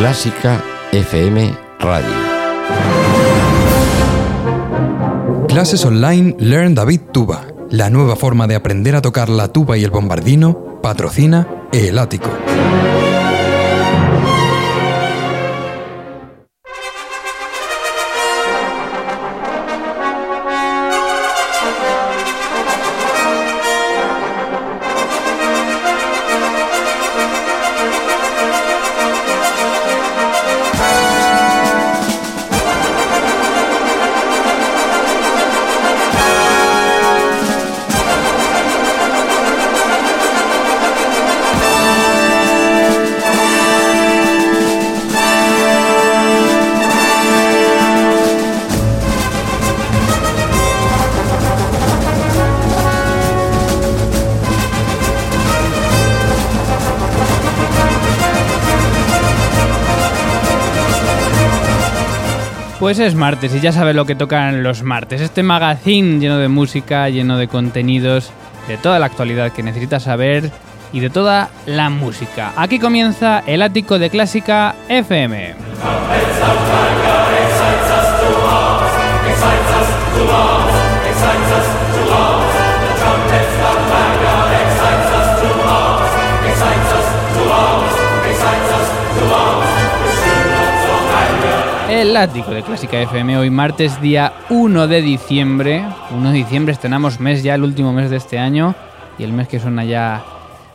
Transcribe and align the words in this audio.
Clásica 0.00 0.64
FM 0.92 1.54
Radio. 1.78 2.08
Clases 5.46 5.84
online 5.84 6.34
Learn 6.38 6.74
David 6.74 7.02
Tuba. 7.12 7.44
La 7.68 7.90
nueva 7.90 8.16
forma 8.16 8.46
de 8.46 8.54
aprender 8.54 8.96
a 8.96 9.02
tocar 9.02 9.28
la 9.28 9.48
tuba 9.48 9.76
y 9.76 9.84
el 9.84 9.90
bombardino 9.90 10.80
patrocina 10.80 11.46
El 11.70 11.98
Ático. 11.98 12.30
Pues 62.90 62.98
es 62.98 63.14
martes 63.14 63.54
y 63.54 63.60
ya 63.60 63.70
sabes 63.70 63.94
lo 63.94 64.04
que 64.04 64.16
tocan 64.16 64.64
los 64.64 64.82
martes. 64.82 65.20
Este 65.20 65.44
magazine 65.44 66.18
lleno 66.18 66.38
de 66.38 66.48
música, 66.48 67.08
lleno 67.08 67.38
de 67.38 67.46
contenidos, 67.46 68.32
de 68.66 68.78
toda 68.78 68.98
la 68.98 69.06
actualidad 69.06 69.52
que 69.52 69.62
necesitas 69.62 70.02
saber 70.02 70.50
y 70.92 70.98
de 70.98 71.08
toda 71.08 71.50
la 71.66 71.88
música. 71.88 72.52
Aquí 72.56 72.80
comienza 72.80 73.44
el 73.46 73.62
ático 73.62 74.00
de 74.00 74.10
Clásica 74.10 74.74
FM. 74.88 75.54
El 92.00 92.16
ático 92.16 92.50
de 92.52 92.62
Clásica 92.62 92.98
FM 92.98 93.36
hoy 93.36 93.50
martes 93.50 94.00
día 94.00 94.32
1 94.48 94.88
de 94.88 95.02
diciembre. 95.02 95.84
1 96.12 96.30
de 96.30 96.34
diciembre 96.34 96.72
estrenamos 96.72 97.20
mes 97.20 97.42
ya, 97.42 97.56
el 97.56 97.62
último 97.62 97.92
mes 97.92 98.08
de 98.08 98.16
este 98.16 98.38
año 98.38 98.74
y 99.18 99.22
el 99.22 99.34
mes 99.34 99.48
que 99.48 99.60
suena 99.60 99.84
ya 99.84 100.24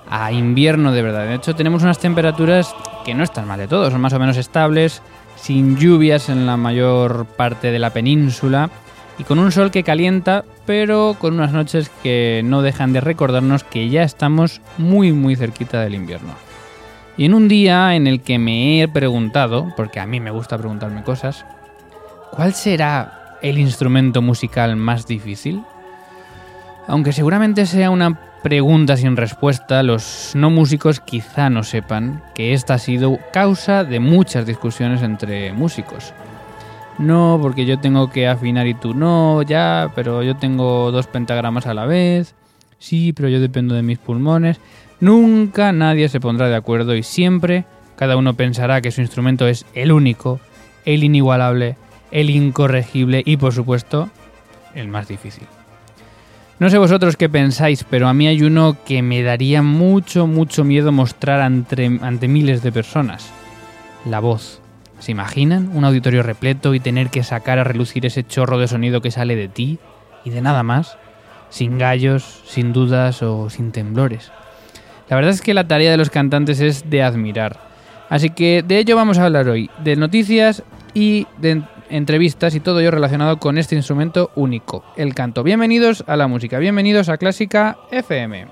a 0.08 0.32
invierno 0.32 0.92
de 0.92 1.02
verdad. 1.02 1.26
De 1.26 1.34
hecho 1.34 1.56
tenemos 1.56 1.82
unas 1.82 1.98
temperaturas 1.98 2.76
que 3.04 3.16
no 3.16 3.24
están 3.24 3.48
mal 3.48 3.58
de 3.58 3.68
todo, 3.68 3.90
son 3.90 4.02
más 4.02 4.14
o 4.14 4.20
menos 4.20 4.38
estables, 4.38 5.02
sin 5.36 5.78
lluvias 5.78 6.30
en 6.30 6.46
la 6.46 6.58
mayor 6.58 7.26
parte 7.26 7.72
de 7.72 7.80
la 7.80 7.90
península 7.90 8.70
y 9.18 9.24
con 9.24 9.40
un 9.40 9.52
sol 9.52 9.72
que 9.72 9.82
calienta, 9.82 10.46
pero 10.68 11.16
con 11.18 11.34
unas 11.34 11.54
noches 11.54 11.90
que 12.04 12.44
no 12.46 12.62
dejan 12.62 12.94
de 12.94 13.02
recordarnos 13.02 13.64
que 13.64 13.90
ya 13.90 14.04
estamos 14.04 14.62
muy 14.78 15.12
muy 15.12 15.36
cerquita 15.36 15.82
del 15.82 15.96
invierno. 15.96 16.36
Y 17.18 17.26
en 17.26 17.34
un 17.34 17.48
día 17.48 17.96
en 17.96 18.08
el 18.08 18.22
que 18.22 18.40
me 18.40 18.82
he 18.82 18.88
preguntado, 18.88 19.74
porque 19.78 20.00
a 20.00 20.06
mí 20.06 20.20
me 20.20 20.32
gusta 20.32 20.58
preguntarme 20.58 21.04
cosas, 21.04 21.46
¿cuál 22.32 22.54
será 22.54 23.38
el 23.42 23.58
instrumento 23.58 24.22
musical 24.22 24.76
más 24.76 25.08
difícil? 25.08 25.64
Aunque 26.88 27.14
seguramente 27.14 27.66
sea 27.66 27.90
una 27.90 28.20
pregunta 28.44 28.98
sin 28.98 29.16
respuesta, 29.16 29.82
los 29.82 30.34
no 30.36 30.50
músicos 30.50 31.00
quizá 31.00 31.50
no 31.50 31.64
sepan 31.64 32.22
que 32.36 32.54
esta 32.54 32.76
ha 32.76 32.80
sido 32.80 33.18
causa 33.34 33.84
de 33.84 34.00
muchas 34.00 34.46
discusiones 34.46 35.02
entre 35.02 35.52
músicos. 35.54 36.14
No, 36.98 37.40
porque 37.42 37.66
yo 37.66 37.80
tengo 37.80 38.10
que 38.10 38.28
afinar 38.28 38.68
y 38.68 38.74
tú 38.74 38.94
no, 38.94 39.42
ya, 39.42 39.92
pero 39.96 40.22
yo 40.22 40.36
tengo 40.36 40.92
dos 40.92 41.08
pentagramas 41.08 41.66
a 41.66 41.74
la 41.74 41.86
vez. 41.86 42.36
Sí, 42.78 43.14
pero 43.14 43.30
yo 43.30 43.40
dependo 43.40 43.74
de 43.74 43.82
mis 43.82 43.98
pulmones. 43.98 44.60
Nunca 45.00 45.72
nadie 45.72 46.10
se 46.10 46.20
pondrá 46.20 46.48
de 46.48 46.56
acuerdo 46.56 46.96
y 46.96 47.04
siempre 47.04 47.66
cada 47.96 48.18
uno 48.18 48.34
pensará 48.34 48.82
que 48.82 48.92
su 48.92 49.02
instrumento 49.02 49.48
es 49.48 49.66
el 49.74 49.92
único, 49.92 50.40
el 50.86 51.04
inigualable, 51.04 51.78
el 52.12 52.30
incorregible 52.30 53.24
y 53.26 53.38
por 53.38 53.54
supuesto 53.54 54.10
el 54.74 54.88
más 54.88 55.08
difícil. 55.08 55.48
No 56.58 56.70
sé 56.70 56.78
vosotros 56.78 57.18
qué 57.18 57.28
pensáis, 57.28 57.84
pero 57.84 58.08
a 58.08 58.14
mí 58.14 58.28
hay 58.28 58.42
uno 58.42 58.78
que 58.86 59.02
me 59.02 59.22
daría 59.24 59.62
mucho, 59.62 60.26
mucho 60.26 60.64
miedo 60.64 60.94
mostrar 60.94 61.42
ante, 61.42 61.90
miles 62.28 62.64
de 62.64 62.72
personas. 62.72 63.30
La 64.06 64.22
voz. 64.22 64.62
¿Se 65.00 65.12
imaginan 65.12 65.72
un 65.74 65.84
auditorio 65.84 66.24
repleto 66.24 66.74
y 66.74 66.80
tener 66.80 67.10
que 67.10 67.24
sacar 67.24 67.60
a 67.60 67.66
relucir 67.66 68.06
ese 68.06 68.26
chorro 68.26 68.58
de 68.58 68.70
sonido 68.70 69.02
que 69.02 69.12
sale 69.12 69.36
de 69.36 69.50
ti 69.50 69.80
y 70.24 70.30
de 70.30 70.42
nada 70.42 70.64
más? 70.64 70.98
Sin 71.50 71.78
gallos, 71.78 72.42
sin 72.46 72.72
dudas 72.72 73.22
o 73.22 73.50
sin 73.50 73.74
temblores. 73.74 74.32
La 75.10 75.16
verdad 75.16 75.32
es 75.32 75.42
que 75.42 75.54
la 75.54 75.68
tarea 75.68 75.92
de 75.92 75.98
los 75.98 76.10
cantantes 76.10 76.60
es 76.62 76.90
de 76.90 77.04
admirar. 77.04 77.60
Así 78.10 78.30
que 78.32 78.64
de 78.66 78.80
ello 78.80 78.96
vamos 78.96 79.18
a 79.18 79.26
hablar 79.26 79.48
hoy, 79.48 79.70
de 79.84 79.96
noticias 79.96 80.64
y 80.94 81.28
de 81.38 81.64
entrevistas 81.90 82.56
y 82.56 82.60
todo 82.60 82.80
ello 82.80 82.92
relacionado 82.92 83.38
con 83.38 83.58
este 83.58 83.76
instrumento 83.76 84.32
único, 84.36 84.84
el 84.96 85.14
canto. 85.14 85.44
Bienvenidos 85.44 86.04
a 86.08 86.16
la 86.16 86.28
música, 86.28 86.60
bienvenidos 86.60 87.10
a 87.10 87.18
Clásica 87.18 87.78
FM. 87.92 88.48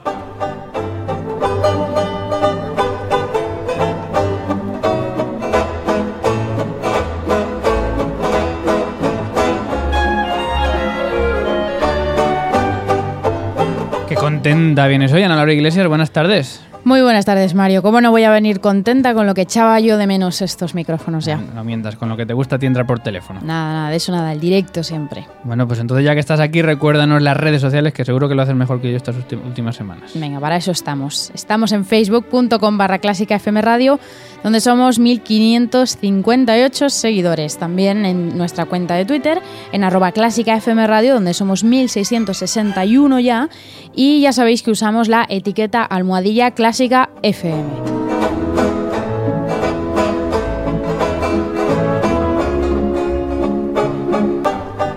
Contenta 14.43 14.87
vienes 14.87 15.13
hoy, 15.13 15.23
Ana 15.23 15.37
Laura 15.37 15.53
Iglesias, 15.53 15.87
buenas 15.87 16.11
tardes. 16.11 16.61
Muy 16.83 17.01
buenas 17.01 17.23
tardes, 17.23 17.55
Mario. 17.55 17.81
¿Cómo 17.81 18.01
no 18.01 18.11
voy 18.11 18.25
a 18.25 18.29
venir 18.29 18.59
contenta 18.59 19.13
con 19.13 19.25
lo 19.25 19.33
que 19.33 19.43
echaba 19.43 19.79
yo 19.79 19.97
de 19.97 20.05
menos 20.05 20.41
estos 20.41 20.75
micrófonos 20.75 21.23
ya? 21.23 21.37
No, 21.37 21.53
no 21.53 21.63
mientas, 21.63 21.95
con 21.95 22.09
lo 22.09 22.17
que 22.17 22.25
te 22.25 22.33
gusta 22.33 22.59
te 22.59 22.65
entra 22.65 22.85
por 22.85 22.99
teléfono. 22.99 23.39
Nada, 23.41 23.71
nada, 23.71 23.89
de 23.89 23.95
eso 23.95 24.11
nada, 24.11 24.33
el 24.33 24.41
directo 24.41 24.83
siempre. 24.83 25.25
Bueno, 25.45 25.65
pues 25.65 25.79
entonces 25.79 26.05
ya 26.05 26.13
que 26.13 26.19
estás 26.19 26.41
aquí, 26.41 26.61
recuérdanos 26.61 27.21
las 27.21 27.37
redes 27.37 27.61
sociales, 27.61 27.93
que 27.93 28.03
seguro 28.03 28.27
que 28.27 28.35
lo 28.35 28.41
haces 28.41 28.53
mejor 28.53 28.81
que 28.81 28.91
yo 28.91 28.97
estas 28.97 29.15
últimas 29.15 29.77
semanas. 29.77 30.11
Venga, 30.13 30.41
para 30.41 30.57
eso 30.57 30.71
estamos. 30.71 31.31
Estamos 31.33 31.71
en 31.71 31.85
facebook.com 31.85 32.77
barra 32.77 32.97
clásica 32.97 33.35
FM 33.35 33.61
Radio, 33.61 33.97
donde 34.43 34.61
somos 34.61 34.99
1558 34.99 36.89
seguidores. 36.89 37.57
También 37.57 38.05
en 38.05 38.37
nuestra 38.37 38.65
cuenta 38.65 38.95
de 38.95 39.05
Twitter, 39.05 39.41
en 39.71 39.83
arroba 39.83 40.11
clásica 40.11 40.55
FM 40.55 40.85
Radio, 40.85 41.15
donde 41.15 41.33
somos 41.33 41.63
1661 41.63 43.19
ya. 43.19 43.49
Y 43.95 44.21
ya 44.21 44.33
sabéis 44.33 44.63
que 44.63 44.71
usamos 44.71 45.07
la 45.07 45.25
etiqueta 45.29 45.83
almohadilla 45.83 46.51
clásica 46.51 47.09
FM. 47.21 47.93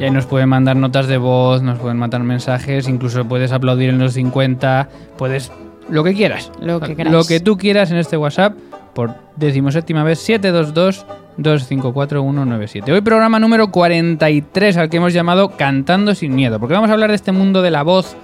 Y 0.00 0.04
ahí 0.04 0.10
nos 0.10 0.26
pueden 0.26 0.48
mandar 0.48 0.76
notas 0.76 1.06
de 1.06 1.18
voz, 1.18 1.62
nos 1.62 1.78
pueden 1.78 1.96
mandar 1.96 2.22
mensajes, 2.22 2.88
incluso 2.88 3.24
puedes 3.24 3.52
aplaudir 3.52 3.90
en 3.90 3.98
los 3.98 4.14
50, 4.14 4.88
puedes 5.16 5.52
lo 5.88 6.04
que 6.04 6.14
quieras. 6.14 6.52
Lo 6.60 6.80
que 6.80 6.94
queráis. 6.94 7.12
Lo 7.12 7.24
que 7.24 7.40
tú 7.40 7.56
quieras 7.56 7.90
en 7.90 7.96
este 7.96 8.16
WhatsApp 8.16 8.54
por 8.98 9.14
decimoséptima 9.36 10.02
vez 10.02 10.18
722 10.18 11.06
254197. 11.36 12.92
Hoy 12.92 13.00
programa 13.00 13.38
número 13.38 13.70
43 13.70 14.76
al 14.76 14.90
que 14.90 14.96
hemos 14.96 15.12
llamado 15.12 15.50
Cantando 15.50 16.16
sin 16.16 16.34
miedo, 16.34 16.58
porque 16.58 16.74
vamos 16.74 16.90
a 16.90 16.94
hablar 16.94 17.10
de 17.10 17.16
este 17.16 17.30
mundo 17.30 17.62
de 17.62 17.70
la 17.70 17.84
voz, 17.84 18.16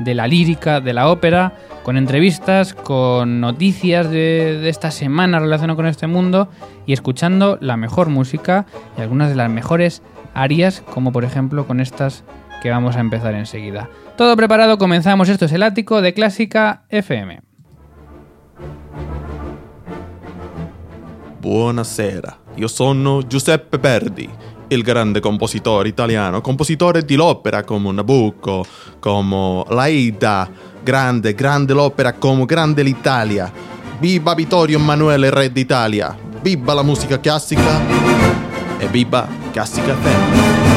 de 0.00 0.14
la 0.14 0.26
lírica, 0.26 0.80
de 0.80 0.92
la 0.92 1.08
ópera, 1.08 1.52
con 1.82 1.96
entrevistas, 1.96 2.74
con 2.74 3.40
noticias 3.40 4.10
de, 4.10 4.68
esta 4.68 4.90
semana 4.90 5.38
relacionadas 5.38 5.76
con 5.76 5.86
este 5.86 6.06
mundo 6.06 6.48
y 6.86 6.92
escuchando 6.92 7.58
la 7.60 7.76
mejor 7.76 8.08
música 8.08 8.66
y 8.96 9.00
algunas 9.00 9.28
de 9.28 9.36
las 9.36 9.50
mejores 9.50 10.02
arias, 10.34 10.82
como 10.92 11.12
por 11.12 11.24
ejemplo 11.24 11.66
con 11.66 11.80
estas 11.80 12.24
que 12.62 12.70
vamos 12.70 12.96
a 12.96 13.00
empezar 13.00 13.34
enseguida. 13.34 13.88
Todo 14.16 14.36
preparado, 14.36 14.78
comenzamos. 14.78 15.28
Esto 15.28 15.46
es 15.46 15.52
el 15.52 15.62
ático 15.62 16.02
de 16.02 16.12
Clásica 16.12 16.84
FM. 16.88 17.40
Buonasera, 21.40 22.38
io 22.54 22.68
sono 22.68 23.22
Giuseppe 23.22 23.78
Verdi, 23.78 24.28
il 24.70 24.82
grande 24.82 25.20
compositore 25.20 25.88
italiano, 25.88 26.40
compositore 26.40 27.04
di 27.04 27.16
l'opera 27.16 27.64
come 27.64 27.92
Nabucco, 27.92 28.64
come 28.98 29.64
l'Aida, 29.68 30.48
grande, 30.82 31.34
grande 31.34 31.72
l'opera 31.72 32.12
come 32.14 32.44
Grande 32.44 32.82
l'Italia. 32.82 33.52
Viva 33.98 34.34
Vittorio 34.34 34.78
Emanuele 34.78 35.30
Re 35.30 35.52
d'Italia, 35.52 36.16
viva 36.40 36.72
la 36.72 36.82
musica 36.82 37.20
classica 37.20 37.80
e 38.78 38.86
viva 38.88 39.28
Classica 39.50 39.94
FM. 39.94 40.69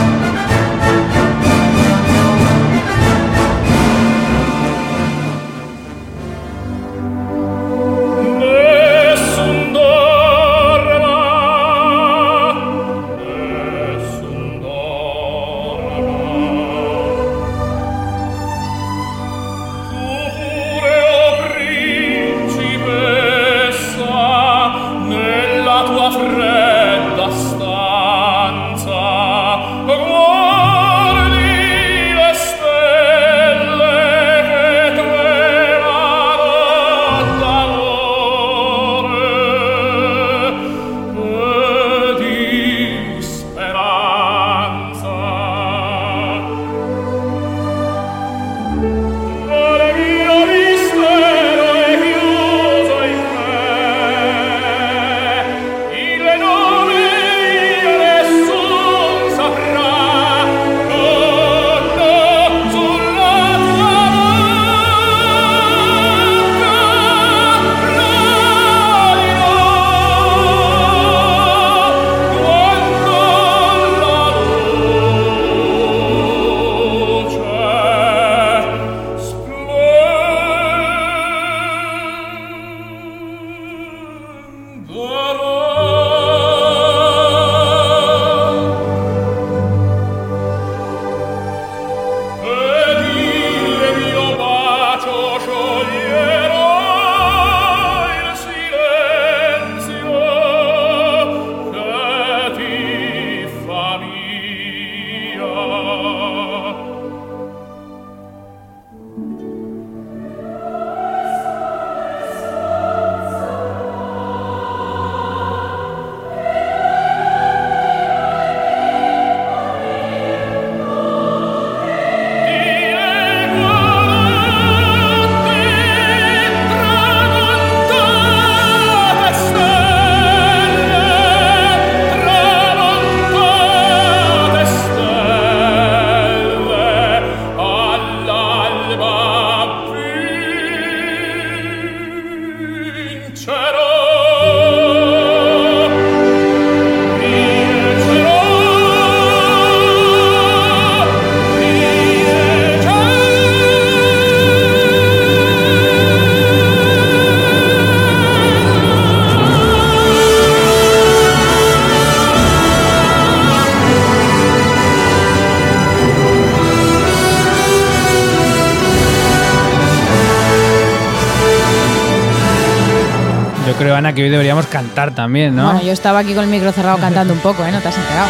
Que 174.14 174.24
hoy 174.24 174.30
deberíamos 174.30 174.68
cantar 174.68 175.14
también, 175.16 175.56
¿no? 175.56 175.66
Bueno, 175.66 175.82
yo 175.84 175.92
estaba 175.92 176.20
aquí 176.20 176.34
con 176.34 176.44
el 176.44 176.50
micro 176.50 176.72
cerrado 176.72 176.98
cantando 176.98 177.34
un 177.34 177.40
poco, 177.40 177.66
¿eh? 177.66 177.72
No 177.72 177.80
te 177.80 177.88
has 177.88 177.98
enterado. 177.98 178.28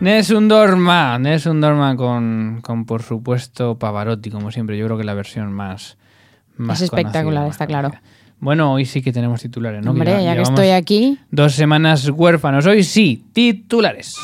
Nessun 0.00 0.48
Dorma, 0.48 1.18
Nessun 1.18 1.60
Dorma 1.60 1.96
con, 1.96 2.60
con, 2.62 2.84
por 2.84 3.02
supuesto, 3.02 3.78
Pavarotti, 3.78 4.30
como 4.30 4.50
siempre. 4.50 4.76
Yo 4.76 4.84
creo 4.86 4.98
que 4.98 5.04
la 5.04 5.14
versión 5.14 5.52
más. 5.52 5.96
más 6.56 6.78
Es 6.78 6.84
espectacular, 6.84 7.44
conocida, 7.44 7.50
está 7.50 7.66
claro. 7.66 7.92
Bueno, 8.38 8.72
hoy 8.72 8.84
sí 8.84 9.00
que 9.00 9.12
tenemos 9.12 9.40
titulares, 9.40 9.82
¿no? 9.82 9.92
Hombre, 9.92 10.22
ya 10.22 10.34
que 10.34 10.42
estoy 10.42 10.70
aquí. 10.70 11.18
Dos 11.30 11.54
semanas 11.54 12.08
huérfanos. 12.10 12.66
Hoy 12.66 12.82
sí, 12.82 13.24
titulares. 13.32 14.16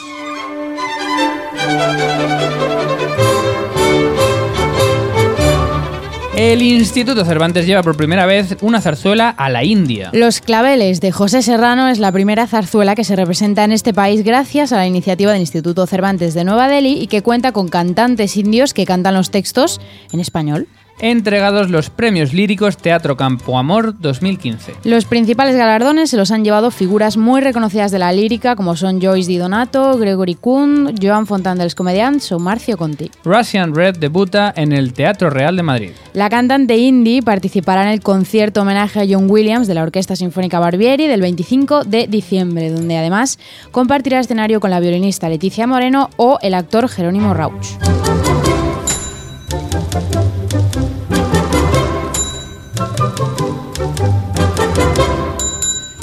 El 6.40 6.62
Instituto 6.62 7.22
Cervantes 7.26 7.66
lleva 7.66 7.82
por 7.82 7.98
primera 7.98 8.24
vez 8.24 8.56
una 8.62 8.80
zarzuela 8.80 9.28
a 9.28 9.50
la 9.50 9.62
India. 9.62 10.08
Los 10.14 10.40
claveles 10.40 11.02
de 11.02 11.12
José 11.12 11.42
Serrano 11.42 11.88
es 11.88 11.98
la 11.98 12.12
primera 12.12 12.46
zarzuela 12.46 12.94
que 12.94 13.04
se 13.04 13.14
representa 13.14 13.62
en 13.62 13.72
este 13.72 13.92
país 13.92 14.24
gracias 14.24 14.72
a 14.72 14.78
la 14.78 14.86
iniciativa 14.86 15.32
del 15.32 15.42
Instituto 15.42 15.86
Cervantes 15.86 16.32
de 16.32 16.44
Nueva 16.44 16.68
Delhi 16.68 16.98
y 16.98 17.08
que 17.08 17.20
cuenta 17.20 17.52
con 17.52 17.68
cantantes 17.68 18.38
indios 18.38 18.72
que 18.72 18.86
cantan 18.86 19.12
los 19.12 19.30
textos 19.30 19.82
en 20.12 20.20
español. 20.20 20.66
Entregados 21.00 21.70
los 21.70 21.90
premios 21.90 22.32
líricos 22.32 22.76
Teatro 22.76 23.16
Campo 23.16 23.58
Amor 23.58 23.98
2015. 23.98 24.74
Los 24.84 25.04
principales 25.04 25.56
galardones 25.56 26.10
se 26.10 26.16
los 26.16 26.30
han 26.30 26.44
llevado 26.44 26.70
figuras 26.70 27.16
muy 27.16 27.40
reconocidas 27.40 27.90
de 27.90 27.98
la 27.98 28.12
lírica, 28.12 28.56
como 28.56 28.76
son 28.76 29.00
Joyce 29.00 29.28
Di 29.28 29.38
Donato, 29.38 29.96
Gregory 29.98 30.34
Kuhn, 30.34 30.94
Joan 31.00 31.26
Fontan 31.26 31.58
dels 31.58 31.74
Comediants 31.74 32.32
o 32.32 32.38
Marcio 32.38 32.76
Conti. 32.76 33.10
Russian 33.24 33.74
Red 33.74 33.96
debuta 33.98 34.52
en 34.56 34.72
el 34.72 34.92
Teatro 34.92 35.30
Real 35.30 35.56
de 35.56 35.62
Madrid. 35.62 35.90
La 36.12 36.28
cantante 36.28 36.76
indie 36.76 37.22
participará 37.22 37.82
en 37.82 37.88
el 37.90 38.00
concierto 38.00 38.62
homenaje 38.62 39.00
a 39.00 39.06
John 39.08 39.30
Williams 39.30 39.66
de 39.66 39.74
la 39.74 39.82
Orquesta 39.82 40.16
Sinfónica 40.16 40.58
Barbieri 40.58 41.06
del 41.06 41.20
25 41.20 41.84
de 41.84 42.06
diciembre, 42.06 42.70
donde 42.70 42.96
además 42.96 43.38
compartirá 43.70 44.20
escenario 44.20 44.60
con 44.60 44.70
la 44.70 44.80
violinista 44.80 45.28
Leticia 45.28 45.66
Moreno 45.66 46.10
o 46.16 46.38
el 46.42 46.54
actor 46.54 46.88
Jerónimo 46.88 47.34
Rauch. 47.34 47.66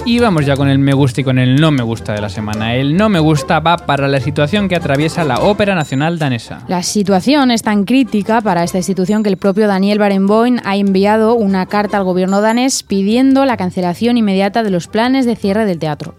Y 0.08 0.20
vamos 0.20 0.46
ya 0.46 0.56
con 0.56 0.70
el 0.70 0.80
me 0.80 0.94
gusta 0.94 1.20
y 1.20 1.26
con 1.26 1.38
el 1.38 1.60
no 1.60 1.70
me 1.70 1.84
gusta 1.84 2.14
de 2.14 2.22
la 2.22 2.30
semana. 2.30 2.76
El 2.76 2.96
no 2.96 3.10
me 3.10 3.20
gusta 3.20 3.60
va 3.60 3.76
para 3.76 4.08
la 4.08 4.22
situación 4.22 4.70
que 4.70 4.78
atraviesa 4.78 5.26
la 5.26 5.42
Ópera 5.42 5.76
Nacional 5.76 6.18
Danesa. 6.18 6.64
La 6.70 6.82
situación 6.82 7.52
es 7.52 7.62
tan 7.62 7.84
crítica 7.84 8.40
para 8.40 8.64
esta 8.64 8.78
institución 8.78 9.22
que 9.22 9.28
el 9.28 9.36
propio 9.36 9.68
Daniel 9.68 10.00
Barenboim 10.00 10.60
ha 10.64 10.78
enviado 10.78 11.34
una 11.34 11.66
carta 11.66 11.98
al 11.98 12.06
gobierno 12.06 12.40
danés 12.40 12.84
pidiendo 12.84 13.44
la 13.44 13.58
cancelación 13.58 14.16
inmediata 14.16 14.64
de 14.64 14.70
los 14.70 14.88
planes 14.88 15.26
de 15.26 15.36
cierre 15.36 15.66
del 15.66 15.78
teatro. 15.78 16.16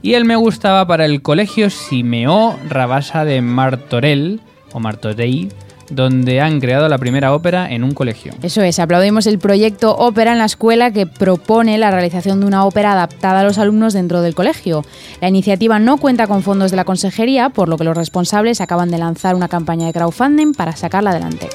Y 0.00 0.14
el 0.14 0.24
me 0.24 0.36
gusta 0.36 0.72
va 0.72 0.86
para 0.86 1.04
el 1.04 1.20
colegio 1.20 1.68
Simeo 1.68 2.58
Rabasa 2.70 3.26
de 3.26 3.42
Martorell, 3.42 4.40
o 4.72 4.80
Martorell, 4.80 5.50
donde 5.90 6.40
han 6.40 6.60
creado 6.60 6.88
la 6.88 6.98
primera 6.98 7.34
ópera 7.34 7.70
en 7.70 7.84
un 7.84 7.92
colegio. 7.92 8.32
Eso 8.42 8.62
es, 8.62 8.78
aplaudimos 8.78 9.26
el 9.26 9.38
proyecto 9.38 9.96
Ópera 9.96 10.32
en 10.32 10.38
la 10.38 10.44
escuela 10.44 10.90
que 10.90 11.06
propone 11.06 11.78
la 11.78 11.90
realización 11.90 12.40
de 12.40 12.46
una 12.46 12.64
ópera 12.64 12.92
adaptada 12.92 13.40
a 13.40 13.44
los 13.44 13.58
alumnos 13.58 13.94
dentro 13.94 14.20
del 14.22 14.34
colegio. 14.34 14.84
La 15.20 15.28
iniciativa 15.28 15.78
no 15.78 15.96
cuenta 15.98 16.26
con 16.26 16.42
fondos 16.42 16.70
de 16.70 16.76
la 16.76 16.84
consejería, 16.84 17.50
por 17.50 17.68
lo 17.68 17.76
que 17.76 17.84
los 17.84 17.96
responsables 17.96 18.60
acaban 18.60 18.90
de 18.90 18.98
lanzar 18.98 19.34
una 19.34 19.48
campaña 19.48 19.86
de 19.86 19.92
crowdfunding 19.92 20.52
para 20.52 20.76
sacarla 20.76 21.10
adelante. 21.10 21.48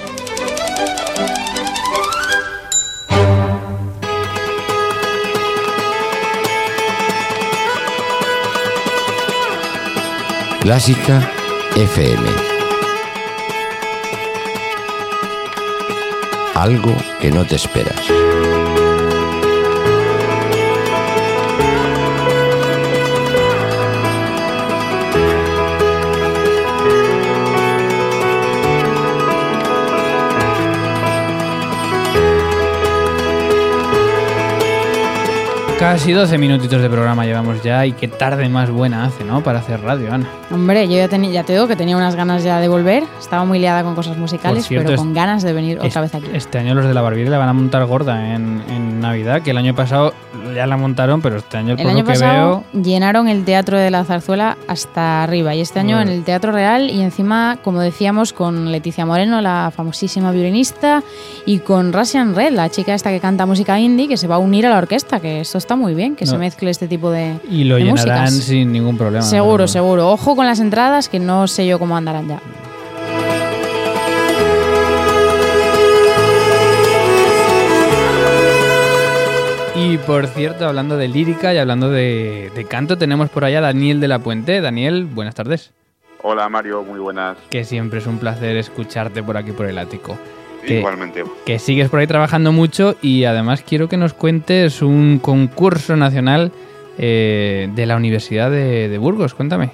Clásica 10.64 11.30
FM. 11.76 12.53
Algo 16.64 16.96
que 17.20 17.30
no 17.30 17.44
te 17.46 17.58
esperas. 17.58 18.23
Casi 35.84 36.14
12 36.14 36.38
minutitos 36.38 36.82
de 36.82 36.90
programa 36.90 37.26
llevamos 37.26 37.62
ya 37.62 37.86
y 37.86 37.92
qué 37.92 38.08
tarde 38.08 38.48
más 38.48 38.72
buena 38.72 39.04
hace, 39.04 39.26
¿no? 39.26 39.44
Para 39.44 39.60
hacer 39.60 39.82
radio, 39.82 40.14
Ana. 40.14 40.26
Hombre, 40.50 40.88
yo 40.88 40.96
ya, 40.96 41.10
te 41.44 41.52
digo 41.52 41.68
que 41.68 41.76
tenía 41.76 41.98
unas 41.98 42.16
ganas 42.16 42.42
ya 42.42 42.62
de 42.62 42.70
volver. 42.70 43.04
Estaba 43.20 43.44
muy 43.44 43.60
liada 43.60 43.84
con 43.84 43.94
cosas 43.94 44.18
musicales, 44.18 44.66
cierto, 44.66 44.88
pero 44.88 44.98
con 44.98 45.14
ganas 45.14 45.44
de 45.44 45.52
venir 45.52 45.80
otra 45.82 46.00
vez 46.00 46.16
aquí. 46.16 46.28
Este 46.32 46.58
año 46.58 46.74
los 46.74 46.86
de 46.86 46.94
la 46.94 47.02
Barbieri 47.02 47.30
la 47.30 47.38
van 47.38 47.50
a 47.50 47.54
montar 47.54 47.86
gorda 47.86 48.34
en, 48.34 48.64
en 48.70 49.02
Navidad, 49.02 49.42
que 49.42 49.52
el 49.52 49.58
año 49.58 49.76
pasado 49.76 50.14
ya 50.54 50.66
la 50.68 50.78
montaron, 50.78 51.22
pero 51.22 51.38
este 51.38 51.58
año, 51.58 51.72
El 51.72 51.78
por 51.78 51.88
año 51.88 52.00
lo 52.00 52.06
que 52.06 52.12
pasado 52.14 52.64
veo, 52.74 52.84
llenaron 52.84 53.28
el 53.28 53.44
Teatro 53.46 53.78
de 53.78 53.90
la 53.92 54.04
Zarzuela 54.06 54.58
hasta 54.68 55.24
arriba 55.24 55.54
y 55.56 55.62
este 55.62 55.80
año 55.80 55.96
Bueno. 55.98 56.12
en 56.12 56.18
el 56.18 56.24
Teatro 56.24 56.52
Real 56.52 56.90
y 56.90 57.02
encima, 57.02 57.58
como 57.64 57.82
decíamos, 57.82 58.34
con 58.34 58.72
Leticia 58.72 59.06
Moreno, 59.06 59.42
la 59.42 59.72
famosísima 59.76 60.32
violinista, 60.32 61.04
y 61.46 61.60
con 61.60 61.92
Russian 61.94 62.36
Red, 62.36 62.54
la 62.54 62.70
chica 62.70 62.94
esta 62.94 63.10
que 63.10 63.20
canta 63.20 63.46
música 63.46 63.80
indie, 63.80 64.08
que 64.08 64.18
se 64.18 64.28
va 64.28 64.36
a 64.36 64.40
unir 64.40 64.66
a 64.68 64.70
la 64.70 64.78
orquesta, 64.78 65.20
que 65.20 65.42
esto 65.42 65.58
está 65.58 65.76
muy 65.76 65.94
bien, 65.96 66.16
que 66.16 66.26
No. 66.26 66.32
se 66.32 66.38
mezcle 66.38 66.70
este 66.72 66.88
tipo 66.88 67.10
de, 67.12 67.36
y 67.50 67.64
lo 67.64 67.76
de 67.76 67.84
llenarán 67.86 68.24
músicas. 68.26 68.46
sin 68.46 68.72
ningún 68.72 68.98
problema. 68.98 69.24
Seguro, 69.24 69.64
¿no? 69.64 69.68
seguro. 69.68 70.10
Ojo 70.12 70.36
con 70.36 70.46
las 70.46 70.60
entradas, 70.60 71.10
que 71.10 71.20
no 71.20 71.48
sé 71.48 71.66
yo 71.68 71.80
cómo 71.80 71.98
andarán 71.98 72.28
ya. 72.28 72.40
Y 79.86 79.98
por 79.98 80.28
cierto, 80.28 80.66
hablando 80.66 80.96
de 80.98 81.08
lírica 81.10 81.54
y 81.54 81.58
hablando 81.58 81.90
de, 81.90 82.52
de 82.56 82.66
canto, 82.66 82.98
tenemos 82.98 83.30
por 83.30 83.44
allá 83.44 83.58
a 83.58 83.62
Daniel 83.62 84.00
de 84.00 84.08
la 84.08 84.20
Puente. 84.20 84.62
Daniel, 84.62 85.06
buenas 85.06 85.36
tardes. 85.36 85.72
Hola 86.22 86.48
Mario, 86.48 86.84
muy 86.84 87.00
buenas. 87.00 87.38
Que 87.50 87.66
siempre 87.66 88.00
es 88.00 88.08
un 88.08 88.18
placer 88.18 88.56
escucharte 88.56 89.22
por 89.22 89.36
aquí 89.36 89.52
por 89.52 89.66
el 89.66 89.78
ático. 89.78 90.18
Que- 90.66 90.80
Igualmente. 90.80 91.26
Que 91.46 91.60
sigues 91.60 91.90
por 91.90 92.00
ahí 92.00 92.08
trabajando 92.08 92.54
mucho 92.54 92.96
y 93.02 93.26
además 93.26 93.62
quiero 93.68 93.90
que 93.90 93.98
nos 93.98 94.14
cuentes 94.14 94.82
un 94.82 95.20
concurso 95.20 95.98
nacional 95.98 96.54
eh, 96.98 97.70
de 97.76 97.86
la 97.86 97.98
Universidad 97.98 98.50
de, 98.50 98.88
de 98.88 98.98
Burgos. 98.98 99.34
Cuéntame. 99.34 99.72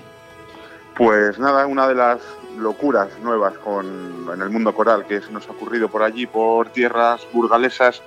Pues 0.96 1.38
nada, 1.38 1.68
una 1.68 1.88
de 1.88 1.94
las 1.96 2.20
locuras 2.58 3.10
nuevas 3.24 3.54
con, 3.60 3.86
en 4.34 4.42
el 4.42 4.50
mundo 4.50 4.74
coral 4.74 5.06
que 5.08 5.22
se 5.22 5.32
nos 5.32 5.48
ha 5.48 5.52
ocurrido 5.52 5.88
por 5.88 6.02
allí, 6.02 6.26
por 6.26 6.70
tierras 6.70 7.22
burgalesas, 7.32 8.02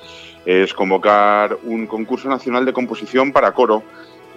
es 0.45 0.73
convocar 0.75 1.59
un 1.63 1.87
concurso 1.87 2.29
nacional 2.29 2.65
de 2.65 2.73
composición 2.73 3.33
para 3.33 3.53
coro, 3.53 3.83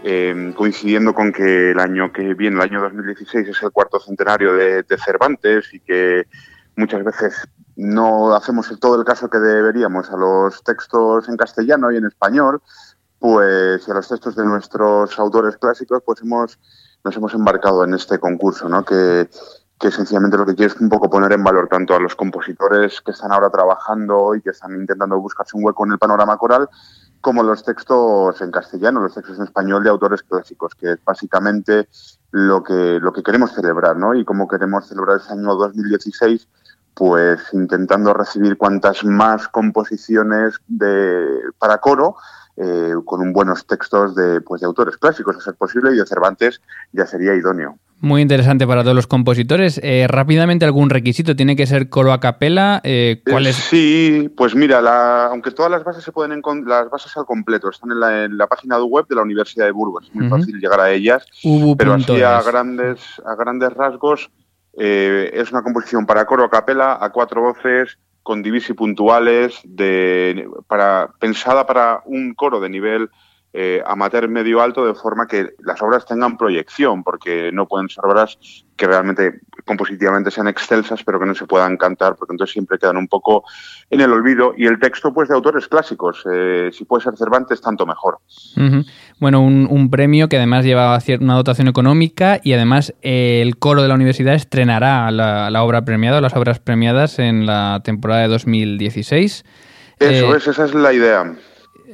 eh, 0.04 0.54
coincidiendo 0.56 1.14
con 1.14 1.32
que 1.32 1.72
el 1.72 1.80
año 1.80 2.12
que 2.12 2.34
viene, 2.34 2.58
el 2.58 2.62
año 2.62 2.82
2016, 2.82 3.48
es 3.48 3.64
el 3.64 3.72
cuarto 3.72 4.00
centenario 4.00 4.54
de, 4.54 4.84
de 4.84 4.98
Cervantes 4.98 5.74
y 5.74 5.80
que 5.80 6.28
muchas 6.76 7.04
veces 7.04 7.34
no 7.76 8.36
hacemos 8.36 8.70
el- 8.72 8.80
todo 8.80 9.00
el 9.00 9.06
caso 9.06 9.30
que 9.30 9.40
deberíamos 9.40 10.10
a 10.12 10.18
los 10.18 10.64
textos 10.64 11.28
en 11.28 11.38
castellano 11.38 11.92
y 11.92 11.98
en 11.98 12.06
español, 12.06 12.62
pues 13.20 13.88
y 13.88 13.92
a 13.92 13.96
los 13.96 14.08
textos 14.08 14.36
de 14.36 14.46
nuestros 14.46 15.18
autores 15.18 15.58
clásicos, 15.58 16.04
pues 16.06 16.22
hemos 16.22 16.60
nos 17.04 17.16
hemos 17.18 17.34
embarcado 17.36 17.84
en 17.84 17.94
este 17.94 18.18
concurso, 18.18 18.68
¿no? 18.68 18.84
Que, 18.84 19.30
que 19.80 19.92
sencillamente 19.92 20.38
lo 20.38 20.46
que 20.46 20.56
quiere 20.56 20.74
es 20.74 20.80
un 20.80 20.90
poco 20.90 21.10
poner 21.10 21.34
en 21.34 21.44
valor 21.44 21.68
tanto 21.68 21.96
a 21.96 22.00
los 22.00 22.16
compositores 22.16 23.02
que 23.02 23.12
están 23.12 23.32
ahora 23.32 23.50
trabajando 23.50 24.34
y 24.36 24.42
que 24.42 24.52
están 24.52 24.74
intentando 24.74 25.20
buscarse 25.20 25.58
un 25.58 25.66
hueco 25.66 25.86
en 25.86 25.94
el 25.94 26.00
panorama 26.00 26.38
coral, 26.38 26.70
como 27.20 27.44
los 27.44 27.64
textos 27.64 28.40
en 28.42 28.52
castellano, 28.52 29.02
los 29.02 29.14
textos 29.14 29.38
en 29.38 29.46
español 29.46 29.84
de 29.84 29.90
autores 29.90 30.24
clásicos, 30.24 30.76
que 30.76 30.94
es 30.94 31.04
básicamente 31.04 31.90
lo 32.32 32.64
que, 32.64 33.00
lo 33.02 33.12
que 33.12 33.24
queremos 33.24 33.52
celebrar, 33.54 33.98
¿no? 33.98 34.14
Y 34.14 34.24
cómo 34.24 34.48
queremos 34.48 34.88
celebrar 34.88 35.18
ese 35.18 35.34
año 35.34 35.56
2016, 35.56 36.48
pues 36.94 37.42
intentando 37.52 38.14
recibir 38.14 38.58
cuantas 38.58 39.04
más 39.04 39.48
composiciones 39.50 40.56
de, 40.68 41.26
para 41.58 41.80
coro, 41.80 42.16
eh, 42.58 42.94
con 43.04 43.22
un 43.22 43.34
buenos 43.34 43.68
textos 43.68 44.16
de, 44.16 44.40
pues, 44.40 44.62
de 44.62 44.68
autores 44.68 44.96
clásicos, 44.98 45.36
a 45.36 45.42
ser 45.42 45.56
posible, 45.56 45.94
y 45.94 45.98
de 45.98 46.06
Cervantes 46.06 46.62
ya 46.94 47.06
sería 47.06 47.34
idóneo. 47.36 47.78
Muy 48.02 48.22
interesante 48.22 48.68
para 48.68 48.84
todos 48.84 48.96
los 48.96 49.08
compositores. 49.08 49.80
Eh, 49.82 50.06
rápidamente, 50.08 50.66
algún 50.66 50.90
requisito. 50.90 51.36
¿Tiene 51.36 51.56
que 51.56 51.66
ser 51.66 51.90
coro 51.90 52.12
a 52.12 52.20
capela? 52.20 52.82
Eh, 52.84 53.22
¿Cuál 53.28 53.48
Eh, 53.48 53.52
es? 53.52 53.56
Sí, 53.56 54.30
pues 54.36 54.54
mira, 54.54 54.82
la- 54.82 55.28
aunque 55.28 55.52
todas 55.52 55.72
las 55.72 55.84
bases 55.84 56.04
se 56.04 56.12
pueden 56.12 56.42
las 56.66 56.90
bases 56.90 57.16
al 57.18 57.26
completo 57.26 57.70
están 57.70 57.92
en 57.92 58.00
la, 58.00 58.26
en 58.26 58.38
la 58.38 58.48
página 58.48 58.78
web 58.84 59.06
de 59.08 59.16
la 59.16 59.22
Universidad 59.24 59.66
de 59.66 59.72
Burgos, 59.72 60.06
es 60.08 60.14
muy 60.16 60.28
fácil 60.30 60.60
llegar 60.60 60.80
a 60.82 60.92
ellas, 60.92 61.26
pero 61.78 61.94
así 61.94 62.22
a 62.22 62.42
grandes 62.42 63.00
a 63.26 63.34
grandes 63.36 63.74
rasgos 63.74 64.30
eh, 64.78 65.32
es 65.34 65.52
una 65.52 65.64
composición 65.64 66.06
para 66.06 66.26
coro 66.26 66.44
a 66.44 66.50
capela 66.50 66.98
a 67.02 67.10
cuatro 67.12 67.42
voces 67.42 67.98
con 68.24 68.44
divisi 68.44 68.74
puntuales 68.74 69.60
de 69.64 70.48
para 70.68 71.10
pensada 71.20 71.66
para 71.66 72.02
un 72.06 72.34
coro 72.36 72.60
de 72.60 72.70
nivel 72.70 73.10
eh, 73.58 73.82
amateur 73.86 74.28
medio 74.28 74.62
alto 74.62 74.86
de 74.86 74.94
forma 74.94 75.28
que 75.28 75.56
las 75.60 75.82
obras 75.82 76.06
tengan 76.06 76.38
proyección 76.38 77.06
porque 77.06 77.52
no 77.54 77.70
pueden 77.70 77.88
ser 77.88 78.04
obras 78.04 78.38
que 78.76 78.86
realmente 78.86 79.40
compositivamente 79.64 80.30
sean 80.30 80.50
excelsas 80.50 81.02
pero 81.06 81.22
que 81.22 81.26
no 81.26 81.34
se 81.34 81.46
puedan 81.46 81.78
cantar 81.78 82.18
porque 82.18 82.34
entonces 82.34 82.52
siempre 82.52 82.78
quedan 82.78 82.98
un 82.98 83.08
poco 83.08 83.46
en 83.90 84.02
el 84.02 84.12
olvido 84.12 84.54
y 84.58 84.66
el 84.66 84.78
texto 84.78 85.14
pues 85.14 85.30
de 85.30 85.36
autores 85.36 85.70
clásicos 85.70 86.26
eh, 86.30 86.70
si 86.74 86.84
puede 86.84 87.04
ser 87.04 87.16
Cervantes 87.16 87.62
tanto 87.62 87.86
mejor. 87.86 88.18
Bueno, 89.22 89.40
un, 89.40 89.70
un 89.72 89.90
premio 89.90 90.28
que 90.28 90.36
además 90.36 90.66
lleva 90.66 91.00
una 91.22 91.36
dotación 91.36 91.70
económica 91.70 92.42
y 92.44 92.52
además 92.52 92.94
eh, 93.04 93.40
el 93.42 93.58
coro 93.58 93.82
de 93.82 93.88
la 93.88 93.96
universidad 93.96 94.34
estrenará 94.34 95.10
la, 95.12 95.50
la 95.50 95.64
obra 95.64 95.86
premiada, 95.86 96.20
las 96.20 96.36
obras 96.36 96.60
premiadas 96.60 97.20
en 97.20 97.46
la 97.46 97.80
temporada 97.86 98.24
de 98.24 98.28
2016. 98.28 99.46
eso 100.00 100.34
Eh, 100.34 100.38
es 100.38 100.48
esa 100.50 100.66
es 100.66 100.74
la 100.74 100.92
idea 100.92 101.34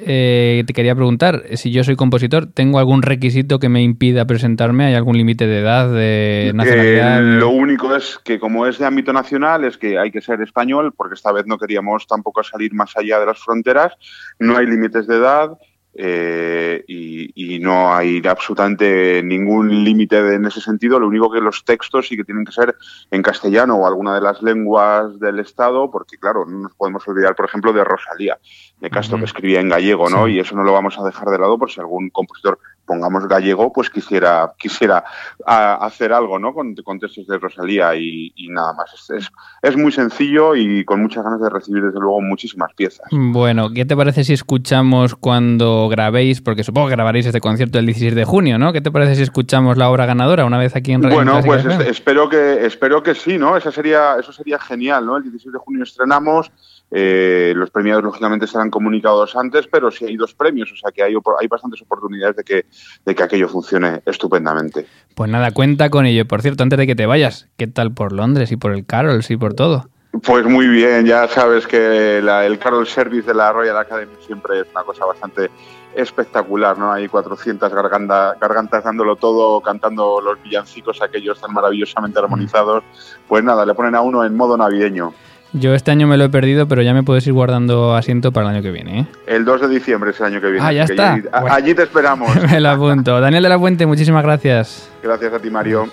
eh, 0.05 0.63
te 0.65 0.73
quería 0.73 0.95
preguntar, 0.95 1.43
si 1.53 1.71
yo 1.71 1.83
soy 1.83 1.95
compositor, 1.95 2.47
¿tengo 2.47 2.79
algún 2.79 3.01
requisito 3.01 3.59
que 3.59 3.69
me 3.69 3.81
impida 3.81 4.25
presentarme? 4.25 4.85
¿Hay 4.85 4.95
algún 4.95 5.17
límite 5.17 5.47
de 5.47 5.59
edad, 5.59 5.93
de 5.93 6.51
nacionalidad? 6.55 7.19
Eh, 7.19 7.39
lo 7.39 7.49
único 7.49 7.95
es 7.95 8.19
que 8.23 8.39
como 8.39 8.65
es 8.65 8.79
de 8.79 8.85
ámbito 8.85 9.13
nacional 9.13 9.63
es 9.63 9.77
que 9.77 9.97
hay 9.99 10.11
que 10.11 10.21
ser 10.21 10.41
español 10.41 10.93
porque 10.95 11.15
esta 11.15 11.31
vez 11.31 11.45
no 11.45 11.57
queríamos 11.57 12.07
tampoco 12.07 12.43
salir 12.43 12.73
más 12.73 12.95
allá 12.97 13.19
de 13.19 13.25
las 13.27 13.39
fronteras. 13.39 13.93
No 14.39 14.57
hay 14.57 14.65
límites 14.65 15.07
de 15.07 15.15
edad. 15.17 15.51
eh, 15.93 16.80
y, 16.91 17.55
y 17.55 17.59
no 17.59 17.93
hay 17.93 18.21
absolutamente 18.27 19.21
ningún 19.23 19.83
límite 19.83 20.17
en 20.35 20.45
ese 20.45 20.61
sentido. 20.61 20.99
Lo 20.99 21.07
único 21.07 21.31
que 21.31 21.39
los 21.39 21.63
textos 21.63 22.07
sí 22.07 22.17
que 22.17 22.23
tienen 22.23 22.45
que 22.45 22.51
ser 22.51 22.75
en 23.09 23.21
castellano 23.21 23.75
o 23.75 23.87
alguna 23.87 24.15
de 24.15 24.21
las 24.21 24.41
lenguas 24.41 25.19
del 25.19 25.39
Estado, 25.39 25.89
porque 25.89 26.17
claro, 26.17 26.45
no 26.45 26.59
nos 26.59 26.75
podemos 26.75 27.07
olvidar, 27.07 27.35
por 27.35 27.45
ejemplo, 27.45 27.73
de 27.73 27.83
Rosalía 27.83 28.37
de 28.79 28.89
Castro, 28.89 29.19
que 29.19 29.25
escribía 29.25 29.59
en 29.59 29.69
gallego, 29.69 30.09
¿no? 30.09 30.25
Sí. 30.25 30.33
Y 30.33 30.39
eso 30.39 30.55
no 30.55 30.63
lo 30.63 30.73
vamos 30.73 30.97
a 30.97 31.03
dejar 31.03 31.29
de 31.29 31.37
lado 31.37 31.57
por 31.57 31.69
si 31.69 31.79
algún 31.79 32.09
compositor, 32.09 32.57
pongamos 32.83 33.27
gallego, 33.27 33.71
pues 33.71 33.91
quisiera, 33.91 34.51
quisiera 34.57 35.03
hacer 35.45 36.11
algo, 36.11 36.39
¿no? 36.39 36.51
Con, 36.53 36.75
con 36.75 36.99
textos 36.99 37.27
de 37.27 37.37
Rosalía 37.37 37.95
y, 37.95 38.33
y 38.35 38.49
nada 38.49 38.73
más. 38.73 38.91
Es, 38.93 39.09
es, 39.11 39.31
es 39.61 39.77
muy 39.77 39.91
sencillo 39.91 40.55
y 40.55 40.83
con 40.83 41.01
muchas 41.01 41.23
ganas 41.23 41.39
de 41.39 41.49
recibir, 41.49 41.83
desde 41.83 41.99
luego, 41.99 42.21
muchísimas 42.21 42.73
piezas. 42.73 43.05
Bueno, 43.11 43.69
¿qué 43.69 43.85
te 43.85 43.95
parece 43.95 44.23
si 44.23 44.33
escuchamos 44.33 45.15
cuando 45.15 45.87
grabéis? 45.87 46.41
Porque 46.41 46.63
supongo 46.63 46.80
que 46.87 46.91
grabaréis 46.91 47.25
este 47.25 47.39
concierto 47.41 47.79
el 47.79 47.85
16 47.85 48.15
de 48.15 48.25
junio, 48.25 48.57
¿no? 48.57 48.73
¿Qué 48.73 48.81
te 48.81 48.91
parece 48.91 49.15
si 49.15 49.21
escuchamos 49.23 49.77
la 49.77 49.89
obra 49.89 50.05
ganadora 50.05 50.45
una 50.45 50.57
vez 50.57 50.75
aquí 50.75 50.91
en 50.91 51.01
Radio 51.03 51.15
Bueno, 51.15 51.39
pues 51.45 51.65
es- 51.65 51.79
espero 51.87 52.29
que 52.29 52.65
espero 52.65 53.01
que 53.03 53.15
sí, 53.15 53.37
¿no? 53.37 53.55
Esa 53.57 53.71
sería, 53.71 54.15
eso 54.19 54.31
sería 54.33 54.59
genial, 54.59 55.05
¿no? 55.05 55.17
El 55.17 55.23
16 55.23 55.53
de 55.53 55.59
junio 55.59 55.83
estrenamos. 55.83 56.51
eh, 56.93 57.53
los 57.55 57.69
premiados, 57.71 58.03
lógicamente, 58.03 58.45
serán 58.47 58.69
comunicados 58.69 59.33
antes, 59.37 59.65
pero 59.65 59.89
sí 59.91 60.03
hay 60.03 60.17
dos 60.17 60.33
premios, 60.33 60.73
o 60.73 60.75
sea 60.75 60.91
que 60.91 61.01
hay, 61.01 61.13
hay 61.39 61.47
bastantes 61.47 61.81
oportunidades 61.83 62.35
de 62.35 62.43
que, 62.43 62.65
de 63.05 63.15
que 63.15 63.23
aquello 63.23 63.47
funcione 63.47 64.01
estupendamente. 64.05 64.85
Pues 65.15 65.31
nada, 65.31 65.51
cuenta 65.51 65.89
con 65.89 66.05
ello. 66.05 66.27
Por 66.27 66.41
cierto, 66.41 66.63
antes 66.63 66.77
de 66.77 66.85
que 66.87 66.95
te 66.95 67.05
vayas, 67.05 67.47
¿qué 67.55 67.67
tal 67.67 67.93
por 67.93 68.11
Londres 68.11 68.51
y 68.51 68.57
por 68.57 68.73
el 68.73 68.85
Carols 68.85 69.31
y 69.31 69.37
por 69.37 69.53
todo? 69.53 69.89
Pues 70.21 70.43
muy 70.45 70.67
bien, 70.67 71.05
ya 71.05 71.29
sabes 71.29 71.65
que 71.65 72.19
la- 72.21 72.45
el 72.45 72.59
Carol 72.59 72.85
Service 72.85 73.25
de 73.25 73.35
la 73.35 73.53
Royal 73.53 73.77
Academy 73.77 74.11
siempre 74.27 74.59
es 74.59 74.67
una 74.75 74.83
cosa 74.83 75.05
bastante 75.05 75.49
espectacular, 75.95 76.77
¿no? 76.77 76.91
Hay 76.91 77.07
400 77.07 77.71
garganta- 77.73 78.35
gargantas 78.39 78.83
dándolo 78.83 79.15
todo, 79.15 79.61
cantando 79.61 80.19
los 80.21 80.41
villancicos 80.41 81.01
aquellos 81.01 81.39
tan 81.39 81.53
maravillosamente 81.53 82.19
armonizados. 82.19 82.83
Pues 83.27 83.43
nada, 83.43 83.65
le 83.65 83.73
ponen 83.73 83.95
a 83.95 84.01
uno 84.01 84.23
en 84.25 84.35
modo 84.35 84.57
navideño. 84.57 85.13
Yo 85.53 85.73
este 85.75 85.91
año 85.91 86.07
me 86.07 86.15
lo 86.15 86.23
he 86.23 86.29
perdido, 86.29 86.65
pero 86.67 86.81
ya 86.81 86.93
me 86.93 87.03
puedes 87.03 87.27
ir 87.27 87.33
guardando 87.33 87.93
asiento 87.93 88.31
para 88.31 88.47
el 88.49 88.55
año 88.55 88.63
que 88.63 88.71
viene, 88.71 88.99
¿eh? 89.01 89.05
El 89.27 89.43
2 89.43 89.61
de 89.61 89.67
diciembre 89.67 90.11
es 90.11 90.19
el 90.21 90.27
año 90.27 90.39
que 90.41 90.47
viene. 90.49 90.65
Ah, 90.65 90.71
ya 90.71 90.83
está. 90.83 91.13
allí, 91.13 91.23
Bueno. 91.29 91.47
allí 91.53 91.75
te 91.75 91.83
esperamos. 91.83 92.29
me 92.51 92.59
lo 92.61 92.69
apunto. 92.69 93.19
Daniel 93.19 93.43
de 93.43 93.49
la 93.49 93.59
Puente, 93.59 93.85
muchísimas 93.85 94.23
gracias. 94.23 94.89
Gracias 95.03 95.33
a 95.33 95.39
ti, 95.39 95.49
Mario. 95.49 95.89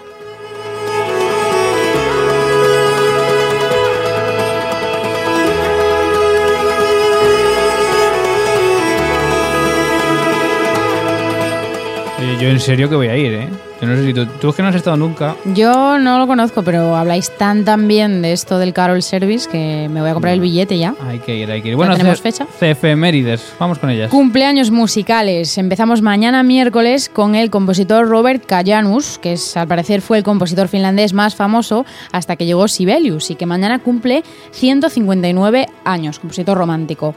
Yo 12.40 12.48
en 12.48 12.60
serio 12.60 12.88
que 12.88 12.94
voy 12.94 13.08
a 13.08 13.16
ir, 13.16 13.32
¿eh? 13.32 13.48
Yo 13.80 13.86
no 13.86 13.94
sé 13.96 14.06
si 14.06 14.14
tú, 14.14 14.26
tú 14.26 14.48
es 14.50 14.56
que 14.56 14.62
no 14.62 14.68
has 14.68 14.74
estado 14.74 14.96
nunca. 14.96 15.36
Yo 15.54 15.98
no 15.98 16.18
lo 16.18 16.26
conozco, 16.26 16.62
pero 16.62 16.96
habláis 16.96 17.30
tan 17.36 17.64
tan 17.64 17.86
bien 17.86 18.22
de 18.22 18.32
esto 18.32 18.58
del 18.58 18.72
Carol 18.72 19.02
Service 19.02 19.48
que 19.48 19.88
me 19.88 20.00
voy 20.00 20.10
a 20.10 20.14
comprar 20.14 20.34
el 20.34 20.40
billete 20.40 20.78
ya. 20.78 20.94
Hay 21.06 21.20
que 21.20 21.36
ir, 21.36 21.50
hay 21.50 21.62
que 21.62 21.68
ir. 21.68 21.76
Bueno, 21.76 21.96
tenemos 21.96 22.20
fecha? 22.20 22.46
Efemérides, 22.60 23.54
vamos 23.58 23.78
con 23.78 23.90
ellas. 23.90 24.10
Cumpleaños 24.10 24.70
musicales. 24.70 25.58
Empezamos 25.58 26.02
mañana 26.02 26.42
miércoles 26.42 27.08
con 27.08 27.34
el 27.34 27.50
compositor 27.50 28.08
Robert 28.08 28.44
Kajanus, 28.44 29.18
que 29.18 29.34
es, 29.34 29.56
al 29.56 29.68
parecer 29.68 30.00
fue 30.00 30.18
el 30.18 30.24
compositor 30.24 30.68
finlandés 30.68 31.12
más 31.12 31.36
famoso 31.36 31.86
hasta 32.10 32.36
que 32.36 32.46
llegó 32.46 32.66
Sibelius 32.66 33.30
y 33.30 33.36
que 33.36 33.46
mañana 33.46 33.78
cumple 33.78 34.24
159 34.50 35.66
años, 35.84 36.18
compositor 36.18 36.58
romántico. 36.58 37.14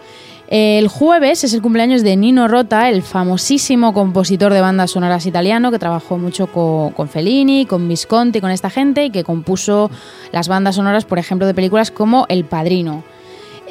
El 0.54 0.90
jueves 0.90 1.46
es 1.46 1.54
el 1.54 1.62
cumpleaños 1.62 2.04
de 2.04 2.18
Nino 2.18 2.50
Rota, 2.50 2.90
el 2.90 3.04
famosísimo 3.04 3.94
compositor 3.94 4.52
de 4.52 4.60
bandas 4.60 4.92
sonoras 4.92 5.26
italiano 5.26 5.72
que 5.72 5.80
trabajó 5.80 6.18
mucho 6.18 6.48
co- 6.48 6.92
con, 6.94 7.08
Fellini, 7.08 7.66
con 7.66 7.88
Visconti, 7.88 8.42
con 8.42 8.52
esta 8.52 8.70
gente 8.70 9.06
y 9.06 9.12
que 9.12 9.24
compuso 9.24 9.90
las 10.34 10.50
bandas 10.50 10.76
sonoras, 10.76 11.06
por 11.06 11.20
ejemplo, 11.20 11.48
de 11.48 11.54
películas 11.54 11.90
como 11.90 12.26
El 12.28 12.44
Padrino. 12.44 13.06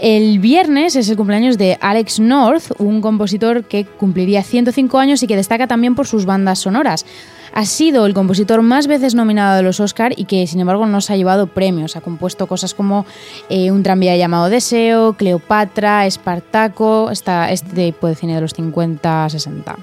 El 0.00 0.38
viernes 0.38 0.96
es 0.96 1.10
el 1.10 1.18
cumpleaños 1.18 1.58
de 1.58 1.76
Alex 1.82 2.18
North, 2.18 2.70
un 2.78 3.02
compositor 3.02 3.64
que 3.64 3.84
cumpliría 3.84 4.42
105 4.42 4.98
años 4.98 5.22
y 5.22 5.26
que 5.26 5.36
destaca 5.36 5.66
también 5.66 5.94
por 5.94 6.06
sus 6.06 6.24
bandas 6.24 6.60
sonoras. 6.60 7.04
Ha 7.52 7.64
sido 7.64 8.06
el 8.06 8.14
compositor 8.14 8.62
más 8.62 8.86
veces 8.86 9.14
nominado 9.14 9.56
de 9.56 9.62
los 9.62 9.80
Oscar 9.80 10.12
y 10.16 10.24
que 10.24 10.46
sin 10.46 10.60
embargo 10.60 10.86
no 10.86 11.00
se 11.00 11.12
ha 11.12 11.16
llevado 11.16 11.46
premios. 11.46 11.96
Ha 11.96 12.00
compuesto 12.00 12.46
cosas 12.46 12.74
como 12.74 13.06
eh, 13.48 13.70
Un 13.70 13.82
tranvía 13.82 14.16
llamado 14.16 14.48
Deseo, 14.48 15.14
Cleopatra, 15.14 16.06
Espartaco, 16.06 17.10
esta, 17.10 17.50
este 17.50 17.92
tipo 17.92 18.06
de 18.06 18.14
cine 18.14 18.34
de 18.34 18.40
los 18.40 18.56
50-60. 18.56 19.76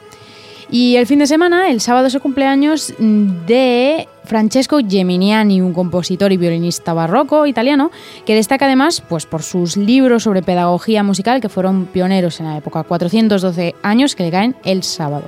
Y 0.69 0.97
el 0.97 1.07
fin 1.07 1.19
de 1.19 1.27
semana, 1.27 1.69
el 1.69 1.79
sábado 1.79 2.07
es 2.07 2.15
el 2.15 2.21
cumpleaños 2.21 2.93
de 2.99 4.07
Francesco 4.25 4.79
Geminiani, 4.85 5.61
un 5.61 5.73
compositor 5.73 6.33
y 6.33 6.37
violinista 6.37 6.93
barroco 6.93 7.47
italiano, 7.47 7.89
que 8.25 8.35
destaca 8.35 8.65
además 8.65 9.01
pues, 9.07 9.25
por 9.25 9.43
sus 9.43 9.77
libros 9.77 10.23
sobre 10.23 10.41
pedagogía 10.41 11.03
musical 11.03 11.39
que 11.39 11.47
fueron 11.47 11.85
pioneros 11.85 12.41
en 12.41 12.47
la 12.47 12.57
época, 12.57 12.83
412 12.83 13.75
años 13.81 14.15
que 14.15 14.23
le 14.23 14.31
caen 14.31 14.55
el 14.65 14.83
sábado. 14.83 15.23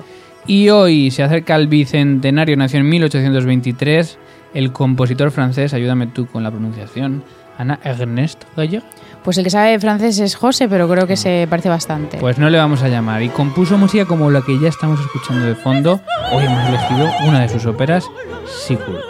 Y 0.49 0.69
hoy 0.69 1.12
se 1.12 1.21
acerca 1.21 1.55
el 1.55 1.67
bicentenario, 1.67 2.57
nació 2.57 2.79
en 2.79 2.89
1823, 2.89 4.17
el 4.55 4.71
compositor 4.71 5.29
francés, 5.29 5.75
ayúdame 5.75 6.07
tú 6.07 6.25
con 6.25 6.41
la 6.41 6.49
pronunciación, 6.49 7.23
Ana 7.59 7.79
Ernest 7.83 8.45
Gaillard. 8.57 8.83
Pues 9.23 9.38
el 9.38 9.43
que 9.43 9.51
sabe 9.51 9.79
francés 9.79 10.17
es 10.17 10.33
José, 10.35 10.67
pero 10.67 10.89
creo 10.89 11.05
que 11.05 11.17
se 11.17 11.45
parece 11.47 11.69
bastante. 11.69 12.17
Pues 12.17 12.39
no 12.39 12.49
le 12.49 12.57
vamos 12.57 12.81
a 12.81 12.88
llamar. 12.88 13.21
Y 13.21 13.29
compuso 13.29 13.77
música 13.77 14.05
como 14.05 14.31
la 14.31 14.41
que 14.41 14.59
ya 14.59 14.69
estamos 14.69 14.99
escuchando 14.99 15.45
de 15.45 15.53
fondo. 15.53 16.01
Hoy 16.31 16.43
hemos 16.43 16.67
elegido 16.67 17.12
una 17.27 17.41
de 17.41 17.49
sus 17.49 17.67
óperas, 17.67 18.05
Sigur. 18.47 19.03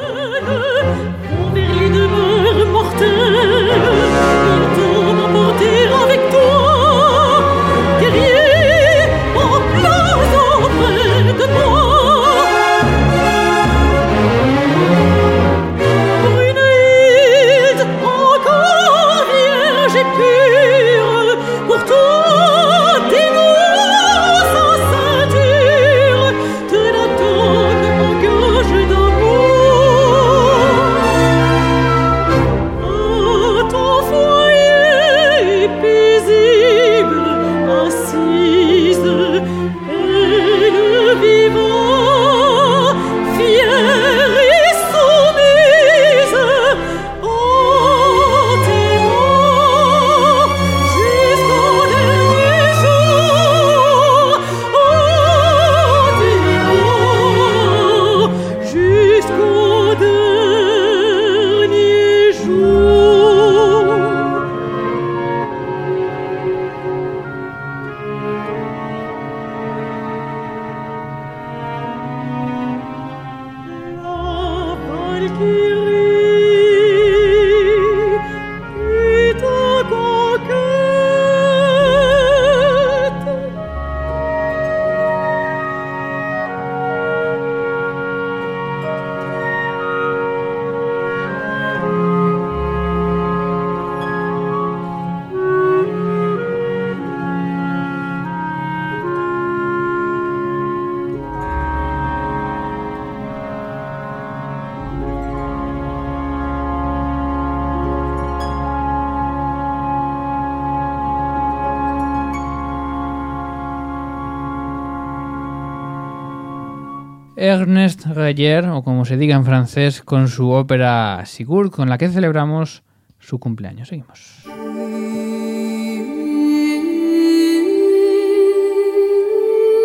Ernest 117.89 118.67
o 118.75 118.83
como 118.83 119.05
se 119.05 119.17
diga 119.17 119.35
en 119.35 119.45
francés, 119.45 120.01
con 120.01 120.27
su 120.27 120.49
ópera 120.51 121.25
Sigurd, 121.25 121.71
con 121.71 121.89
la 121.89 121.97
que 121.97 122.09
celebramos 122.09 122.83
su 123.19 123.39
cumpleaños. 123.39 123.87
Seguimos. 123.87 124.43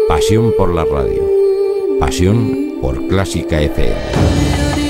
Pasión 0.08 0.52
por 0.58 0.74
la 0.74 0.84
radio. 0.84 1.22
Pasión 1.98 2.74
por 2.80 3.06
Clásica 3.08 3.60
FM. 3.60 4.83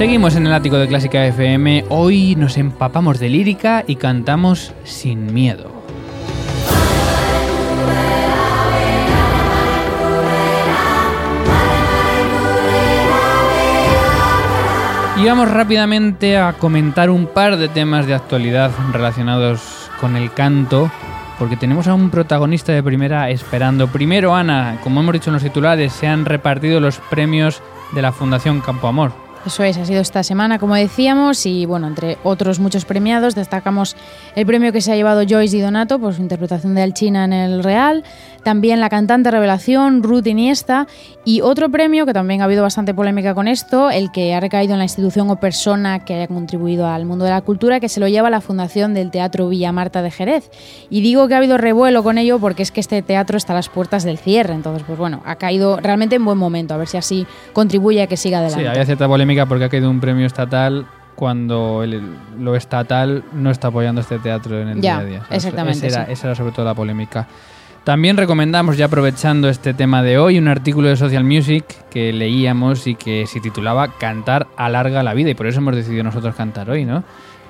Seguimos 0.00 0.34
en 0.34 0.46
el 0.46 0.54
ático 0.54 0.78
de 0.78 0.88
Clásica 0.88 1.26
FM. 1.26 1.84
Hoy 1.90 2.34
nos 2.34 2.56
empapamos 2.56 3.18
de 3.18 3.28
lírica 3.28 3.84
y 3.86 3.96
cantamos 3.96 4.72
sin 4.82 5.34
miedo. 5.34 5.70
Y 15.18 15.26
vamos 15.26 15.50
rápidamente 15.50 16.38
a 16.38 16.54
comentar 16.54 17.10
un 17.10 17.26
par 17.26 17.58
de 17.58 17.68
temas 17.68 18.06
de 18.06 18.14
actualidad 18.14 18.70
relacionados 18.92 19.90
con 20.00 20.16
el 20.16 20.32
canto, 20.32 20.90
porque 21.38 21.58
tenemos 21.58 21.88
a 21.88 21.94
un 21.94 22.08
protagonista 22.08 22.72
de 22.72 22.82
primera 22.82 23.28
esperando. 23.28 23.86
Primero, 23.88 24.34
Ana, 24.34 24.78
como 24.82 25.00
hemos 25.00 25.12
dicho 25.12 25.28
en 25.28 25.34
los 25.34 25.42
titulares, 25.42 25.92
se 25.92 26.06
han 26.06 26.24
repartido 26.24 26.80
los 26.80 26.96
premios 27.10 27.62
de 27.92 28.00
la 28.00 28.12
Fundación 28.12 28.62
Campo 28.62 28.88
Amor. 28.88 29.29
Eso 29.46 29.64
es, 29.64 29.78
ha 29.78 29.86
sido 29.86 30.02
esta 30.02 30.22
semana, 30.22 30.58
como 30.58 30.74
decíamos, 30.74 31.46
y 31.46 31.64
bueno, 31.64 31.86
entre 31.86 32.18
otros 32.24 32.60
muchos 32.60 32.84
premiados, 32.84 33.34
destacamos 33.34 33.96
el 34.36 34.44
premio 34.44 34.70
que 34.70 34.82
se 34.82 34.92
ha 34.92 34.96
llevado 34.96 35.22
Joyce 35.26 35.56
Di 35.56 35.62
Donato 35.62 35.98
por 35.98 36.12
su 36.12 36.20
interpretación 36.20 36.74
de 36.74 36.82
Alchina 36.82 37.24
en 37.24 37.32
el 37.32 37.64
Real, 37.64 38.04
también 38.42 38.80
la 38.80 38.88
cantante 38.88 39.30
revelación 39.30 40.02
Ruth 40.02 40.26
Iniesta, 40.26 40.86
y 41.24 41.40
otro 41.42 41.68
premio 41.70 42.06
que 42.06 42.12
también 42.12 42.40
ha 42.40 42.44
habido 42.44 42.62
bastante 42.62 42.94
polémica 42.94 43.34
con 43.34 43.48
esto, 43.48 43.90
el 43.90 44.10
que 44.10 44.34
ha 44.34 44.40
recaído 44.40 44.72
en 44.72 44.78
la 44.78 44.84
institución 44.84 45.28
o 45.30 45.36
persona 45.36 46.04
que 46.04 46.14
haya 46.14 46.26
contribuido 46.28 46.86
al 46.86 47.04
mundo 47.04 47.24
de 47.24 47.30
la 47.30 47.40
cultura, 47.42 47.80
que 47.80 47.88
se 47.88 48.00
lo 48.00 48.08
lleva 48.08 48.30
la 48.30 48.40
Fundación 48.40 48.94
del 48.94 49.10
Teatro 49.10 49.48
Villa 49.48 49.72
Marta 49.72 50.02
de 50.02 50.10
Jerez. 50.10 50.50
Y 50.88 51.00
digo 51.02 51.28
que 51.28 51.34
ha 51.34 51.38
habido 51.38 51.58
revuelo 51.58 52.02
con 52.02 52.16
ello 52.18 52.38
porque 52.38 52.62
es 52.62 52.70
que 52.72 52.80
este 52.80 53.02
teatro 53.02 53.36
está 53.36 53.52
a 53.52 53.56
las 53.56 53.68
puertas 53.68 54.04
del 54.04 54.18
cierre, 54.18 54.54
entonces, 54.54 54.82
pues 54.86 54.98
bueno, 54.98 55.22
ha 55.26 55.36
caído 55.36 55.78
realmente 55.80 56.16
en 56.16 56.24
buen 56.24 56.38
momento, 56.38 56.74
a 56.74 56.76
ver 56.78 56.88
si 56.88 56.96
así 56.96 57.26
contribuye 57.52 58.02
a 58.02 58.06
que 58.06 58.16
siga 58.16 58.38
adelante. 58.38 58.62
Sí, 58.64 58.68
había 58.68 58.84
cierta 58.86 59.06
polémica 59.06 59.46
porque 59.46 59.64
ha 59.64 59.68
caído 59.68 59.90
un 59.90 60.00
premio 60.00 60.26
estatal 60.26 60.86
cuando 61.14 61.82
el- 61.82 62.16
lo 62.38 62.56
estatal 62.56 63.24
no 63.34 63.50
está 63.50 63.68
apoyando 63.68 64.00
este 64.00 64.18
teatro 64.18 64.58
en 64.60 64.68
el 64.68 64.80
Ya, 64.80 64.94
día 64.94 64.98
a 65.00 65.04
día. 65.04 65.22
exactamente, 65.30 65.86
Esa 65.86 65.98
era, 65.98 66.06
sí. 66.06 66.12
esa 66.12 66.26
era 66.28 66.34
sobre 66.34 66.52
todo 66.52 66.64
la 66.64 66.74
polémica. 66.74 67.28
También 67.84 68.16
recomendamos, 68.18 68.76
ya 68.76 68.84
aprovechando 68.86 69.48
este 69.48 69.72
tema 69.74 70.02
de 70.02 70.18
hoy, 70.18 70.38
un 70.38 70.48
artículo 70.48 70.88
de 70.88 70.96
Social 70.96 71.24
Music 71.24 71.64
que 71.90 72.12
leíamos 72.12 72.86
y 72.86 72.94
que 72.94 73.26
se 73.26 73.40
titulaba 73.40 73.94
Cantar 73.98 74.46
alarga 74.56 75.02
la 75.02 75.14
vida 75.14 75.30
y 75.30 75.34
por 75.34 75.46
eso 75.46 75.58
hemos 75.60 75.74
decidido 75.74 76.04
nosotros 76.04 76.34
cantar 76.34 76.68
hoy, 76.70 76.84
¿no? 76.84 77.02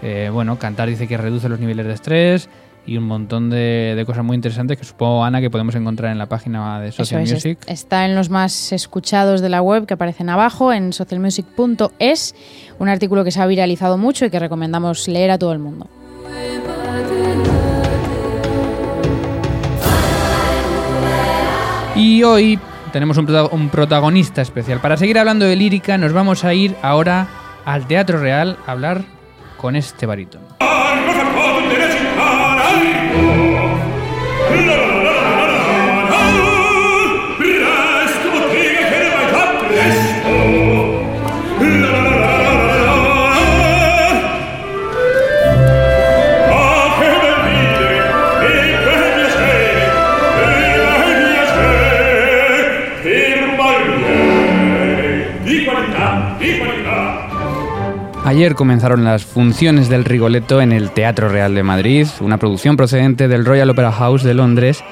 Eh, 0.02 0.30
bueno, 0.32 0.56
cantar 0.58 0.88
dice 0.88 1.06
que 1.08 1.16
reduce 1.16 1.48
los 1.48 1.58
niveles 1.58 1.84
de 1.86 1.92
estrés 1.92 2.48
y 2.86 2.96
un 2.96 3.04
montón 3.04 3.50
de, 3.50 3.92
de 3.96 4.06
cosas 4.06 4.24
muy 4.24 4.36
interesantes 4.36 4.78
que 4.78 4.84
supongo, 4.84 5.24
Ana, 5.24 5.40
que 5.40 5.50
podemos 5.50 5.74
encontrar 5.74 6.12
en 6.12 6.16
la 6.18 6.26
página 6.26 6.80
de 6.80 6.92
Social 6.92 7.22
es, 7.22 7.32
Music. 7.32 7.58
es- 7.66 7.74
está 7.80 8.06
en 8.06 8.14
los 8.14 8.30
más 8.30 8.72
escuchados 8.72 9.40
de 9.42 9.48
la 9.50 9.60
web 9.60 9.84
que 9.84 9.94
aparecen 9.94 10.30
abajo 10.30 10.72
en 10.72 10.92
socialmusic.es, 10.92 12.34
un 12.78 12.88
artículo 12.88 13.24
que 13.24 13.32
se 13.32 13.42
ha 13.42 13.46
viralizado 13.46 13.98
mucho 13.98 14.24
y 14.24 14.30
que 14.30 14.38
recomendamos 14.38 15.06
leer 15.08 15.32
a 15.32 15.38
todo 15.38 15.52
el 15.52 15.58
mundo. 15.58 15.88
Y 21.94 22.22
hoy 22.22 22.58
tenemos 22.92 23.16
un, 23.18 23.26
prota- 23.26 23.48
un 23.52 23.68
protagonista 23.68 24.42
especial. 24.42 24.80
Para 24.80 24.96
seguir 24.96 25.18
hablando 25.18 25.44
de 25.44 25.56
lírica, 25.56 25.98
nos 25.98 26.12
vamos 26.12 26.44
a 26.44 26.54
ir 26.54 26.74
ahora 26.82 27.26
al 27.64 27.86
Teatro 27.86 28.18
Real 28.18 28.56
a 28.66 28.72
hablar 28.72 29.02
con 29.56 29.76
este 29.76 30.06
barítono. 30.06 30.46
Ayer 58.30 58.54
comenzaron 58.54 59.02
las 59.02 59.24
funciones 59.24 59.88
del 59.88 60.04
Rigoletto 60.04 60.60
en 60.60 60.70
el 60.70 60.92
Teatro 60.92 61.28
Real 61.28 61.52
de 61.52 61.64
Madrid, 61.64 62.06
una 62.20 62.38
producción 62.38 62.76
procedente 62.76 63.26
del 63.26 63.44
Royal 63.44 63.70
Opera 63.70 63.90
House 63.90 64.22
de 64.22 64.34
Londres 64.34 64.84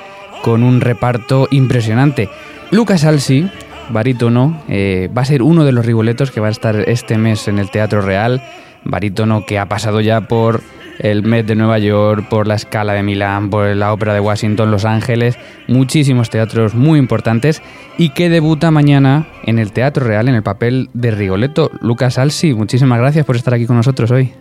con 0.43 0.65
un 0.65 0.81
reparto 0.81 1.47
impresionante. 1.53 2.29
Lucas 2.73 3.05
Alsi, 3.05 3.49
barítono, 3.91 4.61
eh, 4.69 5.09
va 5.17 5.23
a 5.23 5.25
ser 5.25 5.43
uno 5.43 5.65
de 5.65 5.71
los 5.71 5.87
Rigolettos 5.87 6.33
que 6.33 6.41
va 6.41 6.49
a 6.49 6.51
estar 6.51 6.81
este 6.89 7.17
mes 7.17 7.47
en 7.47 7.61
el 7.61 7.71
Teatro 7.71 8.03
Real, 8.03 8.43
barítono 8.83 9.47
que 9.47 9.61
ha 9.61 9.67
pasado 9.67 10.01
ya 10.01 10.23
por 10.23 10.61
el 10.99 11.23
Met 11.23 11.47
de 11.47 11.55
Nueva 11.55 11.79
York, 11.79 12.27
por 12.29 12.47
la 12.47 12.59
Scala 12.59 12.93
de 12.93 13.03
Milán, 13.03 13.51
por 13.51 13.67
la 13.77 13.93
Ópera 13.93 14.15
de 14.15 14.21
Washington, 14.21 14.71
Los 14.71 14.85
Ángeles, 14.85 15.39
muchísimos 15.67 16.31
teatros 16.31 16.75
muy 16.75 16.99
importantes 16.99 17.63
y 17.97 18.11
que 18.11 18.29
debuta 18.29 18.71
mañana 18.71 19.27
en 19.45 19.59
el 19.59 19.73
Teatro 19.73 20.07
Real 20.07 20.29
en 20.29 20.35
el 20.35 20.43
papel 20.43 20.89
de 20.95 21.11
Rigoletto. 21.11 21.71
Lucas 21.81 22.19
Alsi, 22.19 22.55
muchísimas 22.55 22.99
gracias 22.99 23.25
por 23.25 23.37
estar 23.37 23.55
aquí 23.55 23.67
con 23.67 23.77
nosotros 23.77 24.11
hoy. 24.11 24.33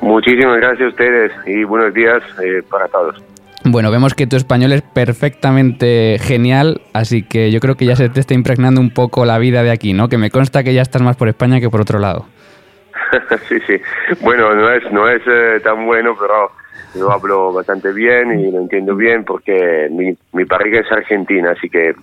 Muchísimas 0.00 0.56
gracias 0.56 0.86
a 0.86 0.88
ustedes 0.88 1.32
y 1.46 1.64
buenos 1.64 1.92
días 1.92 2.22
eh, 2.42 2.62
para 2.70 2.88
todos. 2.88 3.22
Bueno, 3.64 3.90
vemos 3.90 4.14
que 4.14 4.26
tu 4.26 4.36
español 4.36 4.72
es 4.72 4.80
perfectamente 4.80 6.16
genial, 6.18 6.80
así 6.94 7.22
que 7.22 7.50
yo 7.50 7.60
creo 7.60 7.74
que 7.74 7.84
ya 7.84 7.94
se 7.94 8.08
te 8.08 8.18
está 8.18 8.32
impregnando 8.32 8.80
un 8.80 8.88
poco 8.88 9.26
la 9.26 9.38
vida 9.38 9.62
de 9.62 9.70
aquí, 9.70 9.92
¿no? 9.92 10.08
Que 10.08 10.16
me 10.16 10.30
consta 10.30 10.64
que 10.64 10.72
ya 10.72 10.80
estás 10.80 11.02
más 11.02 11.16
por 11.16 11.28
España 11.28 11.60
que 11.60 11.68
por 11.68 11.82
otro 11.82 11.98
lado. 11.98 12.24
sí, 13.48 13.58
sí. 13.66 13.80
Bueno, 14.20 14.54
no 14.54 14.70
es, 14.72 14.90
no 14.92 15.08
es 15.08 15.22
eh, 15.26 15.60
tan 15.62 15.86
bueno, 15.86 16.14
pero 16.18 16.50
lo 16.94 17.12
hablo 17.12 17.52
bastante 17.52 17.92
bien 17.92 18.38
y 18.38 18.50
lo 18.50 18.60
entiendo 18.60 18.96
bien 18.96 19.24
porque 19.24 19.88
mi, 19.90 20.12
mi 20.32 20.44
pareja 20.44 20.80
es 20.80 20.90
argentina, 20.90 21.52
así 21.52 21.68
que... 21.68 21.94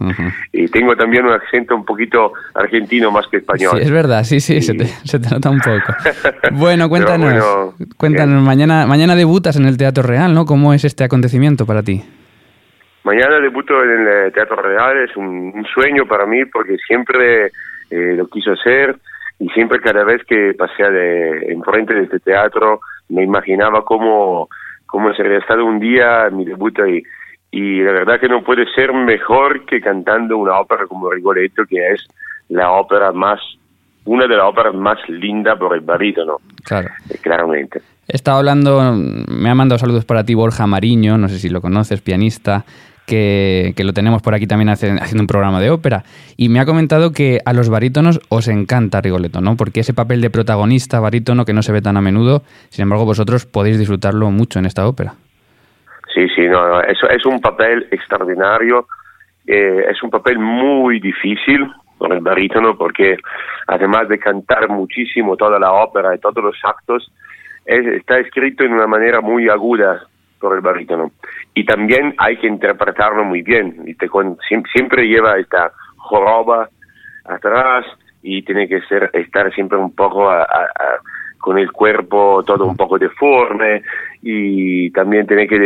Y 0.54 0.68
tengo 0.70 0.96
también 0.96 1.26
un 1.26 1.34
acento 1.34 1.76
un 1.76 1.84
poquito 1.84 2.32
argentino 2.54 3.12
más 3.12 3.28
que 3.28 3.38
español. 3.38 3.72
Sí, 3.76 3.84
es 3.84 3.92
verdad, 3.92 4.24
sí, 4.24 4.40
sí, 4.40 4.62
se, 4.62 4.74
te, 4.74 4.86
se 4.86 5.20
te 5.20 5.30
nota 5.30 5.50
un 5.50 5.60
poco. 5.60 5.94
Bueno, 6.54 6.90
cuéntanos, 6.90 7.34
bueno, 7.34 7.74
cuéntanos, 7.98 8.36
bien. 8.36 8.46
mañana, 8.46 8.86
mañana 8.88 9.16
debutas 9.16 9.58
en 9.58 9.66
el 9.66 9.78
Teatro 9.78 10.04
Real, 10.04 10.34
¿no? 10.34 10.46
¿Cómo 10.46 10.74
es 10.74 10.86
este 10.86 11.04
acontecimiento 11.04 11.66
para 11.66 11.84
ti? 11.84 12.02
Mañana 13.04 13.40
debuto 13.40 13.74
en 13.84 14.08
el 14.08 14.32
Teatro 14.34 14.62
Real, 14.62 14.98
es 15.04 15.16
un, 15.18 15.52
un 15.54 15.66
sueño 15.66 16.06
para 16.06 16.26
mí 16.26 16.46
porque 16.46 16.78
siempre 16.88 17.52
eh, 17.90 18.16
lo 18.16 18.28
quiso 18.28 18.52
hacer 18.52 18.96
y 19.40 19.50
siempre 19.50 19.80
cada 19.80 20.04
vez 20.04 20.22
que 20.28 20.54
pasé 20.58 20.84
de, 20.90 21.52
enfrente 21.52 21.94
de 21.94 22.04
este 22.04 22.20
teatro 22.20 22.80
me 23.10 23.24
imaginaba 23.24 23.86
cómo, 23.86 24.50
cómo 24.86 25.14
sería 25.14 25.38
estado 25.38 25.64
un 25.66 25.80
día 25.80 26.30
mi 26.32 26.46
debut 26.46 26.78
ahí. 26.80 27.04
Y 27.52 27.82
la 27.82 27.92
verdad 27.94 28.20
que 28.20 28.28
no 28.28 28.44
puede 28.44 28.66
ser 28.74 28.92
mejor 28.94 29.66
que 29.66 29.80
cantando 29.80 30.38
una 30.38 30.60
ópera 30.60 30.86
como 30.88 31.10
Rigoletto, 31.10 31.66
que 31.66 31.92
es 31.94 32.06
la 32.50 32.72
ópera 32.72 33.12
más, 33.14 33.40
una 34.06 34.28
de 34.28 34.36
las 34.36 34.46
óperas 34.46 34.74
más 34.74 34.98
lindas 35.08 35.58
por 35.58 35.74
el 35.74 35.82
barítono, 35.82 36.38
Claro. 36.64 36.90
eh, 37.10 37.18
claramente. 37.22 37.80
He 38.08 38.16
estado 38.16 38.38
hablando, 38.40 38.94
me 38.94 39.50
ha 39.50 39.56
mandado 39.56 39.80
saludos 39.80 40.06
para 40.06 40.24
ti 40.24 40.34
Borja 40.34 40.66
Mariño, 40.68 41.18
no 41.18 41.28
sé 41.30 41.40
si 41.40 41.50
lo 41.50 41.62
conoces, 41.62 42.02
pianista, 42.02 42.64
que, 43.08 43.74
lo 43.84 43.94
tenemos 43.94 44.22
por 44.22 44.36
aquí 44.36 44.46
también 44.46 44.70
haciendo 44.70 45.22
un 45.22 45.28
programa 45.28 45.62
de 45.62 45.72
ópera, 45.72 46.04
y 46.36 46.50
me 46.50 46.60
ha 46.60 46.66
comentado 46.66 47.12
que 47.12 47.40
a 47.46 47.54
los 47.54 47.70
barítonos 47.70 48.20
os 48.30 48.48
encanta 48.50 49.02
Rigoletto, 49.02 49.42
¿no? 49.42 49.56
Porque 49.56 49.80
ese 49.80 49.94
papel 49.94 50.22
de 50.22 50.30
protagonista 50.30 51.00
barítono 51.00 51.46
que 51.46 51.54
no 51.54 51.62
se 51.62 51.72
ve 51.72 51.82
tan 51.82 51.98
a 51.98 52.02
menudo, 52.02 52.42
sin 52.70 52.84
embargo 52.84 53.06
vosotros 53.06 53.46
podéis 53.46 53.80
disfrutarlo 53.80 54.30
mucho 54.30 54.60
en 54.60 54.66
esta 54.66 54.88
ópera. 54.88 55.14
Sí, 56.14 56.28
sí, 56.36 56.48
no, 56.48 56.68
no, 56.68 56.82
es, 56.82 57.26
un 57.26 57.40
papel 57.40 57.88
extraordinario, 57.92 58.88
eh, 59.46 59.86
es 59.90 60.04
un 60.04 60.10
papel 60.10 60.38
muy 60.40 61.00
difícil, 61.00 61.66
por 61.98 62.14
el 62.14 62.20
barítono 62.20 62.78
porque 62.78 63.18
además 63.68 64.08
de 64.08 64.20
cantar 64.20 64.70
muchísimo 64.70 65.36
toda 65.36 65.58
la 65.58 65.72
ópera 65.72 66.14
y 66.14 66.20
todos 66.20 66.44
los 66.44 66.56
actos, 66.64 67.12
está 67.66 68.20
escrito 68.20 68.64
en 68.64 68.74
una 68.74 68.88
manera 68.88 69.20
muy 69.20 69.50
aguda 69.50 70.08
por 70.40 70.56
el 70.56 70.62
barítono. 70.62 71.12
Y 71.54 71.66
también 71.66 72.14
hay 72.18 72.38
que 72.38 72.48
interpretarlo 72.48 73.24
muy 73.24 73.42
bien. 73.42 73.84
Y 73.86 73.96
te, 73.96 74.08
siempre 74.74 75.08
lleva 75.08 75.38
esta 75.38 75.72
joroba 75.98 76.70
atrás 77.26 77.86
y 78.22 78.42
tiene 78.44 78.68
que 78.68 78.82
ser 78.82 79.10
estar 79.14 79.54
siempre 79.54 79.78
un 79.78 79.94
poco 79.94 80.30
con 81.40 81.58
el 81.58 81.72
cuerpo 81.72 82.44
todo 82.46 82.66
un 82.66 82.76
poco 82.76 82.98
deforme 82.98 83.82
y 84.22 84.90
también 84.92 85.28
tiene 85.28 85.48
que 85.48 85.58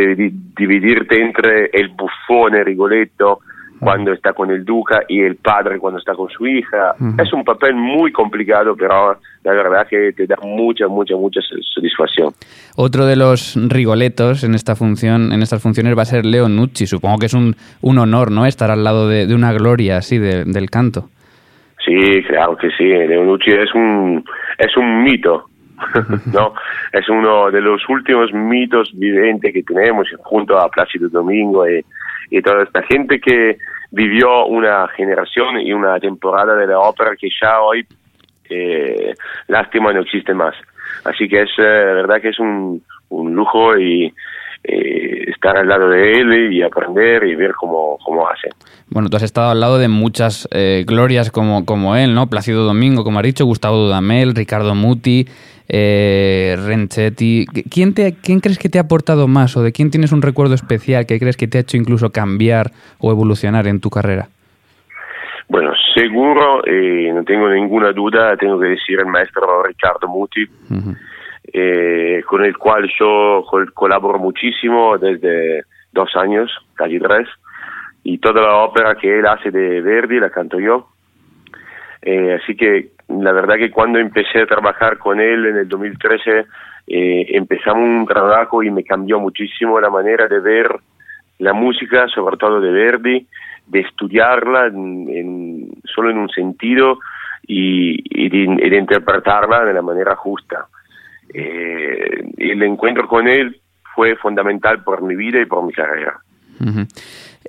dividirte 0.56 1.20
entre 1.20 1.70
el 1.72 1.88
bufón, 1.88 2.52
Rigoletto, 2.64 3.40
cuando 3.82 4.12
está 4.12 4.32
con 4.32 4.48
el 4.52 4.64
duca 4.64 5.02
y 5.08 5.22
el 5.22 5.34
padre 5.34 5.80
cuando 5.80 5.98
está 5.98 6.14
con 6.14 6.30
su 6.30 6.46
hija. 6.46 6.94
Es 7.18 7.32
un 7.32 7.42
papel 7.42 7.74
muy 7.74 8.12
complicado, 8.12 8.76
pero 8.76 9.16
la 9.42 9.52
verdad 9.52 9.88
que 9.90 10.12
te 10.12 10.24
da 10.24 10.36
mucha, 10.40 10.86
mucha, 10.86 11.16
mucha 11.16 11.40
satisfacción. 11.74 12.32
Otro 12.76 13.06
de 13.06 13.16
los 13.16 13.58
rigoletos 13.68 14.44
en 14.44 14.54
esta 14.54 14.76
función, 14.76 15.32
en 15.32 15.42
estas 15.42 15.60
funciones 15.60 15.98
va 15.98 16.02
a 16.02 16.04
ser 16.04 16.24
Leo 16.24 16.48
Nucci. 16.48 16.86
Supongo 16.86 17.18
que 17.18 17.26
es 17.26 17.34
un, 17.34 17.56
un 17.80 17.98
honor, 17.98 18.30
¿no? 18.30 18.46
Estar 18.46 18.70
al 18.70 18.84
lado 18.84 19.08
de, 19.08 19.34
una 19.34 19.52
gloria 19.52 19.96
así 19.96 20.16
del 20.16 20.70
canto. 20.70 21.08
Sí, 21.84 22.22
claro 22.28 22.56
que 22.56 22.70
sí. 22.70 22.84
Leo 22.84 23.24
Nucci 23.24 23.50
es 23.50 23.74
un, 23.74 24.24
es 24.58 24.76
un 24.76 25.02
mito. 25.02 25.46
no, 26.32 26.54
es 26.92 27.08
uno 27.08 27.50
de 27.50 27.60
los 27.60 27.82
últimos 27.88 28.32
mitos 28.32 28.92
viventes 28.94 29.52
que 29.52 29.64
tenemos 29.64 30.06
junto 30.18 30.56
a 30.56 30.68
Plácido 30.68 31.08
Domingo 31.08 31.68
y, 31.68 31.84
y 32.30 32.40
toda 32.40 32.62
esta 32.62 32.82
gente 32.84 33.20
que 33.20 33.58
vivió 33.92 34.46
una 34.46 34.88
generación 34.88 35.60
y 35.60 35.72
una 35.72 36.00
temporada 36.00 36.56
de 36.56 36.66
la 36.66 36.80
ópera 36.80 37.14
que 37.14 37.28
ya 37.40 37.60
hoy, 37.60 37.86
eh, 38.48 39.14
lástima, 39.48 39.92
no 39.92 40.00
existe 40.00 40.34
más. 40.34 40.54
Así 41.04 41.28
que 41.28 41.42
es 41.42 41.50
eh, 41.58 41.62
verdad 41.62 42.20
que 42.20 42.30
es 42.30 42.38
un, 42.40 42.82
un 43.10 43.34
lujo 43.34 43.78
y 43.78 44.12
eh, 44.64 45.30
estar 45.30 45.56
al 45.56 45.68
lado 45.68 45.88
de 45.88 46.12
él 46.12 46.52
y 46.52 46.62
aprender 46.62 47.24
y 47.24 47.34
ver 47.34 47.52
cómo, 47.52 47.98
cómo 48.04 48.28
hace. 48.28 48.48
Bueno, 48.88 49.08
tú 49.08 49.16
has 49.16 49.22
estado 49.22 49.50
al 49.50 49.60
lado 49.60 49.78
de 49.78 49.88
muchas 49.88 50.48
eh, 50.52 50.84
glorias 50.86 51.30
como, 51.30 51.64
como 51.64 51.96
él, 51.96 52.14
¿no? 52.14 52.28
Plácido 52.28 52.64
Domingo, 52.64 53.04
como 53.04 53.18
ha 53.18 53.22
dicho, 53.22 53.44
Gustavo 53.44 53.76
Dudamel, 53.76 54.34
Ricardo 54.34 54.74
Muti, 54.74 55.26
eh, 55.68 56.56
Renchetti. 56.64 57.46
¿Quién, 57.70 57.94
te, 57.94 58.14
¿Quién 58.22 58.40
crees 58.40 58.58
que 58.58 58.68
te 58.68 58.78
ha 58.78 58.82
aportado 58.82 59.26
más 59.28 59.56
o 59.56 59.62
de 59.62 59.72
quién 59.72 59.90
tienes 59.90 60.12
un 60.12 60.22
recuerdo 60.22 60.54
especial 60.54 61.06
que 61.06 61.18
crees 61.18 61.36
que 61.36 61.48
te 61.48 61.58
ha 61.58 61.62
hecho 61.62 61.76
incluso 61.76 62.10
cambiar 62.10 62.70
o 62.98 63.10
evolucionar 63.10 63.66
en 63.66 63.80
tu 63.80 63.90
carrera? 63.90 64.28
Bueno, 65.48 65.72
seguro, 65.94 66.64
eh, 66.66 67.10
no 67.12 67.24
tengo 67.24 67.48
ninguna 67.48 67.92
duda, 67.92 68.36
tengo 68.36 68.60
que 68.60 68.68
decir 68.68 69.00
el 69.00 69.06
maestro 69.06 69.62
Ricardo 69.62 70.08
Muti, 70.08 70.46
eh, 71.52 72.22
con 72.26 72.44
el 72.44 72.56
cual 72.56 72.90
yo 72.98 73.44
colaboro 73.74 74.18
muchísimo 74.18 74.96
desde 74.98 75.64
dos 75.92 76.14
años, 76.16 76.50
casi 76.74 76.98
tres, 76.98 77.28
y 78.04 78.18
toda 78.18 78.42
la 78.42 78.56
ópera 78.56 78.94
que 78.94 79.18
él 79.18 79.26
hace 79.26 79.50
de 79.50 79.80
Verdi 79.80 80.18
la 80.18 80.30
canto 80.30 80.58
yo. 80.58 80.88
Eh, 82.00 82.38
así 82.42 82.56
que 82.56 82.90
la 83.08 83.32
verdad 83.32 83.56
que 83.56 83.70
cuando 83.70 83.98
empecé 83.98 84.40
a 84.40 84.46
trabajar 84.46 84.98
con 84.98 85.20
él 85.20 85.46
en 85.46 85.56
el 85.58 85.68
2013, 85.68 86.46
eh, 86.86 87.26
empezamos 87.28 87.82
un 87.82 88.06
trabajo 88.06 88.62
y 88.62 88.70
me 88.70 88.82
cambió 88.82 89.20
muchísimo 89.20 89.80
la 89.80 89.90
manera 89.90 90.26
de 90.26 90.40
ver 90.40 90.68
la 91.38 91.52
música, 91.52 92.08
sobre 92.08 92.36
todo 92.36 92.60
de 92.60 92.70
Verdi, 92.70 93.26
de 93.66 93.80
estudiarla 93.80 94.66
en, 94.66 95.70
solo 95.84 96.10
en 96.10 96.18
un 96.18 96.28
sentido 96.28 96.98
y, 97.46 98.28
de, 98.28 98.76
interpretarla 98.76 99.64
de 99.64 99.74
la 99.74 99.82
manera 99.82 100.16
justa. 100.16 100.66
Eh, 101.34 102.32
el 102.38 102.62
encuentro 102.62 103.08
con 103.08 103.28
él 103.28 103.60
fue 103.94 104.16
fundamental 104.16 104.82
por 104.82 105.02
mi 105.02 105.16
vida 105.16 105.40
y 105.40 105.46
por 105.46 105.64
mi 105.64 105.72
carrera. 105.72 106.20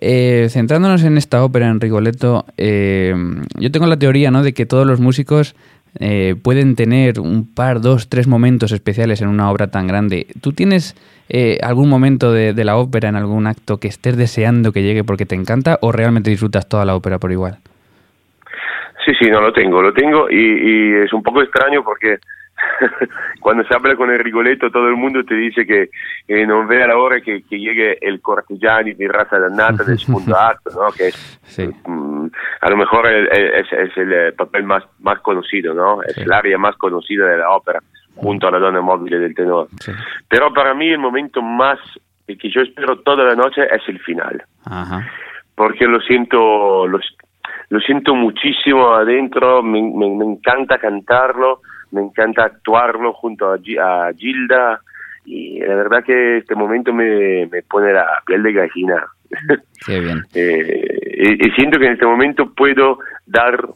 Eh, 0.01 0.47
centrándonos 0.49 1.03
en 1.03 1.17
esta 1.17 1.43
ópera, 1.43 1.67
en 1.67 1.79
Rigoletto, 1.79 2.45
eh, 2.57 3.13
yo 3.57 3.71
tengo 3.71 3.85
la 3.85 3.97
teoría 3.97 4.31
¿no? 4.31 4.43
de 4.43 4.53
que 4.53 4.65
todos 4.65 4.87
los 4.87 4.99
músicos 4.99 5.55
eh, 5.99 6.35
pueden 6.41 6.75
tener 6.75 7.19
un 7.19 7.53
par, 7.53 7.79
dos, 7.81 8.09
tres 8.09 8.27
momentos 8.27 8.71
especiales 8.71 9.21
en 9.21 9.29
una 9.29 9.51
obra 9.51 9.67
tan 9.67 9.87
grande. 9.87 10.27
¿Tú 10.41 10.53
tienes 10.53 10.95
algún 11.63 11.89
momento 11.89 12.31
de, 12.31 12.53
la 12.63 12.75
ópera 12.75 13.09
en 13.09 13.15
algún 13.15 13.47
acto 13.47 13.79
que 13.79 13.87
estés 13.87 14.17
deseando 14.17 14.71
que 14.71 14.83
llegue 14.83 15.03
porque 15.03 15.25
te 15.25 15.33
encanta 15.33 15.79
o 15.81 15.91
realmente 15.91 16.29
disfrutas 16.29 16.69
toda 16.69 16.85
la 16.85 16.95
ópera 16.95 17.17
por 17.17 17.31
igual? 17.31 17.57
Sí, 19.03 19.13
sí, 19.19 19.31
no 19.31 19.41
lo 19.41 19.51
tengo, 19.51 19.81
lo 19.81 19.93
tengo 19.93 20.29
y 20.29 20.93
es 21.03 21.11
un 21.11 21.23
poco 21.23 21.41
extraño 21.41 21.83
porque 21.83 22.19
cuando 23.39 23.63
se 23.63 23.75
habla 23.75 23.95
con 23.95 24.09
el 24.09 24.19
Rigoletto 24.19 24.71
todo 24.71 24.87
el 24.87 24.95
mundo 24.95 25.23
te 25.23 25.35
dice 25.35 25.65
que 25.65 25.89
eh, 26.27 26.45
no 26.45 26.65
vea 26.65 26.87
la 26.87 26.97
hora 26.97 27.21
que, 27.21 27.43
llegue 27.49 27.97
el 28.01 28.21
Cortigiani 28.21 28.93
de 28.93 29.07
raza 29.07 29.39
dannata 29.39 29.83
del 29.83 29.99
segundo 29.99 30.37
acto, 30.37 30.71
¿no? 30.71 30.91
que 30.91 31.11
mm, 31.87 32.27
a 32.61 32.69
lo 32.69 32.77
mejor 32.77 33.07
es, 33.07 33.67
el 33.97 34.13
eh, 34.13 34.31
papel 34.33 34.63
más, 34.63 34.83
más 34.99 35.19
conocido, 35.19 35.73
¿no? 35.73 36.01
es 36.03 36.17
el 36.17 36.31
área 36.31 36.57
más 36.57 36.75
conocida 36.77 37.27
de 37.27 37.37
la 37.37 37.51
ópera, 37.51 37.79
junto 38.15 38.47
a 38.47 38.51
la 38.51 38.59
donna 38.59 38.81
móvil 38.81 39.19
del 39.19 39.35
tenor. 39.35 39.67
Pero 40.27 40.53
para 40.53 40.73
mí 40.73 40.89
el 40.89 40.99
momento 40.99 41.41
más 41.41 41.79
que 42.27 42.49
yo 42.49 42.61
espero 42.61 42.99
toda 42.99 43.23
la 43.25 43.35
noche 43.35 43.63
es 43.63 43.81
el 43.87 43.99
final. 43.99 44.43
Porque 45.55 45.85
lo 45.85 45.99
siento, 46.01 46.87
lo, 46.87 46.99
lo 47.69 47.79
siento 47.79 48.15
muchísimo 48.15 48.93
adentro, 48.93 49.61
me, 49.61 49.81
me 49.81 50.25
encanta 50.25 50.77
cantarlo, 50.77 51.61
me 51.93 52.01
encanta 52.01 52.43
actuarlo 52.43 53.13
junto 53.13 53.53
a, 53.53 53.57
Gilda 54.17 54.81
y 55.25 55.59
la 55.59 55.75
verdad 55.75 56.03
que 56.03 56.37
este 56.37 56.55
momento 56.55 56.91
me, 56.91 57.47
pone 57.69 57.93
la 57.93 58.05
piel 58.25 58.43
de 58.43 58.53
gallina. 58.53 59.05
Qué 59.85 59.99
bien. 59.99 60.23
Eh, 60.35 61.37
y, 61.39 61.51
siento 61.51 61.79
que 61.79 61.85
en 61.85 61.93
este 61.93 62.05
momento 62.05 62.51
puedo 62.53 62.99
dar 63.25 63.67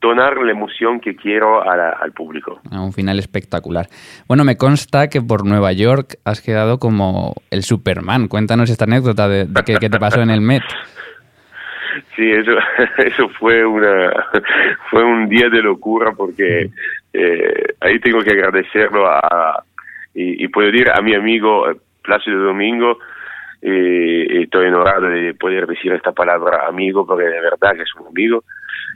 donar 0.00 0.38
la 0.38 0.52
emoción 0.52 0.98
que 0.98 1.14
quiero 1.14 1.62
al 1.62 2.12
público. 2.12 2.60
A 2.70 2.80
un 2.80 2.92
final 2.92 3.18
espectacular. 3.18 3.86
Bueno, 4.26 4.44
me 4.44 4.56
consta 4.56 5.08
que 5.08 5.20
por 5.20 5.46
Nueva 5.46 5.72
York 5.72 6.16
has 6.24 6.40
quedado 6.40 6.78
como 6.78 7.34
el 7.50 7.62
Superman. 7.62 8.28
Cuéntanos 8.28 8.70
esta 8.70 8.84
anécdota 8.84 9.28
de, 9.28 9.46
qué 9.64 9.90
te 9.90 9.98
pasó 9.98 10.22
en 10.22 10.30
el 10.30 10.40
Met. 10.40 10.62
Sí, 12.14 12.30
eso, 12.30 12.52
eso 12.98 13.28
fue 13.38 13.64
una 13.64 14.12
fue 14.90 15.04
un 15.04 15.28
día 15.28 15.48
de 15.48 15.62
locura 15.62 16.12
porque 16.12 16.70
eh, 17.12 17.74
ahí 17.80 17.98
tengo 18.00 18.20
que 18.20 18.30
agradecerlo 18.30 19.06
a 19.08 19.64
y, 20.14 20.48
puedo 20.48 20.70
decir 20.70 20.90
a 20.90 21.00
mi 21.00 21.14
amigo 21.14 21.70
eh, 21.70 21.76
Plácido 22.02 22.42
Domingo 22.42 22.98
eh, 23.62 24.42
estoy 24.42 24.66
enamorado 24.66 25.08
de 25.08 25.34
poder 25.34 25.66
decir 25.66 25.92
esta 25.92 26.12
palabra 26.12 26.66
amigo 26.66 27.06
porque 27.06 27.24
de 27.24 27.40
verdad 27.40 27.74
que 27.76 27.82
es 27.82 27.94
un 27.94 28.08
amigo 28.08 28.44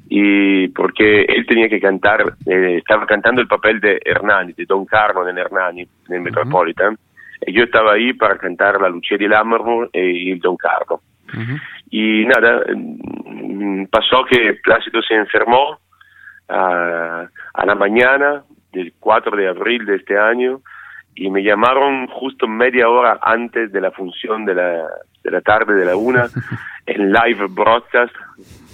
y 0.08 0.68
porque 0.68 1.22
él 1.22 1.46
tenía 1.46 1.68
que 1.68 1.80
cantar 1.80 2.24
eh, 2.46 2.78
estaba 2.78 3.06
cantando 3.06 3.40
el 3.40 3.46
papel 3.46 3.80
de 3.80 4.00
Hernani 4.04 4.52
de 4.54 4.64
Don 4.64 4.84
Carlo 4.86 5.28
en 5.28 5.38
Hernani 5.38 5.82
en 6.08 6.14
el 6.14 6.20
Metropolitan 6.20 6.96
y 7.46 7.52
yo 7.52 7.64
estaba 7.64 7.92
ahí 7.92 8.12
para 8.14 8.36
cantar 8.38 8.80
la 8.80 8.88
Lucia 8.88 9.16
di 9.16 9.28
Lammermoor 9.28 9.90
y 9.92 10.32
el 10.32 10.40
Don 10.40 10.56
Carlo 10.56 11.00
y 11.90 12.24
nada, 12.26 12.62
mm, 12.74 13.86
pasó 13.86 14.24
que 14.24 14.54
Plácido 14.62 15.02
se 15.02 15.14
enfermó 15.14 15.78
a, 16.48 17.26
la 17.64 17.74
mañana 17.74 18.44
del 18.72 18.92
4 18.98 19.36
de 19.36 19.48
abril 19.48 19.86
de 19.86 19.96
este 19.96 20.18
año 20.18 20.60
y 21.14 21.30
me 21.30 21.42
llamaron 21.42 22.06
justo 22.08 22.48
media 22.48 22.88
hora 22.88 23.18
antes 23.22 23.72
de 23.72 23.80
la 23.80 23.90
función 23.92 24.44
de 24.44 24.54
la, 24.54 24.88
de 25.22 25.30
la 25.30 25.40
tarde 25.40 25.74
de 25.74 25.84
la 25.84 25.96
una 25.96 26.28
en 26.86 27.12
live 27.12 27.46
broadcast 27.48 28.14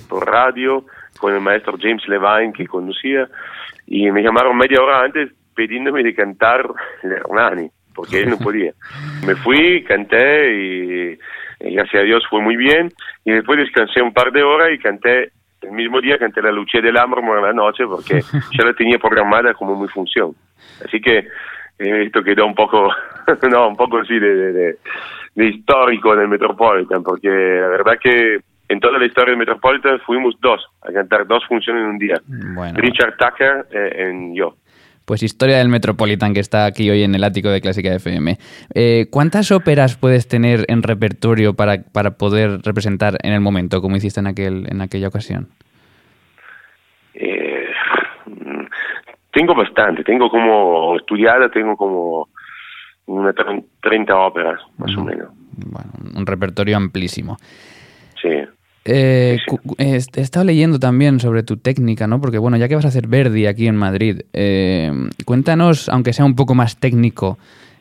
por 0.08 0.26
radio 0.26 0.84
con 1.18 1.34
el 1.34 1.40
maestro 1.40 1.76
James 1.78 2.06
Levine 2.08 2.52
que 2.52 2.66
conducía 2.66 3.28
y 3.86 4.10
me 4.10 4.22
llamaron 4.22 4.56
media 4.56 4.82
hora 4.82 5.00
antes 5.00 5.30
pidiéndome 5.54 6.02
de 6.02 6.14
cantar 6.14 6.66
Hernani 7.02 7.70
porque 7.94 8.20
él 8.20 8.30
no 8.30 8.38
podía. 8.42 8.72
Me 9.26 9.34
fui, 9.36 9.84
canté 9.84 10.52
y 10.54 11.18
gracias 11.60 12.02
a 12.02 12.06
Dios 12.06 12.24
fue 12.28 12.40
muy 12.40 12.56
bien. 12.56 12.90
Y 13.24 13.32
después 13.32 13.58
descansé 13.58 14.00
un 14.00 14.12
par 14.12 14.32
de 14.32 14.42
horas 14.42 14.70
y 14.72 14.78
canté, 14.78 15.32
el 15.62 15.72
mismo 15.72 16.00
día 16.00 16.18
canté 16.18 16.42
la 16.42 16.52
Lucha 16.52 16.80
del 16.80 16.96
Amor 16.96 17.20
en 17.38 17.42
la 17.42 17.52
noche 17.52 17.84
porque 17.86 18.20
ya 18.58 18.64
la 18.64 18.72
tenía 18.74 18.98
programada 18.98 19.54
como 19.54 19.80
mi 19.80 19.88
función. 19.88 20.34
Así 20.84 21.00
que 21.00 21.18
eh, 21.18 22.04
esto 22.04 22.22
quedó 22.22 22.46
un 22.46 22.54
poco, 22.54 22.88
no, 23.50 23.68
un 23.68 23.76
poco 23.76 23.98
así 23.98 24.18
de, 24.18 24.52
de, 24.52 24.78
de, 25.34 25.46
histórico 25.46 26.14
en 26.14 26.20
el 26.20 26.28
Metropolitan, 26.28 27.02
porque 27.02 27.28
la 27.28 27.68
verdad 27.68 27.98
que 28.02 28.40
en 28.68 28.80
toda 28.80 28.98
la 28.98 29.06
historia 29.06 29.30
del 29.30 29.38
Metropolitan 29.38 30.00
fuimos 30.00 30.34
dos 30.40 30.64
a 30.82 30.92
cantar 30.92 31.26
dos 31.26 31.44
funciones 31.46 31.82
en 31.82 31.88
un 31.88 31.98
día. 31.98 32.20
Richard 32.74 33.16
Tucker 33.16 33.66
eh, 33.72 34.12
y 34.14 34.36
yo 34.36 34.54
pues 35.10 35.24
historia 35.24 35.58
del 35.58 35.68
Metropolitan 35.68 36.32
que 36.32 36.38
está 36.38 36.66
aquí 36.66 36.88
hoy 36.88 37.02
en 37.02 37.16
el 37.16 37.24
ático 37.24 37.48
de 37.48 37.60
Clásica 37.60 37.92
FM. 37.92 38.38
Eh, 38.72 39.06
¿Cuántas 39.10 39.50
óperas 39.50 39.96
puedes 39.96 40.28
tener 40.28 40.64
en 40.68 40.84
repertorio 40.84 41.54
para, 41.54 41.82
para, 41.82 42.12
poder 42.12 42.60
representar 42.62 43.18
en 43.24 43.32
el 43.32 43.40
momento, 43.40 43.82
como 43.82 43.96
hiciste 43.96 44.20
en, 44.20 44.28
aquel, 44.28 44.68
en 44.70 44.80
aquella 44.80 45.08
ocasión? 45.08 45.48
Eh, 47.14 47.70
tengo 49.32 49.52
bastante, 49.52 50.04
tengo 50.04 50.30
como 50.30 50.94
estudiada, 50.94 51.50
tengo 51.50 51.76
como 51.76 52.28
una 53.06 53.34
30 53.82 54.16
óperas, 54.16 54.60
más 54.78 54.96
o 54.96 55.02
menos. 55.02 55.30
Bueno, 55.56 55.90
un 56.14 56.24
repertorio 56.24 56.76
amplísimo. 56.76 57.36
Eh, 58.84 59.36
eh, 59.78 60.00
he 60.16 60.20
estado 60.20 60.44
leyendo 60.46 60.78
también 60.78 61.20
sobre 61.20 61.42
tu 61.42 61.56
técnica, 61.58 62.06
¿no? 62.06 62.20
Porque 62.20 62.38
bueno, 62.38 62.56
ya 62.56 62.66
que 62.68 62.74
vas 62.76 62.84
a 62.84 62.88
hacer 62.88 63.06
Verdi 63.08 63.46
aquí 63.46 63.66
en 63.66 63.76
Madrid, 63.76 64.22
eh, 64.32 64.90
cuéntanos, 65.26 65.88
aunque 65.88 66.12
sea 66.12 66.24
un 66.24 66.34
poco 66.34 66.54
más 66.54 66.78
técnico, 66.80 67.38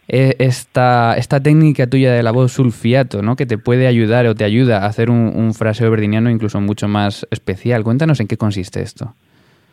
eh, 0.10 0.36
esta, 0.40 1.16
esta 1.18 1.40
técnica 1.42 1.88
tuya 1.88 2.12
de 2.14 2.24
la 2.24 2.32
voz 2.32 2.52
sulfiato, 2.52 3.22
¿no? 3.22 3.36
Que 3.36 3.46
te 3.46 3.58
puede 3.58 3.88
ayudar 3.88 4.26
o 4.26 4.36
te 4.36 4.44
ayuda 4.44 4.80
a 4.84 4.88
hacer 4.88 5.10
un, 5.10 5.32
un 5.36 5.54
fraseo 5.54 5.90
verdiniano 5.92 6.30
incluso 6.30 6.60
mucho 6.60 6.88
más 6.88 7.26
especial. 7.32 7.84
Cuéntanos 7.84 8.20
en 8.20 8.28
qué 8.28 8.36
consiste 8.36 8.82
esto. 8.82 9.14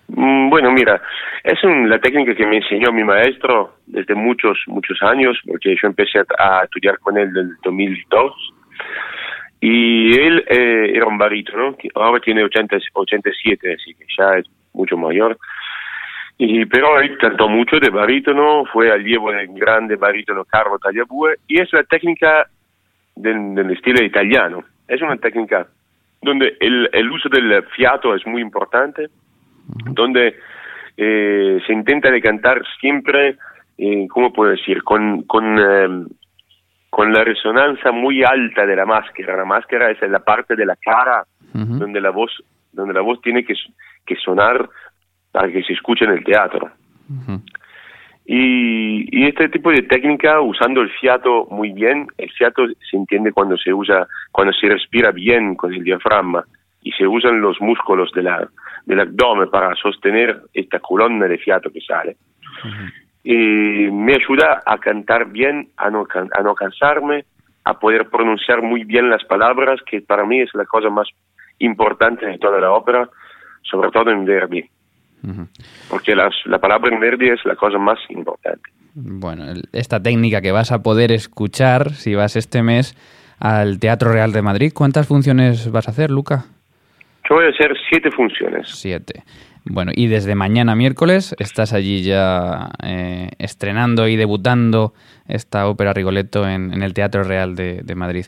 Mm, 0.08 0.48
Bueno, 0.50 0.70
mira, 0.72 1.00
es 1.42 1.62
un- 1.64 1.88
la 1.90 1.98
técnica 1.98 2.34
que 2.34 2.46
me 2.46 2.58
enseñó 2.58 2.92
mi 2.92 3.02
maestro 3.02 3.78
desde 3.86 4.14
muchos, 4.14 4.56
muchos 4.68 4.96
años, 5.02 5.36
porque 5.46 5.74
yo 5.82 5.88
empecé 5.88 6.20
a, 6.38 6.60
a 6.60 6.64
estudiar 6.64 6.98
con 7.00 7.16
él 7.18 7.30
en 7.30 7.36
el 7.36 7.50
2002. 7.64 8.32
Y 9.60 10.16
él 10.18 10.44
eh, 10.48 10.92
era 10.94 11.06
un 11.06 11.18
barítono, 11.18 11.76
que 11.76 11.88
ahora 11.94 12.20
tiene 12.20 12.44
80, 12.44 12.76
87, 12.92 13.74
así 13.74 13.94
que 13.94 14.04
ya 14.16 14.38
es 14.38 14.46
mucho 14.72 14.96
mayor. 14.96 15.38
Y, 16.38 16.66
pero 16.66 17.00
él 17.00 17.16
cantó 17.18 17.48
mucho 17.48 17.80
de 17.80 17.88
barítono, 17.88 18.64
fue 18.66 18.92
allievo 18.92 19.32
del 19.32 19.48
grande 19.48 19.96
barítono 19.96 20.44
Carlo 20.44 20.78
Tagliabue, 20.78 21.36
y 21.48 21.60
es 21.60 21.72
la 21.72 21.84
técnica 21.84 22.46
del, 23.14 23.54
del 23.54 23.70
estilo 23.70 24.04
italiano. 24.04 24.64
Es 24.86 25.00
una 25.00 25.16
técnica 25.16 25.66
donde 26.20 26.56
el, 26.60 26.90
el 26.92 27.10
uso 27.10 27.28
del 27.28 27.62
fiato 27.74 28.14
es 28.14 28.26
muy 28.26 28.42
importante, 28.42 29.08
donde 29.90 30.36
eh, 30.96 31.60
se 31.66 31.72
intenta 31.72 32.10
de 32.10 32.20
cantar 32.20 32.62
siempre, 32.80 33.36
eh, 33.78 34.06
¿cómo 34.08 34.32
puedo 34.32 34.50
decir?, 34.50 34.82
con, 34.82 35.22
con, 35.22 35.58
eh, 35.58 36.06
con 36.96 37.12
la 37.12 37.24
resonancia 37.24 37.92
muy 37.92 38.24
alta 38.24 38.64
de 38.64 38.74
la 38.74 38.86
máscara. 38.86 39.36
La 39.36 39.44
máscara 39.44 39.90
es 39.90 40.00
la 40.10 40.20
parte 40.20 40.56
de 40.56 40.64
la 40.64 40.76
cara 40.76 41.26
donde 41.52 42.00
la 42.00 42.08
voz, 42.08 42.32
donde 42.72 42.94
la 42.94 43.02
voz 43.02 43.20
tiene 43.20 43.44
que, 43.44 43.52
que 44.06 44.16
sonar 44.16 44.66
para 45.30 45.52
que 45.52 45.62
se 45.62 45.74
escuche 45.74 46.06
en 46.06 46.12
el 46.12 46.24
teatro. 46.24 46.70
Y, 48.24 49.14
y 49.14 49.26
este 49.26 49.50
tipo 49.50 49.70
de 49.72 49.82
técnica, 49.82 50.40
usando 50.40 50.80
el 50.80 50.88
fiato 50.88 51.46
muy 51.50 51.70
bien, 51.72 52.06
el 52.16 52.30
fiato 52.30 52.66
se 52.66 52.96
entiende 52.96 53.30
cuando 53.30 53.58
se 53.58 53.74
usa, 53.74 54.08
cuando 54.32 54.54
se 54.54 54.66
respira 54.66 55.10
bien 55.10 55.54
con 55.54 55.74
el 55.74 55.84
diafragma 55.84 56.46
y 56.80 56.92
se 56.92 57.06
usan 57.06 57.42
los 57.42 57.60
músculos 57.60 58.10
de 58.12 58.22
la, 58.22 58.48
del 58.86 59.00
abdomen 59.00 59.50
para 59.50 59.74
sostener 59.74 60.40
esta 60.54 60.78
colonna 60.78 61.28
de 61.28 61.36
fiato 61.36 61.70
que 61.70 61.82
sale. 61.82 62.16
Y 63.28 63.90
me 63.90 64.14
ayuda 64.14 64.62
a 64.64 64.78
cantar 64.78 65.26
bien, 65.26 65.68
a 65.76 65.90
no, 65.90 66.04
can- 66.04 66.30
a 66.32 66.42
no 66.42 66.54
cansarme, 66.54 67.24
a 67.64 67.76
poder 67.80 68.08
pronunciar 68.08 68.62
muy 68.62 68.84
bien 68.84 69.10
las 69.10 69.24
palabras, 69.24 69.80
que 69.84 70.00
para 70.00 70.24
mí 70.24 70.40
es 70.42 70.50
la 70.54 70.64
cosa 70.64 70.88
más 70.90 71.08
importante 71.58 72.24
de 72.24 72.38
toda 72.38 72.60
la 72.60 72.70
ópera, 72.70 73.08
sobre 73.62 73.90
todo 73.90 74.10
en 74.12 74.24
Verdi, 74.24 74.64
porque 75.90 76.14
las, 76.14 76.32
la 76.44 76.58
palabra 76.60 76.94
en 76.94 77.00
Verdi 77.00 77.28
es 77.30 77.44
la 77.44 77.56
cosa 77.56 77.78
más 77.78 77.98
importante. 78.10 78.62
Bueno, 78.94 79.42
esta 79.72 80.00
técnica 80.00 80.40
que 80.40 80.52
vas 80.52 80.70
a 80.70 80.82
poder 80.84 81.10
escuchar 81.10 81.94
si 81.94 82.14
vas 82.14 82.36
este 82.36 82.62
mes 82.62 82.94
al 83.40 83.80
Teatro 83.80 84.12
Real 84.12 84.30
de 84.32 84.42
Madrid. 84.42 84.70
¿Cuántas 84.72 85.08
funciones 85.08 85.68
vas 85.72 85.88
a 85.88 85.90
hacer, 85.90 86.10
Luca? 86.12 86.44
Yo 87.28 87.34
voy 87.34 87.46
a 87.46 87.48
hacer 87.48 87.76
siete 87.90 88.10
funciones. 88.12 88.68
Siete. 88.68 89.24
Bueno, 89.68 89.90
y 89.94 90.06
desde 90.06 90.36
mañana 90.36 90.76
miércoles 90.76 91.34
estás 91.38 91.72
allí 91.72 92.02
ya 92.02 92.70
eh, 92.84 93.30
estrenando 93.38 94.06
y 94.06 94.14
debutando 94.14 94.92
esta 95.26 95.66
ópera 95.66 95.92
Rigoletto 95.92 96.48
en, 96.48 96.72
en 96.72 96.82
el 96.82 96.94
Teatro 96.94 97.24
Real 97.24 97.56
de, 97.56 97.94
Madrid. 97.96 98.26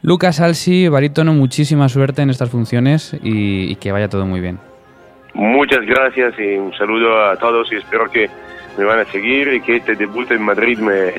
Lucas 0.00 0.40
Alsi, 0.40 0.88
barítono, 0.88 1.34
muchísima 1.34 1.90
suerte 1.90 2.22
en 2.22 2.30
estas 2.30 2.50
funciones 2.50 3.14
y, 3.22 3.70
y 3.70 3.76
que 3.76 3.92
vaya 3.92 4.08
todo 4.08 4.24
muy 4.24 4.40
bien. 4.40 4.58
Muchas 5.34 5.84
gracias 5.84 6.34
y 6.38 6.56
un 6.56 6.72
saludo 6.72 7.26
a 7.26 7.36
todos 7.36 7.70
y 7.70 7.76
espero 7.76 8.10
que 8.10 8.30
me 8.78 8.84
van 8.84 9.00
a 9.00 9.04
seguir 9.04 9.52
y 9.52 9.60
que 9.60 9.76
este 9.76 9.94
debut 9.94 10.30
en 10.30 10.42
Madrid 10.42 10.78
me, 10.78 11.12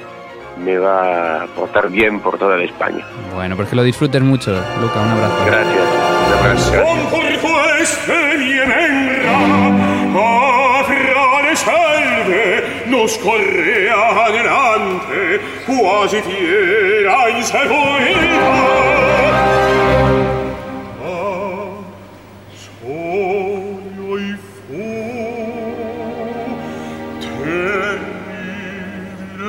me 0.57 0.77
va 0.77 1.43
a 1.43 1.45
portar 1.47 1.89
bien 1.89 2.19
por 2.19 2.37
toda 2.37 2.57
la 2.57 2.63
España. 2.63 3.05
Bueno, 3.33 3.55
pues 3.55 3.69
que 3.69 3.75
lo 3.75 3.83
disfrutes 3.83 4.21
mucho, 4.21 4.51
Luca, 4.79 5.01
un 5.01 5.09
abrazo. 5.09 5.45
Gracias. 5.45 5.83
Un 6.27 6.33
abrazo. 6.39 6.71
gracias. 6.71 7.11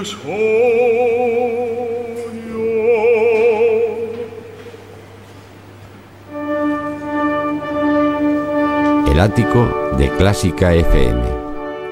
El 0.02 0.08
ático 9.20 9.92
de 9.96 10.08
Clásica 10.18 10.74
FM, 10.74 11.22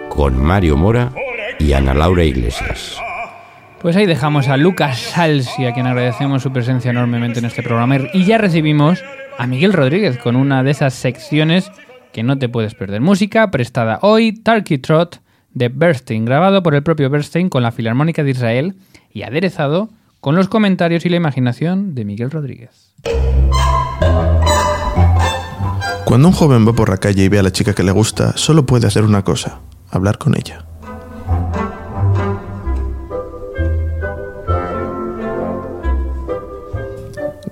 con 0.09 0.43
Mario 0.43 0.77
Mora 0.77 1.13
y 1.61 1.73
Ana 1.73 1.95
Laura 1.95 2.25
Iglesias. 2.25 2.99
Pues 3.81 3.95
ahí 3.95 4.07
dejamos 4.07 4.49
a 4.49 4.57
Lucas 4.57 4.99
Salsi, 4.99 5.67
a 5.67 5.73
quien 5.73 5.87
agradecemos 5.87 6.43
su 6.43 6.53
presencia 6.53 6.91
enormemente 6.91 7.39
en 7.39 7.45
este 7.45 7.63
programa. 7.63 7.97
Y 8.13 8.25
ya 8.25 8.39
recibimos 8.39 9.05
a 9.39 9.47
Miguel 9.47 9.73
Rodríguez 9.73 10.19
con 10.19 10.35
una 10.35 10.65
de 10.65 10.73
esas 10.73 10.95
secciones 10.95 11.71
que 12.13 12.25
no 12.25 12.41
te 12.41 12.49
puedes 12.49 12.75
perder. 12.75 13.01
Música 13.01 13.53
prestada 13.53 14.01
hoy, 14.03 14.33
Turkey 14.33 14.79
Trot, 14.79 15.21
de 15.55 15.69
Bernstein, 15.69 16.25
grabado 16.25 16.63
por 16.63 16.75
el 16.75 16.83
propio 16.83 17.11
Bernstein 17.11 17.49
con 17.49 17.63
la 17.63 17.73
Filarmónica 17.73 18.23
de 18.23 18.31
Israel 18.31 18.75
y 19.13 19.23
aderezado 19.23 19.89
con 20.21 20.37
los 20.37 20.49
comentarios 20.49 21.07
y 21.07 21.09
la 21.09 21.17
imaginación 21.17 21.95
de 21.95 22.05
Miguel 22.05 22.31
Rodríguez. 22.31 22.95
Cuando 26.05 26.29
un 26.29 26.35
joven 26.35 26.67
va 26.67 26.73
por 26.73 26.91
la 26.91 26.97
calle 26.97 27.25
y 27.25 27.29
ve 27.29 27.39
a 27.39 27.43
la 27.43 27.53
chica 27.53 27.73
que 27.73 27.85
le 27.85 27.93
gusta, 27.93 28.37
solo 28.37 28.67
puede 28.67 28.87
hacer 28.87 29.05
una 29.05 29.23
cosa, 29.23 29.61
hablar 29.91 30.19
con 30.19 30.37
ella. 30.37 30.67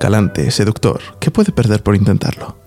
Galante, 0.01 0.51
seductor, 0.51 1.01
¿qué 1.21 1.31
puede 1.31 1.53
perder 1.53 1.83
por 1.83 1.97
intentarlo? 1.97 2.58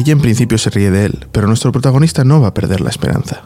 Ella 0.00 0.12
en 0.12 0.20
principio 0.20 0.56
se 0.56 0.70
ríe 0.70 0.90
de 0.90 1.04
él, 1.04 1.26
pero 1.30 1.46
nuestro 1.46 1.72
protagonista 1.72 2.24
no 2.24 2.40
va 2.40 2.48
a 2.48 2.54
perder 2.54 2.80
la 2.80 2.88
esperanza. 2.88 3.42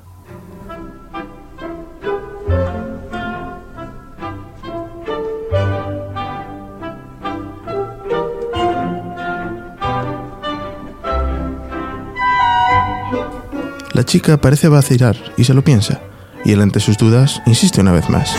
La 13.93 14.05
chica 14.05 14.37
parece 14.37 14.69
vacilar 14.69 15.17
y 15.37 15.43
se 15.43 15.55
lo 15.55 15.65
piensa, 15.65 16.03
y 16.45 16.53
él 16.53 16.61
ante 16.61 16.79
sus 16.79 16.97
dudas 16.97 17.43
insiste 17.47 17.81
una 17.81 17.91
vez 17.91 18.09
más. 18.09 18.33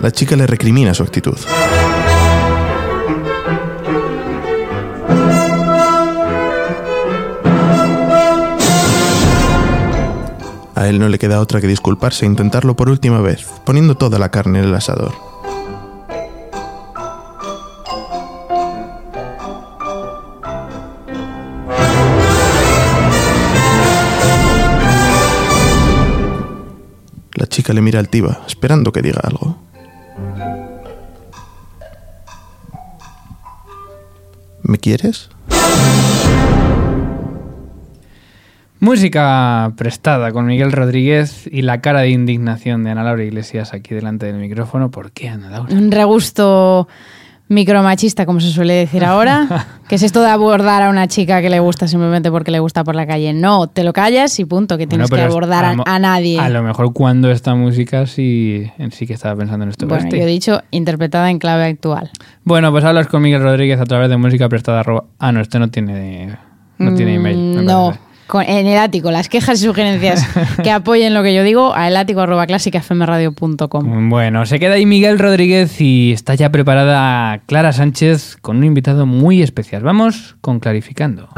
La 0.00 0.10
chica 0.10 0.36
le 0.36 0.46
recrimina 0.46 0.94
su 0.94 1.02
actitud. 1.02 1.36
A 10.74 10.88
él 10.88 10.98
no 10.98 11.08
le 11.08 11.18
queda 11.18 11.40
otra 11.40 11.60
que 11.60 11.66
disculparse 11.66 12.24
e 12.24 12.28
intentarlo 12.28 12.74
por 12.74 12.88
última 12.88 13.20
vez, 13.20 13.46
poniendo 13.64 13.96
toda 13.96 14.18
la 14.18 14.30
carne 14.30 14.60
en 14.60 14.64
el 14.66 14.74
asador. 14.74 15.12
chica 27.50 27.74
le 27.74 27.82
mira 27.82 27.98
altiva, 27.98 28.40
esperando 28.46 28.90
que 28.92 29.02
diga 29.02 29.20
algo. 29.22 29.49
Quieres? 34.80 35.28
Música 38.80 39.72
prestada 39.76 40.32
con 40.32 40.46
Miguel 40.46 40.72
Rodríguez 40.72 41.46
y 41.52 41.60
la 41.62 41.82
cara 41.82 42.00
de 42.00 42.08
indignación 42.08 42.82
de 42.82 42.90
Ana 42.90 43.04
Laura 43.04 43.22
Iglesias 43.22 43.74
aquí 43.74 43.94
delante 43.94 44.24
del 44.24 44.36
micrófono. 44.36 44.90
¿Por 44.90 45.12
qué, 45.12 45.28
Ana 45.28 45.50
Laura? 45.50 45.74
Un 45.74 45.92
regusto 45.92 46.88
micromachista, 47.50 48.24
como 48.26 48.40
se 48.40 48.48
suele 48.50 48.72
decir 48.74 49.04
ahora. 49.04 49.66
que 49.88 49.96
es 49.96 50.02
esto 50.04 50.22
de 50.22 50.28
abordar 50.30 50.82
a 50.84 50.88
una 50.88 51.08
chica 51.08 51.42
que 51.42 51.50
le 51.50 51.58
gusta 51.60 51.88
simplemente 51.88 52.30
porque 52.30 52.50
le 52.52 52.60
gusta 52.60 52.84
por 52.84 52.94
la 52.94 53.06
calle? 53.06 53.32
No, 53.34 53.66
te 53.66 53.82
lo 53.84 53.92
callas 53.92 54.38
y 54.38 54.44
punto, 54.44 54.78
que 54.78 54.86
tienes 54.86 55.10
Bueno, 55.10 55.24
que 55.26 55.30
abordar 55.30 55.76
a, 55.84 55.98
nadie. 55.98 56.38
A 56.38 56.48
lo 56.48 56.62
mejor 56.62 56.92
cuando 56.92 57.30
esta 57.30 57.54
música 57.56 58.06
sí, 58.06 58.70
sí 58.92 59.06
que 59.06 59.14
estaba 59.14 59.36
pensando 59.36 59.64
en 59.64 59.70
esto. 59.70 59.86
bueno, 59.86 60.04
Este. 60.04 60.18
yo 60.18 60.22
he 60.22 60.26
dicho 60.26 60.62
interpretada 60.70 61.28
en 61.30 61.38
clave 61.40 61.64
actual. 61.64 62.10
Bueno, 62.44 62.70
pues 62.70 62.84
hablas 62.84 63.08
con 63.08 63.20
Miguel 63.22 63.42
Rodríguez 63.42 63.80
a 63.80 63.84
través 63.84 64.08
de 64.08 64.16
música 64.16 64.48
prestada. 64.48 64.80
arroba- 64.80 65.04
Ah, 65.18 65.32
no, 65.32 65.40
este 65.40 65.58
no 65.58 65.68
tiene, 65.70 66.36
no 66.78 66.94
tiene 66.94 67.14
email. 67.16 67.36
Mm, 67.36 67.64
No, 67.64 67.86
parece. 67.90 68.09
Con- 68.30 68.44
en 68.44 68.66
el 68.66 68.78
ático, 68.78 69.10
las 69.10 69.28
quejas 69.28 69.60
y 69.60 69.66
sugerencias 69.66 70.26
que 70.62 70.70
apoyen 70.70 71.12
lo 71.12 71.22
que 71.22 71.34
yo 71.34 71.42
digo, 71.42 71.74
a 71.74 71.88
el 71.88 71.96
ático 71.98 72.20
arroba 72.22 72.46
clásicafmradio.com. 72.46 74.08
Bueno, 74.08 74.46
se 74.46 74.58
queda 74.58 74.74
ahí 74.74 74.86
Miguel 74.86 75.18
Rodríguez 75.18 75.80
y 75.80 76.12
está 76.12 76.34
ya 76.34 76.50
preparada 76.50 77.38
Clara 77.46 77.72
Sánchez 77.74 78.38
con 78.40 78.56
un 78.58 78.64
invitado 78.64 79.04
muy 79.04 79.42
especial. 79.42 79.82
Vamos 79.82 80.36
con 80.40 80.60
Clarificando. 80.60 81.28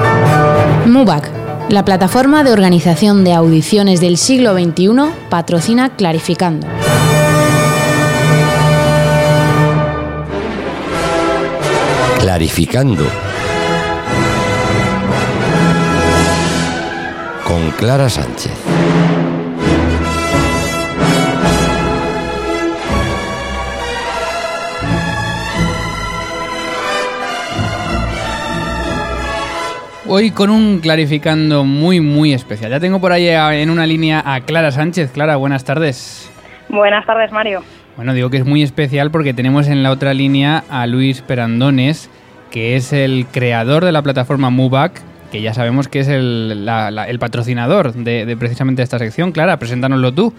MUBAC, 0.86 1.30
la 1.70 1.84
plataforma 1.84 2.44
de 2.44 2.52
organización 2.52 3.24
de 3.24 3.32
audiciones 3.34 4.00
del 4.00 4.16
siglo 4.18 4.52
XXI, 4.54 4.88
patrocina 5.30 5.90
Clarificando. 5.96 6.66
Clarificando. 12.18 13.04
Con 17.62 17.70
Clara 17.72 18.08
Sánchez. 18.08 18.52
Hoy 30.08 30.32
con 30.32 30.50
un 30.50 30.80
Clarificando 30.80 31.64
muy, 31.64 32.00
muy 32.00 32.32
especial. 32.32 32.72
Ya 32.72 32.80
tengo 32.80 33.00
por 33.00 33.12
ahí 33.12 33.28
en 33.28 33.70
una 33.70 33.86
línea 33.86 34.24
a 34.26 34.40
Clara 34.40 34.72
Sánchez. 34.72 35.12
Clara, 35.12 35.36
buenas 35.36 35.62
tardes. 35.62 36.32
Buenas 36.68 37.06
tardes, 37.06 37.30
Mario. 37.30 37.62
Bueno, 37.96 38.12
digo 38.12 38.28
que 38.28 38.38
es 38.38 38.44
muy 38.44 38.64
especial 38.64 39.12
porque 39.12 39.34
tenemos 39.34 39.68
en 39.68 39.84
la 39.84 39.92
otra 39.92 40.14
línea 40.14 40.64
a 40.68 40.88
Luis 40.88 41.22
Perandones, 41.22 42.10
que 42.50 42.74
es 42.74 42.92
el 42.92 43.26
creador 43.30 43.84
de 43.84 43.92
la 43.92 44.02
plataforma 44.02 44.50
MUBAC, 44.50 45.11
que 45.32 45.40
ya 45.42 45.52
sabemos 45.54 45.88
que 45.88 45.98
es 46.00 46.08
el, 46.08 46.64
la- 46.64 46.92
la- 46.92 47.08
el 47.08 47.18
patrocinador 47.18 47.92
de, 47.94 48.24
de 48.26 48.36
precisamente 48.36 48.82
esta 48.82 48.98
sección. 49.00 49.32
Clara, 49.32 49.56
preséntanoslo 49.56 50.12
tú. 50.12 50.32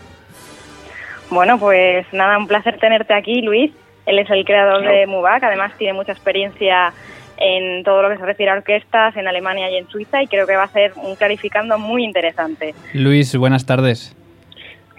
Bueno, 1.30 1.58
pues 1.60 2.06
nada, 2.14 2.38
un 2.38 2.48
placer 2.48 2.78
tenerte 2.80 3.14
aquí, 3.14 3.42
Luis. 3.42 3.72
Él 4.06 4.20
es 4.20 4.30
el 4.30 4.46
creador 4.46 4.84
de 4.86 5.08
MUBAC, 5.08 5.44
además 5.44 5.72
tiene 5.78 5.94
mucha 5.94 6.12
experiencia 6.12 6.94
en 7.38 7.84
todo 7.84 8.02
lo 8.04 8.10
que 8.10 8.18
se 8.18 8.26
refiere 8.26 8.52
a 8.52 8.56
orquestas 8.56 9.16
en 9.18 9.28
Alemania 9.28 9.70
y 9.72 9.78
en 9.78 9.88
Suiza 9.90 10.22
y 10.22 10.28
creo 10.28 10.46
que 10.46 10.56
va 10.56 10.64
a 10.64 10.68
ser 10.68 10.92
un 10.98 11.16
clarificando 11.16 11.80
muy 11.80 12.04
interesante. 12.04 12.76
Luis, 12.94 13.36
buenas 13.36 13.66
tardes. 13.66 14.16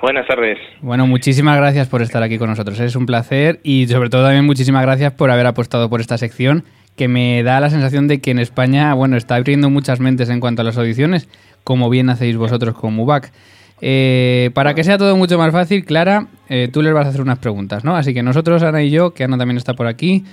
Buenas 0.01 0.27
tardes. 0.27 0.59
Bueno, 0.81 1.07
muchísimas 1.07 1.57
gracias 1.57 1.87
por 1.89 2.03
estar 2.03 2.23
aquí 2.23 2.37
con 2.39 2.49
nosotros. 2.51 2.81
Es 2.81 2.97
un 2.97 3.07
placer 3.07 3.61
y 3.63 3.87
sobre 3.87 4.09
todo 4.11 4.25
también 4.25 4.45
muchísimas 4.45 4.83
gracias 4.83 5.13
por 5.13 5.31
haber 5.31 5.47
apostado 5.47 5.89
por 5.89 6.01
esta 6.01 6.19
sección 6.19 6.65
que 6.97 7.09
me 7.09 7.43
da 7.43 7.61
la 7.61 7.71
sensación 7.71 8.07
de 8.09 8.21
que 8.21 8.31
en 8.31 8.39
España, 8.39 8.95
bueno, 8.95 9.17
está 9.17 9.35
abriendo 9.37 9.69
muchas 9.71 10.01
mentes 10.01 10.29
en 10.31 10.41
cuanto 10.41 10.63
a 10.63 10.65
las 10.65 10.79
audiciones, 10.79 11.29
como 11.65 11.91
bien 11.91 12.09
hacéis 12.11 12.37
vosotros 12.37 12.75
con 12.75 12.95
MUBAC. 12.95 13.33
Eh, 13.81 14.51
para 14.55 14.75
que 14.75 14.85
sea 14.85 14.97
todo 14.99 15.17
mucho 15.17 15.37
más 15.37 15.53
fácil, 15.53 15.85
Clara, 15.85 16.27
eh, 16.49 16.69
tú 16.73 16.81
les 16.83 16.95
vas 16.95 17.07
a 17.07 17.09
hacer 17.09 17.21
unas 17.21 17.39
preguntas, 17.39 17.85
¿no? 17.85 17.97
Así 17.97 18.15
que 18.15 18.23
nosotros, 18.23 18.63
Ana 18.63 18.83
y 18.83 18.91
yo, 18.91 19.13
que 19.13 19.25
Ana 19.25 19.37
también 19.37 19.57
está 19.59 19.75
por 19.75 19.87
aquí, 19.89 20.25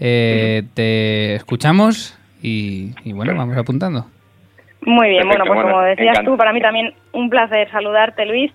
eh, 0.00 0.64
te 0.74 1.36
escuchamos 1.36 2.18
y, 2.42 2.90
y 3.04 3.12
bueno, 3.12 3.34
vamos 3.36 3.56
apuntando. 3.56 4.06
Muy 4.82 5.10
bien, 5.10 5.22
Perfecto, 5.28 5.44
bueno, 5.44 5.44
pues 5.46 5.62
bueno, 5.62 5.76
como 5.78 5.82
decías 5.88 6.08
encanta- 6.18 6.24
tú, 6.30 6.36
para 6.36 6.52
mí 6.52 6.60
también 6.60 6.94
un 7.12 7.30
placer 7.30 7.70
saludarte, 7.70 8.26
Luis. 8.26 8.50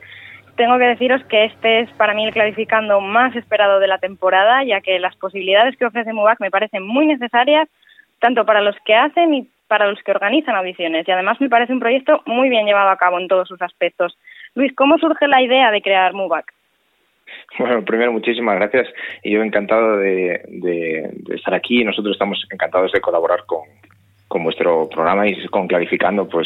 Tengo 0.56 0.78
que 0.78 0.86
deciros 0.86 1.24
que 1.26 1.46
este 1.46 1.82
es 1.82 1.90
para 1.94 2.14
mí 2.14 2.26
el 2.26 2.34
clarificando 2.34 3.02
más 3.02 3.36
esperado 3.36 3.80
de 3.80 3.88
la 3.88 3.98
temporada, 3.98 4.64
ya 4.64 4.80
que 4.82 5.00
las 5.00 5.16
posibilidades 5.18 5.76
que 5.76 5.86
ofrece 5.86 6.14
MUBAC 6.14 6.40
me 6.40 6.52
parecen 6.52 6.84
muy 6.86 7.06
necesarias, 7.06 7.68
tanto 8.20 8.46
para 8.46 8.62
los 8.62 8.76
que 8.86 8.96
hacen 8.96 9.34
y 9.34 9.50
para 9.68 9.88
los 9.88 10.02
que 10.04 10.12
organizan 10.12 10.56
audiciones. 10.56 11.08
Y 11.08 11.12
además 11.12 11.42
me 11.42 11.50
parece 11.50 11.74
un 11.74 11.80
proyecto 11.80 12.22
muy 12.26 12.50
bien 12.50 12.66
llevado 12.66 12.90
a 12.90 12.98
cabo 12.98 13.20
en 13.20 13.28
todos 13.28 13.48
sus 13.48 13.62
aspectos. 13.62 14.18
Luis, 14.54 14.74
¿cómo 14.76 14.98
surge 14.98 15.28
la 15.28 15.42
idea 15.42 15.72
de 15.72 15.82
crear 15.82 16.14
MUBAC? 16.14 16.54
Bueno, 17.60 17.84
primero, 17.84 18.12
muchísimas 18.12 18.56
gracias. 18.56 18.88
Y 19.24 19.32
yo 19.32 19.42
encantado 19.42 19.98
de, 19.98 21.10
estar 21.34 21.54
aquí. 21.54 21.84
Nosotros 21.84 22.14
estamos 22.14 22.46
encantados 22.52 22.92
de 22.92 23.02
colaborar 23.02 23.46
con, 23.46 23.64
con 24.36 24.44
vuestro 24.44 24.90
programa 24.90 25.26
y 25.30 25.46
con 25.48 25.66
Clarificando, 25.66 26.28
pues 26.28 26.46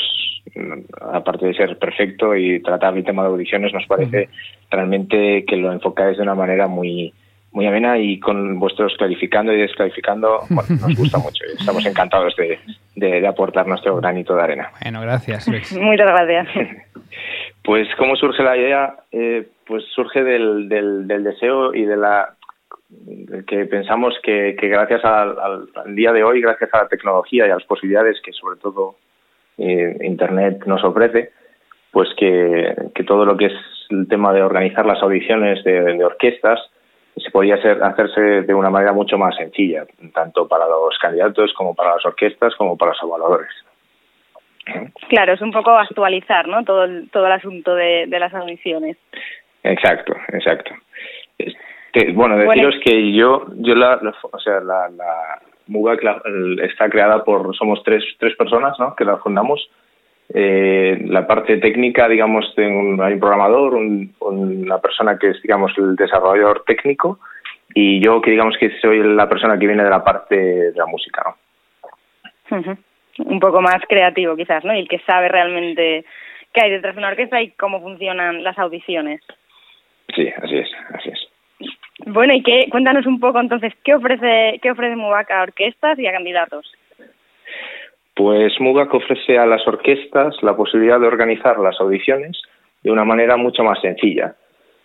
aparte 1.12 1.48
de 1.48 1.56
ser 1.56 1.76
perfecto 1.80 2.36
y 2.36 2.60
tratar 2.62 2.96
el 2.96 3.04
tema 3.04 3.24
de 3.24 3.30
audiciones, 3.30 3.74
nos 3.74 3.88
parece 3.88 4.30
realmente 4.70 5.44
que 5.44 5.56
lo 5.58 5.72
enfocáis 5.72 6.16
de 6.18 6.22
una 6.22 6.36
manera 6.36 6.68
muy 6.68 7.12
muy 7.52 7.66
amena 7.66 7.98
y 7.98 8.20
con 8.20 8.60
vuestros 8.60 8.94
clarificando 8.96 9.52
y 9.52 9.58
desclarificando, 9.58 10.42
bueno, 10.52 10.70
nos 10.82 10.96
gusta 10.96 11.18
mucho. 11.18 11.44
y 11.52 11.60
Estamos 11.60 11.84
encantados 11.84 12.36
de, 12.36 12.60
de- 12.96 13.22
de 13.22 13.28
aportar 13.28 13.66
nuestro 13.66 13.96
granito 13.96 14.36
de 14.36 14.44
arena. 14.44 14.70
Bueno, 14.84 15.02
gracias, 15.02 15.48
Luis. 15.48 15.76
Muchas 15.82 16.08
gracias. 16.08 16.48
Pues, 17.64 17.88
¿cómo 17.98 18.16
surge 18.16 18.42
la 18.42 18.56
idea? 18.58 18.96
Eh, 19.12 19.48
pues 19.68 19.84
surge 19.94 20.24
del, 20.24 20.70
del, 20.70 21.08
del 21.08 21.24
deseo 21.24 21.74
y 21.76 21.86
de 21.86 21.98
la 21.98 22.36
que 23.48 23.66
pensamos 23.66 24.18
que, 24.24 24.56
que 24.60 24.68
gracias 24.68 25.04
al, 25.06 25.38
al- 25.40 25.70
al 25.76 25.96
día 25.96 26.12
de 26.12 26.24
hoy, 26.24 26.42
gracias 26.42 26.74
a 26.74 26.84
la 26.84 26.88
tecnología 26.88 27.46
y 27.48 27.52
a 27.52 27.56
las 27.56 27.64
posibilidades 27.66 28.20
que 28.22 28.32
sobre 28.34 28.60
todo 28.60 28.96
eh, 29.58 29.98
Internet 30.02 30.64
nos 30.66 30.84
ofrece, 30.84 31.32
pues 31.92 32.10
que, 32.18 32.74
que 32.96 33.04
todo 33.04 33.26
lo 33.26 33.38
que 33.38 33.46
es 33.48 33.54
el 33.90 34.08
tema 34.08 34.34
de 34.34 34.42
organizar 34.42 34.86
las 34.86 35.02
audiciones 35.04 35.64
de, 35.64 35.82
de 35.82 36.04
orquestas 36.06 36.60
se 37.18 37.32
podía 37.32 37.56
hacer, 37.56 37.84
hacerse 37.84 38.22
de 38.44 38.54
una 38.54 38.70
manera 38.70 38.94
mucho 38.94 39.18
más 39.18 39.36
sencilla, 39.36 39.86
tanto 40.14 40.48
para 40.48 40.66
los 40.68 40.98
candidatos 41.00 41.54
como 41.54 41.76
para 41.76 41.96
las 41.96 42.06
orquestas 42.06 42.56
como 42.56 42.78
para 42.78 42.92
los 42.94 43.04
evaluadores. 43.04 43.50
Claro, 45.10 45.34
es 45.34 45.42
un 45.42 45.52
poco 45.52 45.72
actualizar, 45.72 46.48
¿no? 46.48 46.64
Todo 46.64 46.84
el, 46.86 47.10
todo 47.12 47.26
el 47.26 47.32
asunto 47.34 47.76
de, 47.76 48.06
de 48.08 48.20
las 48.20 48.34
audiciones. 48.34 48.98
Exacto, 49.64 50.14
exacto. 50.32 50.72
Este, 51.92 52.12
bueno, 52.14 52.36
Bueno, 52.36 52.52
deciros 52.52 52.76
que 52.84 53.14
yo, 53.14 53.46
yo 53.58 53.76
la, 53.76 53.98
la- 54.02 54.16
o 54.22 54.40
sea, 54.40 54.60
la, 54.60 54.90
la 54.90 55.40
el- 56.26 56.60
está 56.62 56.90
creada 56.90 57.24
por, 57.24 57.56
somos 57.56 57.82
tres, 57.84 58.04
tres 58.20 58.36
personas, 58.36 58.78
¿no? 58.80 58.96
Que 58.96 59.06
la 59.06 59.18
fundamos. 59.18 59.70
Eh, 60.34 61.00
la 61.08 61.26
parte 61.26 61.58
técnica, 61.58 62.08
digamos, 62.08 62.54
un- 62.58 63.02
hay 63.02 63.14
un 63.14 63.20
programador, 63.20 63.74
un- 63.76 64.14
una 64.20 64.78
persona 64.80 65.18
que 65.18 65.30
es, 65.32 65.42
digamos, 65.42 65.72
el 65.78 65.96
desarrollador 65.96 66.64
técnico 66.66 67.20
y 67.74 68.00
yo 68.04 68.22
que 68.22 68.32
digamos 68.32 68.56
que 68.60 68.70
soy 68.80 69.00
la 69.04 69.28
persona 69.30 69.58
que 69.58 69.68
viene 69.68 69.84
de 69.84 69.90
la 69.90 70.04
parte 70.04 70.36
de 70.36 70.72
la 70.76 70.86
música, 70.86 71.24
¿no? 71.26 71.36
Un 73.26 73.40
poco 73.40 73.62
más 73.62 73.78
creativo, 73.88 74.36
quizás, 74.36 74.64
¿no? 74.64 74.74
Y 74.76 74.80
el 74.80 74.88
que 74.88 75.00
sabe 75.00 75.28
realmente 75.30 76.06
qué 76.54 76.62
hay 76.64 76.72
detrás 76.72 76.96
de 76.96 77.00
una 77.00 77.10
orquesta 77.10 77.42
y 77.42 77.52
cómo 77.52 77.82
funcionan 77.82 78.44
las 78.44 78.58
audiciones. 78.58 79.22
Sí, 80.16 80.28
así 80.42 80.58
es, 80.58 80.70
así 80.94 81.10
es. 81.10 81.29
Bueno, 82.06 82.34
y 82.34 82.42
qué, 82.42 82.68
cuéntanos 82.72 83.06
un 83.06 83.20
poco 83.20 83.40
entonces, 83.40 83.74
¿qué 83.84 83.94
ofrece, 83.94 84.60
qué 84.62 84.72
ofrece 84.72 84.96
a 84.96 85.42
orquestas 85.42 86.00
y 86.00 86.08
a 86.08 86.14
candidatos? 86.14 86.72
Pues 88.16 88.60
MUBAC 88.60 88.94
ofrece 88.94 89.38
a 89.38 89.46
las 89.46 89.66
orquestas 89.68 90.36
la 90.42 90.56
posibilidad 90.56 91.00
de 91.00 91.08
organizar 91.08 91.58
las 91.60 91.80
audiciones 91.80 92.42
de 92.84 92.92
una 92.92 93.04
manera 93.06 93.38
mucho 93.38 93.64
más 93.64 93.80
sencilla, 93.82 94.36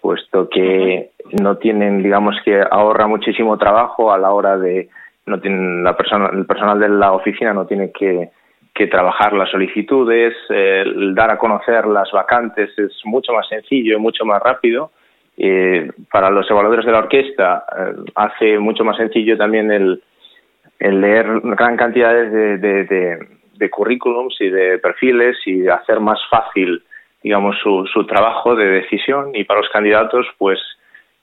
puesto 0.01 0.49
que 0.49 1.11
no 1.41 1.57
tienen, 1.57 2.03
digamos 2.03 2.37
que 2.45 2.63
ahorra 2.71 3.07
muchísimo 3.07 3.57
trabajo 3.59 4.13
a 4.13 4.19
la 4.19 4.33
hora 4.33 4.57
de, 4.57 4.89
no 5.27 5.41
tienen 5.41 5.83
la 5.83 5.97
persona, 5.97 6.31
el 6.33 6.47
personal 6.47 6.79
de 6.79 6.89
la 6.89 7.13
oficina 7.13 7.53
no 7.53 7.67
tiene 7.67 7.91
que, 7.91 8.31
que 8.75 8.89
trabajar 8.89 9.33
las 9.33 9.51
solicitudes, 9.51 10.35
el 10.49 11.15
dar 11.15 11.31
a 11.31 11.39
conocer 11.39 11.87
las 11.87 12.11
vacantes 12.11 12.77
es 12.77 12.93
mucho 13.05 13.33
más 13.33 13.49
sencillo 13.49 13.97
y 13.97 14.01
mucho 14.01 14.25
más 14.25 14.43
rápido. 14.43 14.91
Eh, 15.37 15.91
para 16.11 16.31
los 16.31 16.49
evaluadores 16.49 16.87
de 16.87 16.93
la 16.93 16.99
orquesta 16.99 17.65
eh, 17.77 18.11
hace 18.15 18.59
mucho 18.59 18.85
más 18.85 18.97
sencillo 18.97 19.37
también 19.37 19.71
el, 19.73 20.01
leer 20.79 21.41
gran 21.43 21.77
cantidad 21.77 22.13
de, 22.15 23.19
currículums 23.71 24.37
y 24.41 24.49
de 24.49 24.79
perfiles 24.79 25.37
y 25.47 25.67
hacer 25.67 25.99
más 25.99 26.21
fácil 26.31 26.83
digamos, 27.25 27.57
su, 27.63 27.87
su 27.87 28.05
trabajo 28.05 28.55
de 28.55 28.67
decisión. 28.67 29.31
Y 29.35 29.45
para 29.45 29.61
los 29.61 29.71
candidatos, 29.71 30.27
pues, 30.37 30.61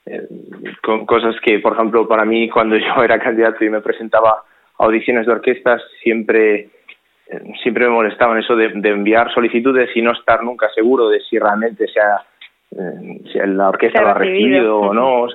eh, 0.07 0.27
cosas 0.81 1.35
que, 1.41 1.59
por 1.59 1.73
ejemplo, 1.73 2.07
para 2.07 2.25
mí, 2.25 2.49
cuando 2.49 2.75
yo 2.77 3.03
era 3.03 3.19
candidato 3.19 3.63
y 3.63 3.69
me 3.69 3.81
presentaba 3.81 4.43
a 4.79 4.83
audiciones 4.83 5.27
de 5.27 5.31
orquestas, 5.31 5.81
siempre, 6.01 6.69
eh, 7.27 7.41
siempre 7.61 7.85
me 7.85 7.91
molestaban 7.91 8.39
eso 8.39 8.55
de 8.55 8.89
enviar 8.89 9.31
solicitudes 9.31 9.95
y 9.95 10.01
no 10.01 10.11
estar 10.11 10.43
nunca 10.43 10.69
seguro 10.73 11.07
de 11.07 11.19
si 11.21 11.37
realmente 11.37 11.87
se 11.87 11.99
ha 11.99 12.25
eh, 12.77 13.19
si 13.31 13.37
la 13.39 13.69
orquesta 13.69 14.01
lo 14.01 14.09
ha 14.09 14.13
recibido 14.13 14.79
o 14.79 14.93
no, 14.93 15.27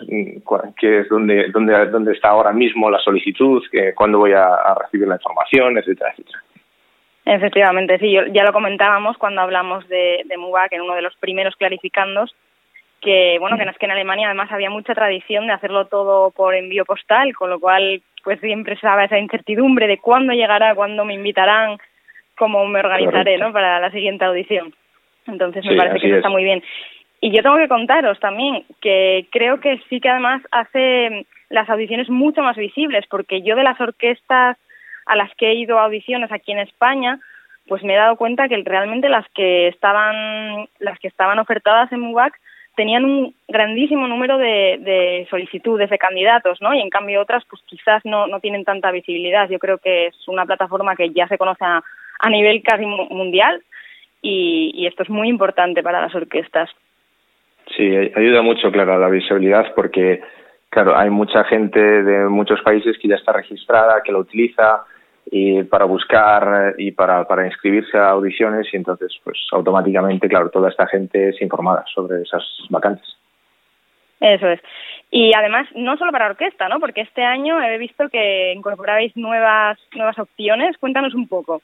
que 0.79 1.01
es 1.01 1.09
donde, 1.09 1.49
donde, 1.51 1.87
donde 1.87 2.13
está 2.13 2.29
ahora 2.29 2.53
mismo 2.53 2.91
la 2.91 2.99
solicitud, 2.99 3.63
que 3.71 3.95
cuándo 3.95 4.19
voy 4.19 4.33
a, 4.33 4.47
a 4.55 4.75
recibir 4.75 5.07
la 5.09 5.17
información, 5.17 5.77
etcétera, 5.79 6.11
etcétera. 6.13 6.39
Efectivamente, 7.25 7.99
sí, 7.99 8.13
yo- 8.13 8.27
ya 8.27 8.45
lo 8.45 8.53
comentábamos 8.53 9.19
cuando 9.19 9.41
hablamos 9.41 9.87
de, 9.89 10.23
de 10.27 10.37
MUBAC 10.37 10.73
en 10.75 10.83
uno 10.83 10.95
de 10.95 11.03
los 11.03 11.17
primeros 11.17 11.57
clarificandos, 11.57 12.35
que 13.01 13.37
bueno, 13.41 13.59
que 13.59 13.65
no 13.65 13.71
es 13.73 13.79
que 13.79 13.87
en 13.87 13.93
Alemania 13.93 14.29
además 14.29 14.51
había 14.53 14.71
mucha 14.71 14.95
tradición 14.95 15.47
de 15.47 15.53
hacerlo 15.53 15.87
todo 15.87 16.31
por 16.31 16.55
envío 16.55 16.85
postal, 16.85 17.35
con 17.35 17.51
lo 17.51 17.59
cual 17.61 18.01
pues 18.25 18.41
siempre 18.41 18.75
estaba 18.75 19.05
esa 19.05 19.19
incertidumbre 19.19 19.87
de 19.87 19.99
cuándo 19.99 20.33
llegará, 20.33 20.75
cuándo 20.75 21.05
me 21.05 21.15
invitarán, 21.15 21.79
cómo 22.39 22.65
me 22.67 22.79
organizaré, 22.81 23.33
Correcto. 23.39 23.45
¿no? 23.47 23.53
Para 23.53 23.81
la 23.81 23.91
siguiente 23.91 24.25
audición. 24.25 24.73
Entonces 25.27 25.65
me 25.65 25.73
Sí, 25.73 25.77
parece 25.77 25.99
que 26.01 26.07
eso 26.07 26.15
es. 26.15 26.19
está 26.19 26.29
muy 26.31 26.45
bien. 26.45 26.63
Y 27.27 27.33
yo 27.33 27.43
tengo 27.43 27.57
que 27.57 27.67
contaros 27.67 28.21
también 28.21 28.63
que 28.81 29.27
creo 29.33 29.59
que 29.59 29.81
sí 29.89 29.99
que 30.01 30.09
además 30.09 30.43
hace 30.53 31.27
las 31.51 31.69
audiciones 31.69 32.09
mucho 32.09 32.41
más 32.41 32.57
visibles, 32.57 33.05
porque 33.11 33.43
yo 33.43 33.57
de 33.57 33.65
las 33.65 33.81
orquestas 33.81 34.57
a 35.07 35.17
las 35.17 35.35
que 35.35 35.49
he 35.49 35.55
ido 35.55 35.81
a 35.81 35.87
audiciones 35.87 36.31
aquí 36.31 36.53
en 36.53 36.61
España, 36.61 37.19
pues 37.67 37.83
me 37.83 37.95
he 37.95 37.97
dado 37.97 38.15
cuenta 38.15 38.47
que 38.49 38.63
realmente 38.65 39.09
las 39.09 39.27
que 39.35 39.67
estaban 39.67 40.69
las 40.79 41.01
que 41.01 41.09
estaban 41.09 41.41
ofertadas 41.41 41.91
en 41.91 41.99
MUBAC 41.99 42.33
tenían 42.77 43.05
un 43.05 43.35
grandísimo 43.49 44.07
número 44.07 44.39
de, 44.39 44.79
de 44.79 45.27
solicitudes 45.29 45.91
de 45.91 45.99
candidatos, 45.99 46.63
¿no? 46.63 46.75
Y 46.75 46.81
en 46.81 46.91
cambio 46.91 47.21
otras, 47.23 47.45
pues 47.51 47.61
quizás 47.67 48.05
no, 48.05 48.29
no 48.29 48.39
tienen 48.39 48.65
tanta 48.65 48.93
visibilidad. 48.93 49.49
Yo 49.49 49.59
creo 49.59 49.79
que 49.79 50.07
es 50.07 50.29
una 50.29 50.47
plataforma 50.47 50.95
que 50.95 51.11
ya 51.11 51.27
se 51.27 51.39
conoce 51.39 51.65
a, 51.65 51.83
nivel 52.31 52.63
casi 52.63 52.87
mu- 52.87 53.09
mundial 53.11 53.65
y, 54.23 54.71
y 54.77 54.87
esto 54.87 55.03
es 55.03 55.11
muy 55.11 55.29
importante 55.29 55.83
para 55.83 56.01
las 56.01 56.15
orquestas. 56.15 56.71
Sí, 57.75 57.83
ay- 57.83 58.13
ayuda 58.15 58.43
mucho, 58.43 58.71
claro, 58.71 58.95
a 58.95 58.99
la 58.99 59.09
visibilidad 59.09 59.73
porque, 59.75 60.21
claro, 60.69 60.97
hay 60.97 61.11
mucha 61.11 61.45
gente 61.45 61.81
de 61.81 62.29
muchos 62.29 62.61
países 62.63 62.97
que 62.99 63.09
ya 63.09 63.17
está 63.17 63.33
registrada, 63.33 64.03
que 64.05 64.13
lo 64.13 64.21
utiliza 64.21 64.85
y 65.31 65.65
para 65.65 65.85
buscar 65.87 66.75
y 66.79 66.93
para, 66.93 67.27
para 67.27 67.47
inscribirse 67.47 67.99
a 67.99 68.11
audiciones 68.11 68.73
y 68.73 68.77
entonces, 68.77 69.13
pues 69.25 69.39
automáticamente, 69.51 70.29
claro, 70.29 70.51
toda 70.51 70.69
esta 70.69 70.87
gente 70.87 71.31
es 71.31 71.43
informada 71.43 71.85
sobre 71.93 72.23
esas 72.23 72.45
vacantes. 72.71 73.17
Eso 74.21 74.49
es. 74.49 74.61
Y 75.11 75.33
además, 75.35 75.69
no 75.75 75.97
solo 75.97 76.13
para 76.13 76.27
orquesta, 76.27 76.69
¿no? 76.69 76.81
Porque 76.81 77.03
este 77.03 77.23
año 77.23 77.61
he 77.63 77.79
visto 77.79 78.09
que 78.09 78.53
incorporabais 78.55 79.17
nuevas, 79.17 79.79
nuevas 79.95 80.19
opciones. 80.19 80.77
Cuéntanos 80.79 81.15
un 81.15 81.29
poco. 81.29 81.63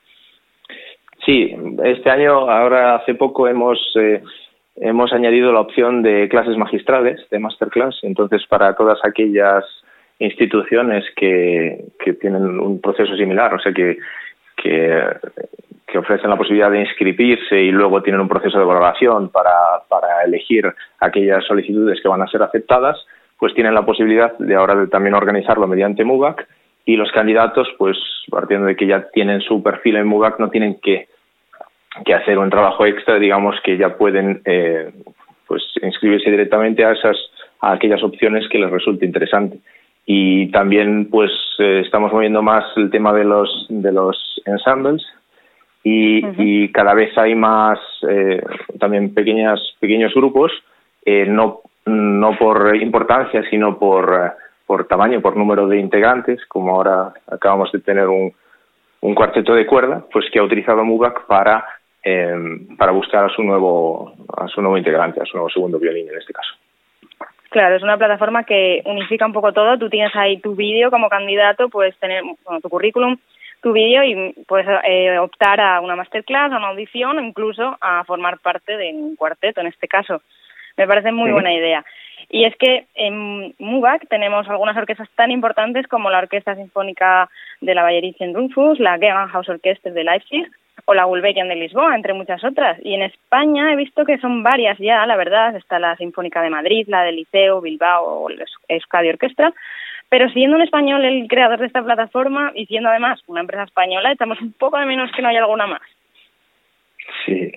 Sí, 1.24 1.55
este 1.84 2.11
año, 2.11 2.50
ahora 2.50 2.96
hace 2.96 3.14
poco 3.14 3.48
hemos 3.48 3.78
eh, 3.96 4.22
hemos 4.76 5.12
añadido 5.12 5.52
la 5.52 5.60
opción 5.60 6.02
de 6.02 6.28
clases 6.28 6.56
magistrales, 6.56 7.20
de 7.30 7.38
masterclass. 7.38 7.98
Entonces, 8.02 8.46
para 8.46 8.74
todas 8.74 8.98
aquellas 9.04 9.64
instituciones 10.18 11.04
que, 11.16 11.84
que 12.02 12.14
tienen 12.14 12.60
un 12.60 12.80
proceso 12.80 13.16
similar, 13.16 13.54
o 13.54 13.58
sea, 13.58 13.72
que, 13.72 13.98
que, 14.56 15.98
ofrecen 15.98 16.30
la 16.30 16.36
posibilidad 16.36 16.70
de 16.70 16.80
inscribirse 16.80 17.60
y 17.60 17.70
luego 17.70 18.02
tienen 18.02 18.22
un 18.22 18.28
proceso 18.28 18.58
de 18.58 18.64
valoración 18.64 19.28
para, 19.28 19.82
para 19.90 20.22
elegir 20.24 20.72
aquellas 21.00 21.44
solicitudes 21.44 22.00
que 22.00 22.08
van 22.08 22.22
a 22.22 22.26
ser 22.28 22.42
aceptadas, 22.42 22.96
pues 23.38 23.52
tienen 23.52 23.74
la 23.74 23.84
posibilidad 23.84 24.36
de 24.38 24.54
ahora 24.54 24.74
de 24.74 24.86
también 24.86 25.14
organizarlo 25.14 25.66
mediante 25.66 26.02
MUBAC 26.02 26.48
y 26.86 26.96
los 26.96 27.12
candidatos, 27.12 27.68
pues 27.76 27.98
partiendo 28.30 28.68
de 28.68 28.76
que 28.76 28.86
ya 28.86 29.08
tienen 29.10 29.42
su 29.42 29.62
perfil 29.62 29.96
en 29.96 30.06
MUBAC, 30.06 30.38
no 30.38 30.48
tienen 30.48 30.80
que, 30.80 31.08
que 32.05 32.14
hacer 32.14 32.38
un 32.38 32.51
trabajo 32.51 32.86
extra, 32.86 33.18
digamos 33.18 33.57
que 33.62 33.76
ya 33.76 33.97
pueden 33.97 34.40
eh, 34.45 34.90
pues 35.47 35.62
inscribirse 35.82 36.30
directamente 36.30 36.84
a 36.84 36.93
esas 36.93 37.16
a 37.61 37.72
aquellas 37.72 38.03
opciones 38.03 38.49
que 38.49 38.59
les 38.59 38.70
resulte 38.70 39.07
interesante. 39.07 39.59
Y 40.05 40.51
también 40.51 41.09
pues 41.11 41.30
eh, 41.59 41.82
estamos 41.84 42.12
moviendo 42.12 42.43
más 42.43 42.64
el 42.76 42.90
tema 42.90 43.12
de 43.12 43.24
los 43.24 43.66
de 43.68 43.93
los 43.93 44.43
ensembles 44.47 45.03
y, 45.84 46.24
y 46.38 46.72
cada 46.72 46.95
vez 46.95 47.16
hay 47.18 47.34
más 47.34 47.78
eh, 48.09 48.43
también 48.78 49.14
pequeñas 49.14 49.61
pequeños 49.80 50.14
grupos 50.14 50.53
eh, 51.05 51.26
no 51.26 51.61
no 51.86 52.36
por 52.38 52.76
importancia 52.76 53.43
sino 53.51 53.78
por 53.78 54.34
por 54.66 54.86
tamaño 54.86 55.20
por 55.20 55.36
número 55.36 55.66
de 55.66 55.78
integrantes 55.78 56.45
como 56.47 56.74
ahora 56.74 57.12
acabamos 57.30 57.70
de 57.72 57.80
tener 57.80 58.09
un 58.09 58.32
un 59.01 59.14
cuarteto 59.14 59.55
de 59.55 59.66
cuerda 59.66 60.05
pues 60.12 60.26
que 60.32 60.38
ha 60.38 60.45
utilizado 60.45 60.84
MUBAC 60.84 61.26
para 61.26 61.64
eh, 62.05 62.34
para 62.78 62.92
buscar 62.92 63.24
a 63.24 63.28
su 63.28 63.42
nuevo 63.42 64.14
a 64.36 64.48
su 64.48 64.61
nuevo 64.61 64.76
integrante 64.76 65.20
a 65.20 65.24
su 65.26 65.36
nuevo 65.36 65.50
segundo 65.50 65.78
violín 65.78 66.09
en 66.09 66.18
este 66.18 66.32
caso 66.32 66.55
Claro, 67.50 67.76
es 67.76 67.82
una 67.82 67.98
plataforma 67.98 68.44
que 68.44 68.80
unifica 68.86 69.26
un 69.26 69.34
poco 69.34 69.53
todo. 69.53 69.76
Tú 69.76 69.90
tienes 69.90 70.16
ahí 70.16 70.38
tu 70.38 70.55
vídeo 70.55 70.90
como 70.90 71.11
candidato, 71.11 71.68
puedes 71.68 71.94
tener 71.98 72.22
bueno, 72.22 72.62
tu 72.62 72.70
currículum, 72.70 73.18
tu 73.62 73.72
vídeo 73.72 74.03
y 74.05 74.32
puedes 74.48 74.66
eh, 74.84 75.18
optar 75.18 75.61
a 75.61 75.82
una 75.82 75.94
masterclass, 75.94 76.50
a 76.50 76.57
una 76.57 76.68
audición 76.68 77.18
o 77.18 77.20
incluso 77.20 77.76
a 77.78 78.05
formar 78.05 78.38
parte 78.38 78.78
de 78.78 78.94
un 78.94 79.16
cuarteto 79.16 79.61
en 79.61 79.66
este 79.66 79.86
caso. 79.86 80.22
Me 80.78 80.86
parece 80.86 81.12
muy 81.12 81.26
Sí. 81.28 81.32
buena 81.34 81.53
idea. 81.53 81.84
Y 82.30 82.44
es 82.46 82.57
que 82.57 82.86
en 82.94 83.55
MUBAC 83.59 84.09
tenemos 84.09 84.48
algunas 84.48 84.74
orquestas 84.78 85.11
tan 85.14 85.30
importantes 85.30 85.86
como 85.88 86.09
la 86.09 86.20
Orquesta 86.20 86.55
Sinfónica 86.55 87.28
de 87.61 87.74
la 87.74 87.82
Bayerischen 87.82 88.32
Rundfunk, 88.32 88.78
la 88.78 88.96
Gewandhaus 88.96 89.50
Orchester 89.50 89.92
de 89.92 90.05
Leipzig 90.05 90.46
o 90.84 90.94
la 90.94 91.04
Gulbenkian 91.04 91.48
de 91.48 91.56
Lisboa, 91.56 91.94
entre 91.94 92.14
muchas 92.14 92.42
otras. 92.44 92.78
Y 92.82 92.94
en 92.94 93.02
España 93.02 93.72
he 93.72 93.76
visto 93.76 94.04
que 94.04 94.18
son 94.18 94.42
varias 94.42 94.78
ya, 94.78 95.06
la 95.06 95.16
verdad. 95.16 95.54
Está 95.56 95.78
la 95.78 95.96
Sinfónica 95.96 96.42
de 96.42 96.50
Madrid, 96.50 96.86
la 96.88 97.02
del 97.02 97.16
Liceo, 97.16 97.60
Bilbao 97.60 98.04
o 98.04 98.30
el 98.30 98.42
Euskadi 98.68 99.08
Orquestra. 99.08 99.52
Pero 100.08 100.28
siendo 100.30 100.56
un 100.56 100.62
español 100.62 101.04
el 101.04 101.26
creador 101.28 101.60
de 101.60 101.66
esta 101.66 101.82
plataforma 101.82 102.52
y 102.54 102.66
siendo 102.66 102.90
además 102.90 103.20
una 103.26 103.40
empresa 103.40 103.62
española, 103.64 104.12
echamos 104.12 104.40
un 104.40 104.52
poco 104.52 104.78
de 104.78 104.86
menos 104.86 105.10
que 105.12 105.22
no 105.22 105.28
haya 105.28 105.40
alguna 105.40 105.66
más. 105.66 105.82
Sí, 107.24 107.50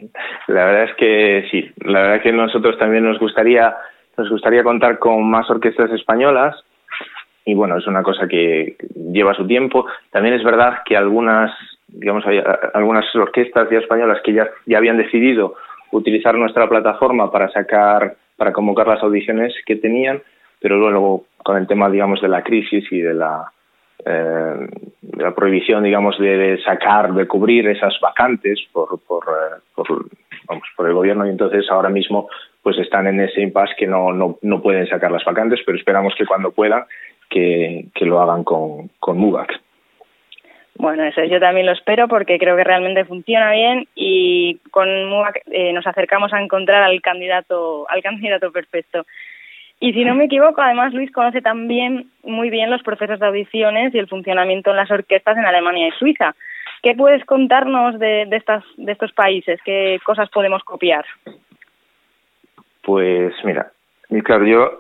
la 0.48 0.66
verdad 0.66 0.84
es 0.84 0.96
que 0.96 1.48
sí, 1.52 1.72
la 1.84 2.02
verdad 2.02 2.16
es 2.18 2.24
que 2.24 2.32
nosotros 2.32 2.78
también 2.78 3.04
nos 3.04 3.20
gustaría 3.20 3.76
nos 4.18 4.30
gustaría 4.30 4.64
contar 4.64 4.98
con 5.00 5.30
más 5.30 5.50
orquestas 5.50 5.92
españolas 5.92 6.56
y 7.46 7.54
bueno, 7.54 7.78
es 7.78 7.86
una 7.86 8.02
cosa 8.02 8.28
que 8.28 8.76
lleva 9.12 9.36
su 9.36 9.46
tiempo. 9.46 9.86
También 10.12 10.36
es 10.36 10.44
verdad 10.44 10.80
que 10.86 10.98
algunas, 10.98 11.52
digamos, 11.88 12.26
hay 12.26 12.40
a- 12.40 12.72
algunas 12.74 13.06
orquestas 13.16 13.70
ya 13.70 13.80
españolas 13.80 14.22
que 14.24 14.34
ya, 14.34 14.50
ya 14.66 14.78
habían 14.78 14.98
decidido 14.98 15.56
utilizar 15.92 16.36
nuestra 16.36 16.68
plataforma 16.68 17.32
para 17.32 17.50
sacar, 17.50 18.16
para 18.38 18.52
convocar 18.52 18.88
las 18.88 19.02
audiciones 19.04 19.54
que 19.66 19.76
tenían, 19.78 20.22
pero 20.60 20.78
luego 20.78 21.26
con 21.44 21.58
el 21.58 21.68
tema, 21.68 21.90
digamos, 21.90 22.22
de 22.22 22.28
la 22.28 22.44
crisis 22.44 22.92
y 22.92 23.00
de 23.02 23.14
la, 23.14 23.52
eh, 24.06 24.68
de 25.02 25.24
la 25.24 25.34
prohibición, 25.34 25.84
digamos, 25.84 26.18
de, 26.20 26.60
sacar, 26.66 27.14
de 27.14 27.28
cubrir 27.28 27.68
esas 27.68 27.98
vacantes 28.02 28.60
por, 28.74 29.00
por, 29.08 29.24
eh, 29.26 29.62
por, 29.76 29.88
vamos, 30.48 30.68
por 30.76 30.88
el 30.88 30.94
gobierno 30.94 31.26
y 31.26 31.30
entonces 31.30 31.66
ahora 31.70 31.90
mismo 31.90 32.30
pues 32.62 32.80
están 32.80 33.06
en 33.06 33.20
ese 33.22 33.42
impasse 33.42 33.76
que 33.78 33.86
no, 33.86 34.12
no, 34.12 34.40
no 34.42 34.62
pueden 34.62 34.88
sacar 34.88 35.12
las 35.12 35.24
vacantes, 35.24 35.60
pero 35.66 35.78
esperamos 35.78 36.16
que 36.18 36.26
cuando 36.26 36.52
puedan 36.52 36.84
que, 37.30 37.86
que 37.94 38.06
lo 38.06 38.20
hagan 38.20 38.44
con, 38.44 38.90
con. 39.00 39.18
Bueno, 40.78 41.04
eso 41.04 41.24
yo 41.24 41.40
también 41.40 41.66
lo 41.66 41.72
espero 41.72 42.08
porque 42.08 42.38
creo 42.38 42.56
que 42.58 42.64
realmente 42.64 43.06
funciona 43.06 43.52
bien 43.54 43.88
y 43.96 44.60
con 44.72 44.88
eh, 44.90 45.72
nos 45.74 45.88
acercamos 45.88 46.34
a 46.34 46.42
encontrar 46.42 46.84
al 46.84 47.02
candidato, 47.02 47.90
al 47.90 48.02
candidato 48.04 48.52
perfecto. 48.52 49.06
Y 49.80 49.94
si 49.94 50.04
no 50.06 50.16
me 50.16 50.26
equivoco, 50.26 50.62
además 50.62 50.94
Luis 50.94 51.12
conoce 51.12 51.42
también 51.42 52.08
muy 52.24 52.50
bien 52.50 52.70
los 52.70 52.84
procesos 52.84 53.20
de 53.20 53.26
audiciones 53.26 53.94
y 53.94 54.00
el 54.00 54.08
funcionamiento 54.08 54.72
en 54.72 54.78
las 54.78 54.92
orquestas 54.92 55.38
en 55.38 55.46
Alemania 55.46 55.88
y 55.88 55.92
Suiza. 55.92 56.36
¿Qué 56.82 56.94
puedes 56.94 57.24
contarnos 57.26 57.98
de, 58.00 58.26
de, 58.26 58.36
estas, 58.36 58.64
de 58.78 58.92
estos 58.92 59.12
países? 59.14 59.60
¿Qué 59.64 60.00
cosas 60.06 60.30
podemos 60.30 60.64
copiar? 60.64 61.06
Pues 62.84 63.34
mira, 63.44 63.72
claro, 64.24 64.46
yo, 64.46 64.80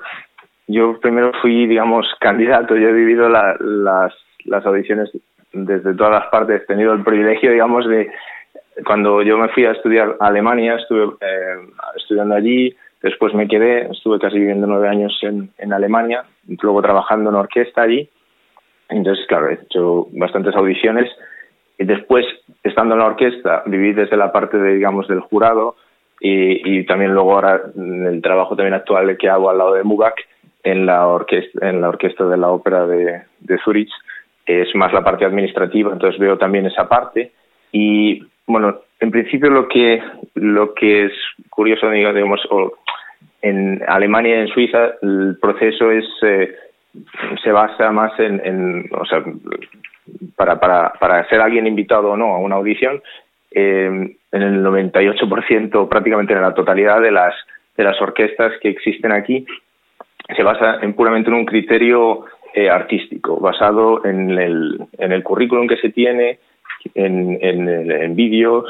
yo 0.67 0.99
primero 0.99 1.31
fui, 1.41 1.65
digamos, 1.67 2.05
candidato, 2.19 2.75
yo 2.75 2.89
he 2.89 2.93
vivido 2.93 3.27
la- 3.29 3.55
las, 3.59 4.13
las 4.45 4.65
audiciones 4.65 5.09
desde 5.55 5.93
todas 5.95 6.11
las 6.11 6.29
partes, 6.29 6.61
he 6.61 6.65
tenido 6.65 6.93
el 6.93 7.03
privilegio, 7.03 7.51
digamos, 7.51 7.87
de 7.87 8.11
cuando 8.85 9.21
yo 9.21 9.37
me 9.37 9.49
fui 9.49 9.65
a 9.65 9.71
estudiar 9.71 10.17
a 10.19 10.27
Alemania, 10.27 10.75
estuve 10.75 11.15
eh, 11.21 11.67
estudiando 11.95 12.35
allí, 12.35 12.75
después 13.01 13.33
me 13.33 13.47
quedé, 13.47 13.89
estuve 13.89 14.19
casi 14.19 14.37
viviendo 14.37 14.67
nueve 14.67 14.89
años 14.89 15.17
en, 15.21 15.49
en 15.57 15.73
Alemania, 15.73 16.25
luego 16.61 16.81
trabajando 16.81 17.29
en 17.29 17.37
orquesta 17.37 17.83
allí, 17.83 18.09
entonces, 18.89 19.25
claro, 19.27 19.49
he 19.49 19.53
hecho 19.53 20.07
bastantes 20.11 20.55
audiciones 20.55 21.09
y 21.77 21.85
después, 21.85 22.25
estando 22.63 22.95
en 22.95 22.99
la 22.99 23.07
orquesta, 23.07 23.63
viví 23.65 23.93
desde 23.93 24.17
la 24.17 24.31
parte, 24.31 24.57
de, 24.57 24.75
digamos, 24.75 25.07
del 25.07 25.21
jurado, 25.21 25.75
y, 26.19 26.85
también 26.85 27.13
luego 27.13 27.33
ahora 27.33 27.61
el 27.75 28.21
trabajo 28.21 28.55
también 28.55 28.73
actual 28.73 29.17
que 29.17 29.29
hago 29.29 29.49
al 29.49 29.57
lado 29.57 29.73
de 29.73 29.83
MUBAC 29.83 30.15
en 30.63 30.85
la 30.85 31.05
orquesta, 31.07 31.69
en 31.69 31.81
la 31.81 31.89
orquesta 31.89 32.25
de 32.25 32.37
la 32.37 32.49
ópera 32.49 32.87
de, 32.87 33.21
de 33.41 33.57
Zurich 33.59 33.91
es 34.45 34.73
más 34.75 34.93
la 34.93 35.03
parte 35.03 35.25
administrativa, 35.25 35.91
entonces 35.91 36.19
veo 36.19 36.37
también 36.37 36.65
esa 36.65 36.87
parte. 36.87 37.31
Y 37.71 38.23
bueno, 38.47 38.79
en 38.99 39.11
principio 39.11 39.49
lo 39.49 39.67
que 39.67 40.01
lo 40.35 40.73
que 40.73 41.05
es 41.05 41.11
curioso 41.49 41.89
digamos 41.89 42.41
en 43.41 43.81
Alemania 43.87 44.37
y 44.37 44.41
en 44.41 44.47
Suiza 44.47 44.93
el 45.01 45.37
proceso 45.41 45.91
es 45.91 46.05
eh, 46.23 46.55
se 47.43 47.51
basa 47.51 47.91
más 47.91 48.17
en, 48.19 48.89
o 48.91 49.05
sea 49.05 49.23
para, 50.35 50.59
para, 50.59 50.93
para 50.99 51.27
ser 51.27 51.41
alguien 51.41 51.67
invitado 51.67 52.11
o 52.11 52.17
no 52.17 52.35
a 52.35 52.39
una 52.39 52.55
audición 52.55 53.01
eh, 53.51 54.15
en 54.31 54.41
el 54.41 54.63
98% 54.63 55.89
prácticamente 55.89 56.33
en 56.33 56.41
la 56.41 56.53
totalidad 56.53 57.01
de 57.01 57.11
las 57.11 57.35
de 57.75 57.83
las 57.83 57.99
orquestas 58.01 58.53
que 58.61 58.69
existen 58.69 59.11
aquí 59.11 59.45
se 60.35 60.43
basa 60.43 60.79
en 60.81 60.93
puramente 60.93 61.29
en 61.29 61.35
un 61.35 61.45
criterio 61.45 62.25
eh, 62.55 62.69
artístico, 62.69 63.39
basado 63.39 64.05
en 64.05 64.31
el, 64.31 64.79
en 64.97 65.11
el 65.11 65.23
currículum 65.23 65.67
que 65.67 65.77
se 65.77 65.89
tiene, 65.89 66.39
en, 66.93 67.37
en, 67.41 67.91
en 67.91 68.15
vídeos, 68.15 68.65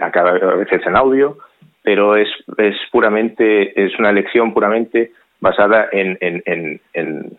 a 0.00 0.54
veces 0.56 0.86
en 0.86 0.96
audio, 0.96 1.38
pero 1.82 2.16
es, 2.16 2.28
es 2.58 2.76
puramente, 2.90 3.84
es 3.84 3.98
una 3.98 4.10
elección 4.10 4.52
puramente 4.52 5.12
basada 5.40 5.88
en, 5.92 6.16
en, 6.20 6.80
en, 6.92 7.38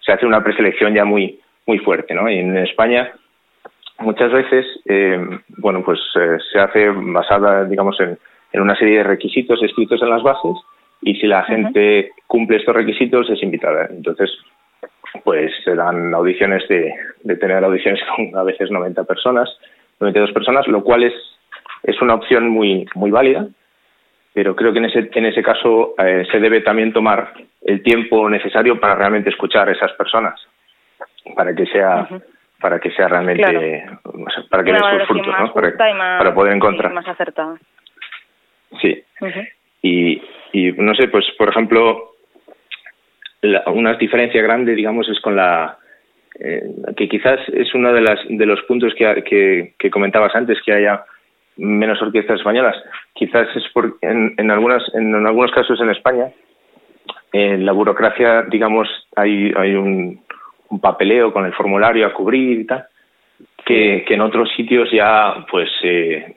se 0.00 0.12
hace 0.12 0.26
una 0.26 0.42
preselección 0.42 0.94
ya 0.94 1.04
muy, 1.04 1.38
muy 1.66 1.78
fuerte, 1.78 2.14
¿no? 2.14 2.28
Y 2.28 2.38
en 2.38 2.56
España 2.56 3.12
muchas 4.00 4.32
veces, 4.32 4.66
eh, 4.86 5.18
bueno, 5.58 5.82
pues 5.84 6.00
eh, 6.16 6.38
se 6.52 6.58
hace 6.58 6.88
basada, 6.90 7.64
digamos, 7.64 7.98
en, 8.00 8.18
en 8.52 8.60
una 8.60 8.76
serie 8.76 8.98
de 8.98 9.04
requisitos 9.04 9.62
escritos 9.62 10.02
en 10.02 10.10
las 10.10 10.22
bases 10.22 10.56
y 11.02 11.14
si 11.16 11.26
la 11.26 11.44
gente 11.44 12.12
cumple 12.26 12.56
estos 12.56 12.74
requisitos 12.74 13.28
es 13.30 13.42
invitada. 13.42 13.88
Entonces, 13.90 14.30
pues 15.22 15.52
se 15.64 15.74
dan 15.74 16.12
audiciones 16.14 16.66
de, 16.68 16.92
de 17.22 17.36
tener 17.36 17.62
audiciones 17.62 18.00
con 18.16 18.36
a 18.36 18.42
veces 18.42 18.70
90 18.70 19.04
personas, 19.04 19.48
92 20.00 20.32
personas, 20.32 20.66
lo 20.66 20.82
cual 20.82 21.04
es, 21.04 21.14
es 21.82 22.00
una 22.02 22.14
opción 22.14 22.48
muy, 22.48 22.86
muy 22.94 23.10
válida, 23.10 23.46
pero 24.32 24.56
creo 24.56 24.72
que 24.72 24.78
en 24.80 24.86
ese, 24.86 25.10
en 25.12 25.26
ese 25.26 25.42
caso 25.42 25.94
eh, 25.98 26.26
se 26.30 26.40
debe 26.40 26.60
también 26.60 26.92
tomar 26.92 27.32
el 27.62 27.82
tiempo 27.82 28.28
necesario 28.28 28.80
para 28.80 28.96
realmente 28.96 29.30
escuchar 29.30 29.68
a 29.68 29.72
esas 29.72 29.92
personas, 29.92 30.40
para 31.36 31.54
que 31.54 31.66
sea, 31.66 32.08
para 32.60 32.80
que 32.80 32.90
sea 32.90 33.06
realmente, 33.08 33.86
para 34.50 34.64
que 34.64 34.72
dé 34.72 34.78
sus 34.78 35.06
frutos, 35.06 35.34
¿no? 35.38 35.52
para, 35.52 36.34
poder 36.34 36.54
encontrar. 36.54 36.92
más 36.92 37.06
acertada. 37.06 37.56
Sí. 38.82 39.04
y, 39.82 40.20
y 40.52 40.72
no 40.72 40.94
sé, 40.96 41.06
pues 41.08 41.24
por 41.38 41.48
ejemplo, 41.50 42.13
una 43.66 43.94
diferencia 43.94 44.42
grande, 44.42 44.74
digamos, 44.74 45.08
es 45.08 45.20
con 45.20 45.36
la 45.36 45.78
eh, 46.40 46.62
que 46.96 47.08
quizás 47.08 47.40
es 47.48 47.72
uno 47.74 47.92
de, 47.92 48.00
las, 48.00 48.18
de 48.28 48.46
los 48.46 48.60
puntos 48.62 48.92
que, 48.94 49.72
que, 49.78 49.90
comentabas 49.90 50.34
antes, 50.34 50.58
que 50.64 50.72
haya 50.72 51.04
menos 51.56 52.02
orquestas 52.02 52.38
españolas. 52.38 52.76
Quizás 53.12 53.46
es 53.54 53.62
por, 53.72 53.96
en, 54.00 54.34
en, 54.36 54.50
algunas, 54.50 54.82
en, 54.94 55.14
algunos 55.14 55.52
casos 55.52 55.80
en 55.80 55.90
España, 55.90 56.32
en 57.32 57.64
la 57.64 57.72
burocracia, 57.72 58.42
digamos, 58.42 58.88
hay, 59.14 59.52
hay 59.56 59.74
un, 59.74 60.20
un, 60.70 60.80
papeleo 60.80 61.32
con 61.32 61.44
el 61.46 61.52
formulario 61.52 62.06
a 62.06 62.12
cubrir 62.12 62.60
y 62.60 62.66
tal, 62.66 62.86
que, 63.64 64.04
que 64.06 64.14
en 64.14 64.20
otros 64.20 64.50
sitios 64.56 64.90
ya, 64.90 65.46
pues, 65.48 65.70
eh, 65.84 66.34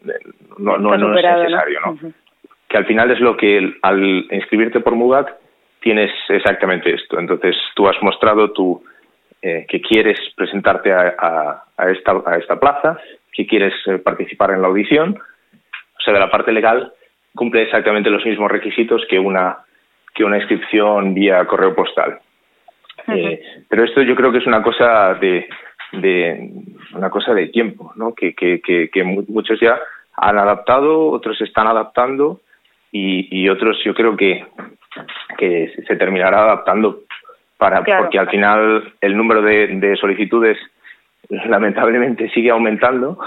no, 0.60 0.78
no, 0.78 0.96
no 0.96 1.18
es 1.18 1.24
necesario, 1.24 1.80
¿no? 1.86 1.98
Que 2.70 2.78
al 2.78 2.86
final 2.86 3.10
es 3.10 3.20
lo 3.20 3.38
que 3.38 3.78
al 3.82 4.28
inscribirte 4.30 4.82
por 4.82 4.94
MUGAC 4.94 5.34
tienes 5.80 6.12
exactamente 6.30 6.94
esto. 6.94 7.20
Entonces, 7.20 7.56
tú 7.76 7.88
has 7.88 8.02
mostrado 8.02 8.52
tu, 8.52 8.84
eh, 9.42 9.66
que 9.70 9.82
quieres 9.82 10.20
presentarte 10.36 10.92
a, 10.92 11.64
a, 11.78 11.90
esta, 11.92 12.12
a 12.26 12.36
esta 12.38 12.60
plaza, 12.60 12.98
que 13.32 13.46
quieres 13.46 13.74
eh, 13.86 14.00
participar 14.00 14.52
en 14.52 14.62
la 14.62 14.68
audición. 14.68 15.18
O 15.18 16.02
sea, 16.02 16.14
de 16.14 16.20
la 16.20 16.32
parte 16.32 16.52
legal 16.52 16.92
cumple 17.36 17.62
exactamente 17.62 18.10
los 18.10 18.26
mismos 18.26 18.52
requisitos 18.52 19.06
que 19.08 19.20
una, 19.20 19.60
que 20.14 20.24
una 20.24 20.38
inscripción 20.38 21.14
vía 21.14 21.46
correo 21.46 21.76
postal. 21.76 22.20
eh, 23.08 23.40
pero 23.70 23.84
esto 23.84 24.02
yo 24.02 24.16
creo 24.16 24.32
que 24.32 24.40
es 24.40 24.48
una 24.48 24.64
cosa 24.64 25.14
de, 25.16 25.48
de 25.94 26.50
una 26.96 27.10
cosa 27.10 27.34
de 27.34 27.48
tiempo, 27.48 27.94
¿no? 27.96 28.14
Que, 28.16 28.34
que, 28.34 28.60
que, 28.60 28.90
que 28.90 29.04
muchos 29.04 29.60
ya 29.60 29.80
han 30.16 30.40
adaptado, 30.40 31.10
otros 31.12 31.40
están 31.42 31.68
adaptando 31.68 32.42
y, 32.92 33.28
y 33.30 33.50
otros 33.50 33.78
yo 33.86 33.94
creo 33.94 34.18
que 34.18 34.44
que 35.38 35.72
se 35.88 35.96
terminará 35.96 36.44
adaptando 36.44 37.02
para 37.58 37.84
porque 37.84 38.20
al 38.20 38.30
final 38.30 38.94
el 39.02 39.18
número 39.18 39.42
de, 39.42 39.68
de 39.68 39.96
solicitudes 39.96 40.58
lamentablemente 41.30 42.30
sigue 42.30 42.52
aumentando 42.52 43.18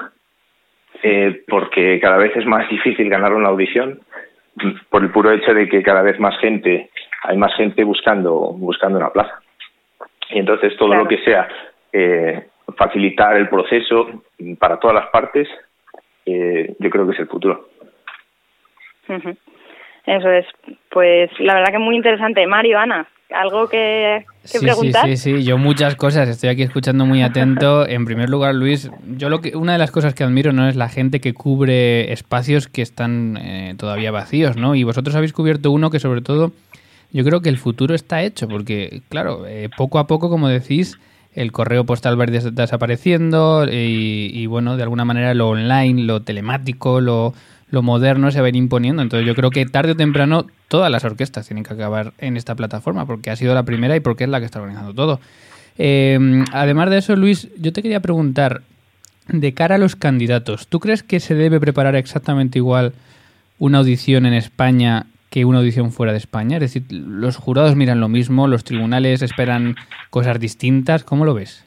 eh, 1.03 1.43
porque 1.49 1.99
cada 2.01 2.19
vez 2.19 2.37
es 2.37 2.47
más 2.47 2.69
difícil 2.69 3.09
ganar 3.09 3.33
una 3.33 3.49
audición 3.49 4.01
por 4.89 5.03
el 5.03 5.11
puro 5.11 5.33
hecho 5.33 5.55
de 5.55 5.69
que 5.69 5.83
cada 5.83 6.03
vez 6.03 6.19
más 6.21 6.39
gente 6.41 6.91
hay 7.23 7.37
más 7.37 7.55
gente 7.57 7.85
buscando 7.85 8.53
buscando 8.53 8.99
una 8.99 9.11
plaza. 9.11 9.41
Y 10.31 10.39
entonces 10.39 10.77
todo 10.77 10.95
lo 10.95 11.09
que 11.09 11.19
sea 11.25 11.49
eh, 11.93 12.47
facilitar 12.77 13.37
el 13.37 13.49
proceso 13.49 14.23
para 14.59 14.79
todas 14.79 14.95
las 14.95 15.07
partes 15.11 15.49
eh, 16.27 16.75
yo 16.79 16.91
creo 16.91 17.07
que 17.07 17.15
es 17.15 17.21
el 17.21 17.29
futuro 17.29 17.69
eso 20.17 20.31
es. 20.31 20.47
Pues 20.91 21.31
la 21.39 21.55
verdad 21.55 21.73
que 21.73 21.79
muy 21.79 21.97
interesante. 21.97 22.47
Mario, 22.47 22.79
Ana, 22.79 23.07
¿algo 23.31 23.69
que, 23.69 24.25
preguntar? 24.61 25.07
Sí, 25.07 25.17
sí, 25.17 25.37
sí, 25.37 25.45
yo 25.45 25.57
muchas 25.57 25.95
cosas. 25.95 26.29
Estoy 26.29 26.51
aquí 26.51 26.63
escuchando 26.63 27.07
muy 27.07 27.23
atento. 27.23 27.87
En 27.89 28.05
primer 28.05 28.29
lugar, 28.29 28.55
Luis, 28.55 28.91
yo 29.17 29.29
lo 29.29 29.41
que 29.41 29.57
una 29.57 29.73
de 29.73 29.79
las 29.79 29.91
cosas 29.91 30.15
que 30.15 30.25
admiro 30.25 30.53
no 30.53 30.69
es 30.69 30.77
la 30.77 30.89
gente 30.89 31.21
que 31.21 31.33
cubre 31.33 32.13
espacios 32.13 32.67
que 32.67 32.83
están 32.83 33.37
eh, 33.37 33.75
todavía 33.79 34.11
vacíos, 34.11 34.57
¿no? 34.57 34.75
Y 34.75 34.85
vosotros 34.85 35.15
habéis 35.15 35.33
cubierto 35.33 35.71
uno 35.71 35.91
que 35.91 36.01
sobre 36.01 36.23
todo 36.23 36.53
yo 37.13 37.25
creo 37.25 37.41
que 37.41 37.49
el 37.49 37.59
futuro 37.59 37.95
está 37.95 38.23
hecho, 38.23 38.49
porque 38.49 39.03
claro, 39.09 39.47
eh, 39.47 39.69
poco 39.77 39.99
a 39.99 40.07
poco, 40.07 40.29
como 40.29 40.49
decís, 40.49 40.99
el 41.35 41.53
correo 41.53 41.85
postal 41.85 42.21
va 42.21 42.27
desapareciendo 42.27 43.65
y, 43.71 44.31
y 44.33 44.47
bueno, 44.47 44.77
de 44.77 44.83
alguna 44.83 45.05
manera 45.05 45.35
lo 45.35 45.49
online, 45.51 46.03
lo 46.03 46.23
telemático, 46.23 47.01
lo 47.01 47.35
lo 47.71 47.83
moderno 47.83 48.31
se 48.31 48.41
va 48.41 48.47
a 48.47 48.49
ir 48.49 48.57
imponiendo. 48.57 49.03
Entonces 49.03 49.27
yo 49.27 49.35
creo 49.35 49.51
que 49.51 49.65
tarde 49.67 49.93
o 49.93 49.97
temprano 49.97 50.47
todas 50.69 50.91
las 50.91 51.05
orquestas 51.05 51.47
tienen 51.47 51.65
que 51.65 51.75
acabar 51.75 52.13
en 52.19 52.37
esta 52.37 52.55
plataforma 52.55 53.07
porque 53.07 53.31
ha 53.31 53.37
sido 53.37 53.55
la 53.55 53.65
primera 53.65 53.97
y 53.97 54.01
porque 54.01 54.25
es 54.25 54.31
la 54.31 54.41
que 54.41 54.47
está 54.47 54.61
organizando 54.61 54.95
todo. 54.95 55.21
Em, 55.79 56.45
además 56.53 56.91
de 56.91 56.99
eso, 56.99 57.17
Luis, 57.17 57.49
yo 57.59 57.73
te 57.73 57.83
quería 57.83 58.01
preguntar, 58.01 58.63
de 59.29 59.55
cara 59.55 59.77
a 59.77 59.79
los 59.79 59.97
candidatos, 59.97 60.67
¿tú 60.67 60.81
crees 60.81 61.03
que 61.03 61.21
se 61.21 61.35
debe 61.35 61.61
preparar 61.61 61.95
exactamente 61.95 62.59
igual 62.59 62.93
una 63.59 63.79
audición 63.79 64.27
en 64.27 64.35
España 64.35 65.07
que 65.31 65.45
una 65.45 65.59
audición 65.59 65.93
fuera 65.93 66.13
de 66.13 66.19
España? 66.19 66.57
Es 66.57 66.61
decir, 66.61 66.85
los 66.91 67.37
jurados 67.37 67.77
miran 67.77 68.01
lo 68.01 68.09
mismo, 68.09 68.49
los 68.49 68.65
tribunales 68.65 69.23
esperan 69.23 69.77
cosas 70.11 70.41
distintas, 70.41 71.05
¿cómo 71.05 71.25
lo 71.25 71.35
ves? 71.35 71.65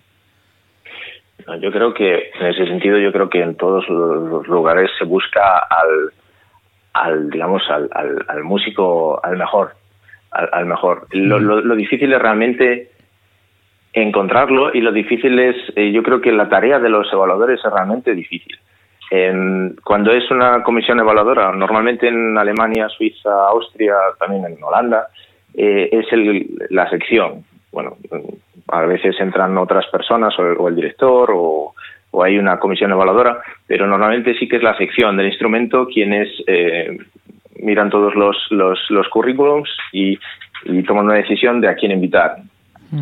Yo 1.60 1.72
creo 1.72 1.94
que, 1.94 2.32
en 2.40 2.48
ese 2.48 2.66
sentido, 2.68 2.98
yo 2.98 3.12
creo 3.12 3.30
que 3.30 3.42
en 3.42 3.56
todos 3.56 3.88
los 3.90 4.48
lugares 4.48 4.90
se 4.98 5.06
busca 5.06 5.58
al, 5.58 6.12
al 6.94 7.30
digamos, 7.30 7.64
al, 7.70 7.90
al, 8.28 8.44
músico, 8.44 9.20
al 9.24 9.38
mejor, 9.38 9.74
al, 10.32 10.66
mejor. 10.66 11.08
Lo, 11.12 11.40
lo, 11.40 11.76
difícil 11.76 12.14
es 12.14 12.22
realmente 12.22 12.92
encontrarlo 13.92 14.74
y 14.74 14.82
lo 14.82 14.92
difícil 14.92 15.38
es, 15.38 15.56
eh, 15.76 15.92
yo 15.92 16.02
creo 16.02 16.22
que 16.22 16.32
la 16.32 16.50
tarea 16.50 16.80
de 16.80 16.90
los 16.90 17.12
evaluadores 17.12 17.60
es 17.64 17.72
realmente 17.72 18.14
difícil. 18.14 18.58
cuando 19.84 20.12
es 20.12 20.32
una 20.32 20.64
comisión 20.64 21.00
evaluadora, 21.00 21.52
normalmente 21.52 22.08
en 22.08 22.38
Alemania, 22.38 22.90
Suiza, 22.90 23.48
Austria, 23.50 23.96
también 24.18 24.46
en 24.46 24.64
Holanda, 24.64 25.08
eh, 25.54 25.90
es 25.92 26.12
el, 26.12 26.48
la 26.70 26.90
sección. 26.90 27.44
Bueno, 27.74 27.98
a 28.70 28.82
veces 28.86 29.20
entran 29.20 29.58
otras 29.58 29.86
personas 29.88 30.34
o, 30.40 30.68
el 30.68 30.76
director 30.76 31.32
o, 31.34 31.74
hay 32.24 32.38
una 32.38 32.60
comisión 32.60 32.92
evaluadora, 32.92 33.42
pero 33.66 33.88
normalmente 33.88 34.36
sí 34.38 34.48
que 34.48 34.58
es 34.58 34.64
la 34.64 34.78
sección 34.78 35.18
del 35.18 35.28
instrumento 35.28 35.88
quienes 35.88 36.30
eh, 36.46 36.96
miran 37.60 37.90
todos 37.90 38.14
los, 38.14 38.38
los, 38.52 38.80
los 38.90 39.10
currículums 39.10 39.70
y, 39.92 40.20
toman 40.88 41.06
una 41.06 41.16
decisión 41.16 41.60
de 41.60 41.68
a 41.68 41.76
quién 41.76 41.92
invitar. 41.92 42.38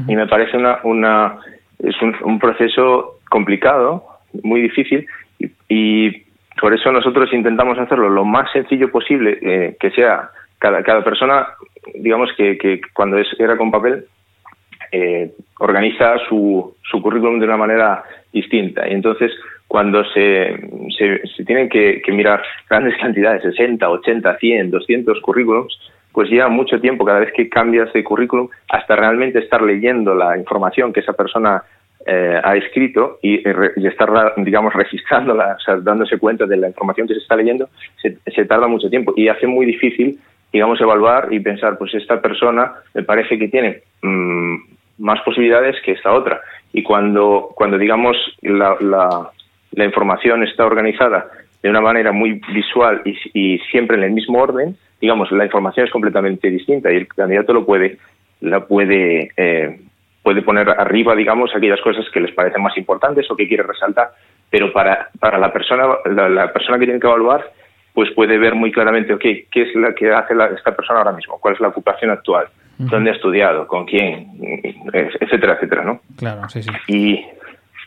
Y 0.07 0.15
me 0.15 0.25
parece 0.25 0.57
una, 0.57 0.79
una 0.83 1.37
es 1.83 1.95
un, 2.01 2.39
proceso 2.39 3.19
complicado, 3.29 4.05
muy 4.43 4.61
difícil, 4.61 5.05
y, 5.67 6.23
por 6.59 6.73
eso 6.73 6.91
nosotros 6.91 7.33
intentamos 7.33 7.77
hacerlo 7.77 8.09
lo 8.09 8.23
más 8.23 8.51
sencillo 8.51 8.91
posible, 8.91 9.39
eh, 9.41 9.75
que 9.79 9.91
sea 9.91 10.29
cada, 10.59 10.83
cada 10.83 11.03
persona, 11.03 11.47
digamos 11.95 12.29
que, 12.37 12.57
que 12.57 12.81
cuando 12.93 13.17
es, 13.17 13.27
era 13.39 13.57
con 13.57 13.71
papel, 13.71 14.05
eh, 14.91 15.31
organiza 15.59 16.17
su, 16.27 16.75
su 16.83 17.01
currículum 17.01 17.39
de 17.39 17.45
una 17.45 17.57
manera 17.57 18.03
distinta. 18.31 18.87
Y 18.87 18.93
entonces, 18.93 19.31
cuando 19.67 20.03
se, 20.05 20.59
se, 20.97 21.21
se 21.35 21.45
tienen 21.45 21.69
que, 21.69 22.01
que, 22.03 22.11
mirar 22.11 22.41
grandes 22.69 22.97
cantidades, 22.97 23.43
60, 23.43 23.89
80, 23.89 24.37
100, 24.37 24.71
200 24.71 25.21
currículums, 25.21 25.77
pues 26.11 26.29
lleva 26.29 26.49
mucho 26.49 26.79
tiempo 26.81 27.05
cada 27.05 27.19
vez 27.19 27.31
que 27.33 27.47
cambias 27.47 27.91
de 27.93 28.03
currículum 28.03 28.49
hasta 28.69 28.95
realmente 28.95 29.39
estar 29.39 29.61
leyendo 29.61 30.13
la 30.13 30.37
información 30.37 30.91
que 30.91 30.99
esa 30.99 31.13
persona 31.13 31.63
eh, 32.05 32.41
ha 32.43 32.55
escrito 32.57 33.19
y, 33.21 33.35
y, 33.35 33.87
estar, 33.87 34.33
digamos, 34.37 34.73
registrándola, 34.73 35.55
o 35.57 35.59
sea, 35.61 35.77
dándose 35.77 36.17
cuenta 36.17 36.45
de 36.45 36.57
la 36.57 36.67
información 36.67 37.07
que 37.07 37.13
se 37.13 37.19
está 37.19 37.35
leyendo, 37.35 37.69
se, 38.01 38.17
se 38.33 38.45
tarda 38.45 38.67
mucho 38.67 38.89
tiempo 38.89 39.13
y 39.15 39.27
hace 39.27 39.47
muy 39.47 39.65
difícil, 39.65 40.19
digamos, 40.51 40.81
evaluar 40.81 41.31
y 41.31 41.39
pensar, 41.39 41.77
pues 41.77 41.93
esta 41.93 42.19
persona 42.19 42.73
me 42.93 43.03
parece 43.03 43.37
que 43.37 43.47
tiene 43.47 43.83
mmm, 44.01 44.55
más 45.01 45.19
posibilidades 45.21 45.75
que 45.83 45.93
esta 45.93 46.13
otra. 46.13 46.41
Y 46.71 46.83
cuando, 46.83 47.49
cuando 47.55 47.77
digamos, 47.77 48.15
la, 48.41 48.77
la, 48.79 49.29
la 49.71 49.85
información 49.85 50.43
está 50.43 50.65
organizada 50.65 51.27
de 51.61 51.69
una 51.69 51.81
manera 51.81 52.11
muy 52.11 52.41
visual 52.53 53.01
y, 53.05 53.17
y, 53.33 53.59
siempre 53.71 53.97
en 53.97 54.03
el 54.03 54.11
mismo 54.11 54.39
orden, 54.39 54.75
digamos, 54.99 55.31
la 55.31 55.45
información 55.45 55.85
es 55.85 55.91
completamente 55.91 56.49
distinta 56.49 56.91
y 56.91 56.97
el 56.97 57.07
candidato 57.07 57.53
lo 57.53 57.65
puede, 57.65 57.97
la 58.39 58.61
puede, 58.65 59.31
eh, 59.37 59.79
puede 60.23 60.41
poner 60.41 60.69
arriba, 60.69 61.15
digamos, 61.15 61.55
aquellas 61.55 61.81
cosas 61.81 62.05
que 62.11 62.19
les 62.19 62.33
parecen 62.33 62.61
más 62.61 62.77
importantes 62.77 63.29
o 63.29 63.35
que 63.35 63.47
quiere 63.47 63.63
resaltar, 63.63 64.11
pero 64.49 64.71
para, 64.73 65.09
para 65.19 65.37
la 65.37 65.51
persona, 65.51 65.83
la, 66.05 66.51
persona 66.51 66.79
que 66.79 66.85
tiene 66.85 66.99
que 66.99 67.07
evaluar, 67.07 67.51
pues 67.93 68.09
puede 68.11 68.37
ver 68.37 68.55
muy 68.55 68.71
claramente, 68.71 69.13
ok, 69.13 69.21
¿qué 69.21 69.61
es 69.61 69.75
la 69.75 69.93
que 69.93 70.11
hace 70.11 70.33
la, 70.33 70.47
esta 70.47 70.75
persona 70.75 70.99
ahora 70.99 71.13
mismo? 71.13 71.37
¿Cuál 71.39 71.55
es 71.55 71.59
la 71.59 71.67
ocupación 71.67 72.11
actual? 72.11 72.47
Uh 72.81 72.85
-huh. 72.85 72.89
¿Dónde 72.89 73.11
ha 73.11 73.13
estudiado? 73.13 73.67
¿Con 73.67 73.85
quién? 73.85 74.27
Etcétera, 74.93 75.53
etcétera, 75.53 75.83
¿no? 75.83 76.01
Claro, 76.17 76.49
sí, 76.49 76.63
sí. 76.63 76.71
Y, 76.87 77.25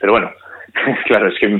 pero 0.00 0.12
bueno, 0.12 0.30
claro, 1.06 1.28
es 1.28 1.38
que 1.38 1.58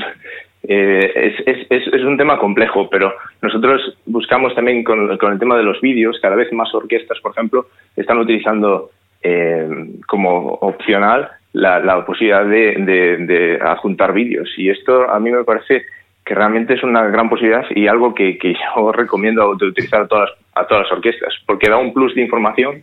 eh, 0.67 1.35
es, 1.47 1.67
es, 1.69 1.87
es, 1.93 2.03
un 2.05 2.17
tema 2.17 2.39
complejo, 2.39 2.89
pero 2.89 3.13
nosotros 3.43 3.99
buscamos 4.07 4.55
también 4.55 4.83
con, 4.83 5.19
con 5.19 5.33
el 5.33 5.39
tema 5.39 5.57
de 5.57 5.63
los 5.63 5.81
vídeos, 5.81 6.19
cada 6.23 6.37
vez 6.37 6.51
más 6.53 6.75
orquestas, 6.75 7.19
por 7.21 7.33
ejemplo, 7.33 7.67
están 7.97 8.19
utilizando 8.19 8.91
eh, 9.23 9.69
como 10.07 10.55
opcional 10.55 11.29
la, 11.53 11.81
la 11.81 12.05
posibilidad 12.07 12.47
de, 12.47 12.77
de, 12.79 13.17
de, 13.27 13.59
adjuntar 13.63 14.13
vídeos. 14.15 14.51
Y 14.57 14.71
esto 14.71 15.11
a 15.11 15.21
mí 15.21 15.31
me 15.31 15.45
parece 15.45 15.85
que 16.25 16.35
realmente 16.35 16.75
es 16.75 16.83
una 16.83 17.03
gran 17.09 17.29
posibilidad 17.29 17.67
y 17.71 17.87
algo 17.87 18.15
que, 18.15 18.39
que 18.39 18.55
yo 18.55 18.91
recomiendo 18.93 19.47
utilizar 19.51 20.03
a 20.03 20.09
todas, 20.09 20.31
a 20.55 20.67
todas 20.67 20.85
las 20.85 20.93
orquestas, 20.93 21.35
porque 21.47 21.69
da 21.69 21.77
un 21.77 21.93
plus 21.93 22.15
de 22.15 22.23
información 22.23 22.83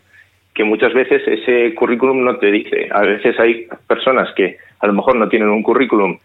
que 0.61 0.65
muchas 0.65 0.93
veces 0.93 1.23
ese 1.25 1.73
currículum 1.73 2.23
no 2.23 2.37
te 2.37 2.51
dice. 2.51 2.87
A 2.91 3.01
veces 3.01 3.39
hay 3.39 3.65
personas 3.87 4.29
que 4.35 4.57
a 4.79 4.85
lo 4.85 4.93
mejor 4.93 5.15
no 5.15 5.27
tienen 5.27 5.49
un 5.49 5.63
currículum 5.63 6.19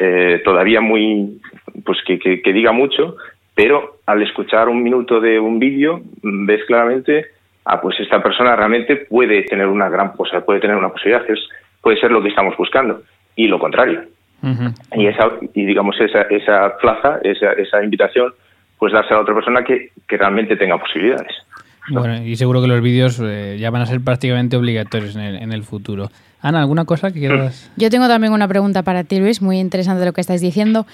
eh, 0.00 0.40
todavía 0.42 0.80
muy, 0.80 1.38
pues 1.84 1.98
que, 2.06 2.18
que, 2.18 2.40
que, 2.40 2.52
diga 2.54 2.72
mucho, 2.72 3.16
pero 3.54 3.98
al 4.06 4.22
escuchar 4.22 4.70
un 4.70 4.82
minuto 4.82 5.20
de 5.20 5.38
un 5.38 5.58
vídeo 5.58 6.00
ves 6.22 6.64
claramente, 6.64 7.26
ah, 7.66 7.82
pues 7.82 8.00
esta 8.00 8.22
persona 8.22 8.56
realmente 8.56 8.96
puede 8.96 9.42
tener 9.42 9.66
una 9.66 9.90
gran 9.90 10.12
cosa, 10.12 10.42
puede 10.42 10.60
tener 10.60 10.76
una 10.76 10.88
posibilidad, 10.88 11.28
es, 11.28 11.40
puede 11.82 12.00
ser 12.00 12.10
lo 12.10 12.22
que 12.22 12.30
estamos 12.30 12.56
buscando, 12.56 13.02
y 13.36 13.46
lo 13.46 13.58
contrario. 13.58 14.04
Uh 14.42 14.46
-huh. 14.46 14.74
Y 14.96 15.06
esa, 15.06 15.32
y 15.52 15.66
digamos, 15.66 16.00
esa, 16.00 16.22
esa 16.22 16.78
plaza, 16.78 17.20
esa, 17.22 17.52
esa 17.52 17.84
invitación, 17.84 18.32
pues 18.78 18.94
darse 18.94 19.12
a 19.12 19.20
otra 19.20 19.34
persona 19.34 19.62
que, 19.62 19.90
que 20.08 20.16
realmente 20.16 20.56
tenga 20.56 20.78
posibilidades. 20.78 21.36
Bueno, 21.90 22.22
y 22.24 22.36
seguro 22.36 22.60
que 22.60 22.68
los 22.68 22.80
vídeos 22.80 23.20
eh, 23.22 23.56
ya 23.58 23.70
van 23.70 23.82
a 23.82 23.86
ser 23.86 24.00
prácticamente 24.00 24.56
obligatorios 24.56 25.16
en 25.16 25.22
el, 25.22 25.36
en 25.36 25.52
el 25.52 25.64
futuro. 25.64 26.10
Ana, 26.40 26.60
¿alguna 26.60 26.84
cosa 26.84 27.12
que 27.12 27.20
quieras? 27.20 27.70
Yo 27.76 27.88
tengo 27.88 28.08
también 28.08 28.32
una 28.32 28.48
pregunta 28.48 28.82
para 28.82 29.04
ti, 29.04 29.20
Luis, 29.20 29.40
muy 29.40 29.60
interesante 29.60 30.04
lo 30.04 30.12
que 30.12 30.20
estáis 30.20 30.40
diciendo. 30.40 30.86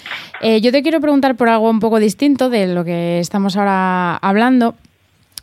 Eh, 0.43 0.61
yo 0.61 0.70
te 0.72 0.82
quiero 0.82 1.01
preguntar 1.01 1.36
por 1.36 1.49
algo 1.49 1.70
un 1.70 1.80
poco 1.80 1.99
distinto 1.99 2.51
de 2.51 2.66
lo 2.66 2.84
que 2.84 3.18
estamos 3.18 3.57
ahora 3.57 4.16
hablando, 4.16 4.74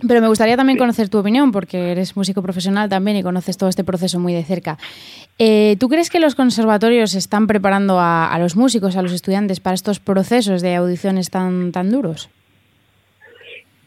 pero 0.08 0.22
me 0.22 0.28
gustaría 0.28 0.58
también 0.58 0.78
conocer 0.78 1.10
tu 1.10 1.18
opinión, 1.18 1.52
porque 1.52 1.92
eres 1.92 2.16
músico 2.16 2.44
profesional 2.44 2.88
también 2.88 3.18
y 3.18 3.24
conoces 3.24 3.58
todo 3.58 3.68
este 3.68 3.84
proceso 3.84 4.20
muy 4.20 4.34
de 4.34 4.44
cerca. 4.44 4.78
Eh, 5.40 5.76
¿Tú 5.80 5.90
crees 5.90 6.12
que 6.12 6.20
los 6.20 6.36
conservatorios 6.36 7.16
están 7.16 7.48
preparando 7.48 8.00
a, 8.00 8.32
a, 8.32 8.38
los 8.38 8.56
músicos, 8.56 8.96
a 8.98 9.02
los 9.02 9.12
estudiantes, 9.12 9.60
para 9.60 9.74
estos 9.74 10.00
procesos 10.00 10.62
de 10.62 10.76
audiciones 10.76 11.32
tan, 11.32 11.72
tan 11.72 11.90
duros? 11.90 12.30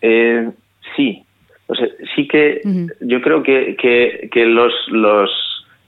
Eh, 0.03 0.51
sí, 0.97 1.25
o 1.69 1.75
sea, 1.75 1.87
sí 2.17 2.27
que 2.27 2.61
uh 2.65 2.69
-huh. 2.69 2.93
yo 3.01 3.21
creo 3.21 3.43
que, 3.43 3.77
que, 3.77 4.29
que 4.33 4.47
los, 4.47 4.73
los, 4.89 5.31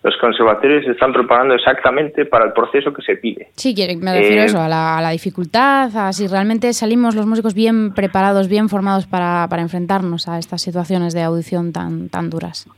los, 0.02 0.16
conservatorios 0.18 0.84
se 0.84 0.92
están 0.92 1.12
preparando 1.12 1.54
exactamente 1.54 2.26
para 2.26 2.44
el 2.44 2.52
proceso 2.52 2.92
que 2.92 3.02
se 3.02 3.16
pide. 3.16 3.48
Sí, 3.56 3.74
me 4.00 4.12
refiero 4.12 4.42
eh, 4.42 4.42
a 4.42 4.44
eso, 4.44 4.60
a 4.60 4.68
la, 4.68 4.98
a 4.98 5.02
la, 5.02 5.10
dificultad, 5.10 5.90
a 5.96 6.12
si 6.12 6.26
realmente 6.26 6.72
salimos 6.74 7.14
los 7.14 7.26
músicos 7.26 7.54
bien 7.54 7.94
preparados, 7.94 8.48
bien 8.48 8.68
formados 8.68 9.06
para, 9.06 9.46
para 9.48 9.62
enfrentarnos 9.62 10.28
a 10.28 10.38
estas 10.38 10.60
situaciones 10.62 11.14
de 11.14 11.22
audición 11.22 11.72
tan, 11.72 12.10
tan 12.10 12.28
duras. 12.28 12.68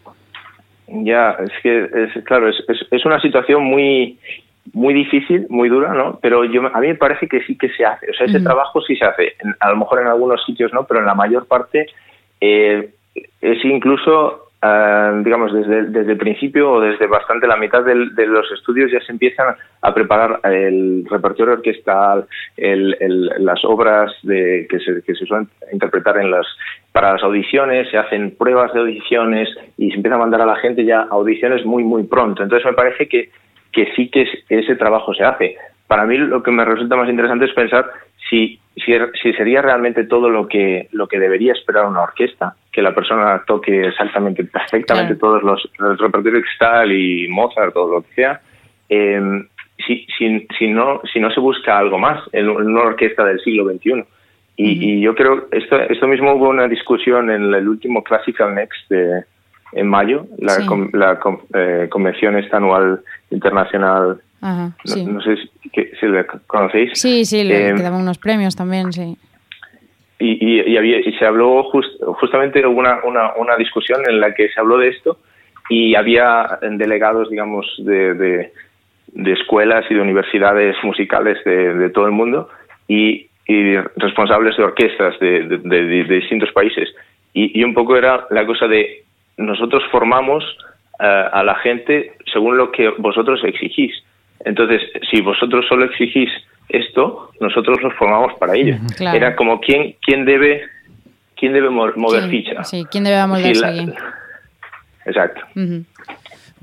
Ya, 0.86 1.36
es 1.42 1.52
que, 1.62 1.84
es, 1.84 2.24
claro, 2.24 2.48
es, 2.48 2.56
es, 2.68 2.86
es 2.90 3.04
una 3.04 3.20
situación 3.20 3.64
muy 3.64 4.18
muy 4.72 4.94
difícil, 4.94 5.46
muy 5.50 5.68
dura, 5.68 5.92
¿no? 5.92 6.18
Pero 6.22 6.44
yo, 6.44 6.62
a 6.72 6.80
mí 6.80 6.86
me 6.86 6.94
parece 6.94 7.26
que 7.26 7.42
sí 7.42 7.58
que 7.58 7.68
se 7.70 7.84
hace. 7.84 8.10
O 8.10 8.14
sea, 8.14 8.26
ese 8.26 8.38
uh 8.38 8.40
-huh. 8.40 8.44
trabajo 8.44 8.80
sí 8.82 8.94
se 8.96 9.04
hace. 9.04 9.32
A 9.58 9.70
lo 9.70 9.76
mejor 9.76 10.00
en 10.00 10.06
algunos 10.06 10.44
sitios 10.44 10.72
no, 10.72 10.84
pero 10.86 11.00
en 11.00 11.06
la 11.06 11.14
mayor 11.14 11.46
parte 11.46 11.86
eh, 12.42 12.90
es 13.40 13.64
incluso, 13.64 14.48
uh, 14.62 15.22
digamos, 15.22 15.52
desde, 15.52 15.84
desde 15.84 16.12
el 16.12 16.18
principio 16.18 16.72
o 16.72 16.80
desde 16.80 17.06
bastante 17.06 17.46
la 17.46 17.56
mitad 17.56 17.84
del, 17.84 18.14
de 18.14 18.26
los 18.26 18.50
estudios 18.52 18.90
ya 18.90 19.00
se 19.00 19.12
empiezan 19.12 19.54
a 19.80 19.94
preparar 19.94 20.40
el 20.44 21.06
repertorio 21.08 21.54
orquestal, 21.54 22.26
las 22.58 23.64
obras 23.64 24.12
de, 24.22 24.66
que, 24.68 24.78
se, 24.80 25.02
que 25.02 25.14
se 25.14 25.26
suelen 25.26 25.48
interpretar 25.72 26.18
en 26.18 26.30
las, 26.30 26.46
para 26.90 27.12
las 27.12 27.22
audiciones, 27.22 27.90
se 27.90 27.98
hacen 27.98 28.34
pruebas 28.36 28.72
de 28.72 28.80
audiciones 28.80 29.48
y 29.76 29.90
se 29.90 29.96
empieza 29.96 30.16
a 30.16 30.20
mandar 30.20 30.40
a 30.40 30.46
la 30.46 30.56
gente 30.56 30.84
ya 30.84 31.02
audiciones 31.02 31.64
muy, 31.64 31.84
muy 31.84 32.02
pronto. 32.04 32.42
Entonces 32.42 32.66
me 32.66 32.74
parece 32.74 33.08
que 33.08 33.30
que 33.72 33.92
sí 33.96 34.08
que 34.10 34.26
ese 34.48 34.76
trabajo 34.76 35.14
se 35.14 35.24
hace. 35.24 35.56
Para 35.86 36.04
mí 36.04 36.16
lo 36.16 36.42
que 36.42 36.50
me 36.50 36.64
resulta 36.64 36.96
más 36.96 37.08
interesante 37.08 37.46
es 37.46 37.54
pensar 37.54 37.90
si, 38.28 38.58
si, 38.76 38.92
si, 39.22 39.32
sería 39.32 39.62
realmente 39.62 40.04
todo 40.04 40.30
lo 40.30 40.48
que, 40.48 40.88
lo 40.92 41.06
que 41.06 41.18
debería 41.18 41.52
esperar 41.52 41.86
una 41.86 42.02
orquesta, 42.02 42.54
que 42.70 42.82
la 42.82 42.94
persona 42.94 43.42
toque 43.46 43.86
exactamente, 43.86 44.44
perfectamente 44.44 45.16
claro. 45.18 45.40
todos 45.40 45.42
los, 45.42 45.70
el 45.78 45.98
repertorio 45.98 46.42
tal 46.58 46.92
y 46.92 47.28
Mozart 47.28 47.76
o 47.76 47.88
lo 47.88 48.02
que 48.02 48.14
sea, 48.14 48.40
eh, 48.88 49.44
si, 49.86 50.06
si, 50.16 50.46
si, 50.58 50.68
no, 50.68 51.00
si 51.12 51.20
no 51.20 51.30
se 51.30 51.40
busca 51.40 51.78
algo 51.78 51.98
más 51.98 52.22
en 52.32 52.48
una 52.48 52.82
orquesta 52.82 53.24
del 53.24 53.40
siglo 53.40 53.64
XXI. 53.64 53.90
Y, 53.90 53.94
uh 53.94 54.02
-huh. 54.02 54.04
y 54.56 55.00
yo 55.00 55.14
creo, 55.14 55.48
esto, 55.50 55.80
esto 55.80 56.06
mismo 56.06 56.34
hubo 56.34 56.48
una 56.48 56.68
discusión 56.68 57.30
en 57.30 57.54
el 57.54 57.68
último 57.68 58.04
Classical 58.04 58.54
Next 58.54 58.88
de, 58.90 59.24
en 59.72 59.88
mayo, 59.88 60.26
la, 60.38 60.52
sí. 60.52 60.66
com, 60.66 60.90
la 60.92 61.18
eh, 61.54 61.88
convención 61.90 62.36
esta 62.36 62.58
anual 62.58 63.00
internacional. 63.30 64.20
Ajá, 64.42 64.76
sí. 64.84 65.04
no, 65.04 65.22
sé 65.22 65.36
si, 65.36 65.70
que, 65.70 65.92
si 65.98 66.06
la 66.06 66.24
conocéis. 66.46 66.90
Sí, 66.94 67.24
sí, 67.24 67.44
le 67.44 67.68
eh, 67.68 67.72
daban 67.74 68.00
unos 68.02 68.18
premios 68.18 68.56
también, 68.56 68.92
sí. 68.92 69.16
Y, 70.18 70.32
y, 70.44 70.72
y, 70.72 70.76
había, 70.76 71.00
y 71.00 71.12
se 71.14 71.24
habló 71.24 71.62
just, 71.64 72.02
justamente 72.20 72.64
una, 72.66 73.00
una, 73.04 73.34
una, 73.36 73.56
discusión 73.56 74.00
en 74.08 74.20
la 74.20 74.34
que 74.34 74.48
se 74.48 74.60
habló 74.60 74.78
de 74.78 74.88
esto 74.88 75.18
y 75.68 75.94
había 75.94 76.58
delegados, 76.60 77.30
digamos, 77.30 77.66
de, 77.78 78.14
de, 78.14 78.52
de 79.06 79.32
escuelas 79.32 79.84
y 79.90 79.94
de 79.94 80.00
universidades 80.00 80.76
musicales 80.82 81.38
de, 81.44 81.74
de 81.74 81.90
todo 81.90 82.06
el 82.06 82.12
mundo 82.12 82.48
y, 82.88 83.28
y, 83.46 83.76
responsables 83.96 84.56
de 84.56 84.64
orquestas 84.64 85.18
de, 85.20 85.44
de 85.44 86.04
distintos 86.04 86.52
países. 86.52 86.88
Y, 87.32 87.58
y 87.58 87.64
un 87.64 87.74
poco 87.74 87.96
era 87.96 88.26
la 88.30 88.44
cosa 88.44 88.66
de 88.66 89.04
nosotros 89.36 89.82
formamos 89.90 90.44
uh, 91.00 91.28
a 91.32 91.42
la 91.42 91.54
gente 91.56 92.12
según 92.32 92.56
lo 92.56 92.70
que 92.70 92.88
vosotros 92.98 93.40
exigís. 93.44 93.92
Entonces, 94.44 94.80
si 95.10 95.20
vosotros 95.20 95.64
solo 95.68 95.84
exigís 95.84 96.30
esto, 96.68 97.30
nosotros 97.40 97.78
nos 97.82 97.94
formamos 97.94 98.32
para 98.38 98.54
ello. 98.56 98.76
Claro. 98.96 99.16
Era 99.16 99.36
como 99.36 99.60
quién, 99.60 99.96
quién 100.04 100.24
debe 100.24 100.62
quién 101.36 101.52
debe 101.52 101.70
mover 101.70 102.22
sí, 102.22 102.28
ficha. 102.30 102.64
Sí, 102.64 102.84
quién 102.90 103.04
debe 103.04 103.16
sí, 103.42 103.60
la, 103.60 103.72
Exacto. 105.04 105.40
Uh 105.56 105.60
-huh. 105.60 105.84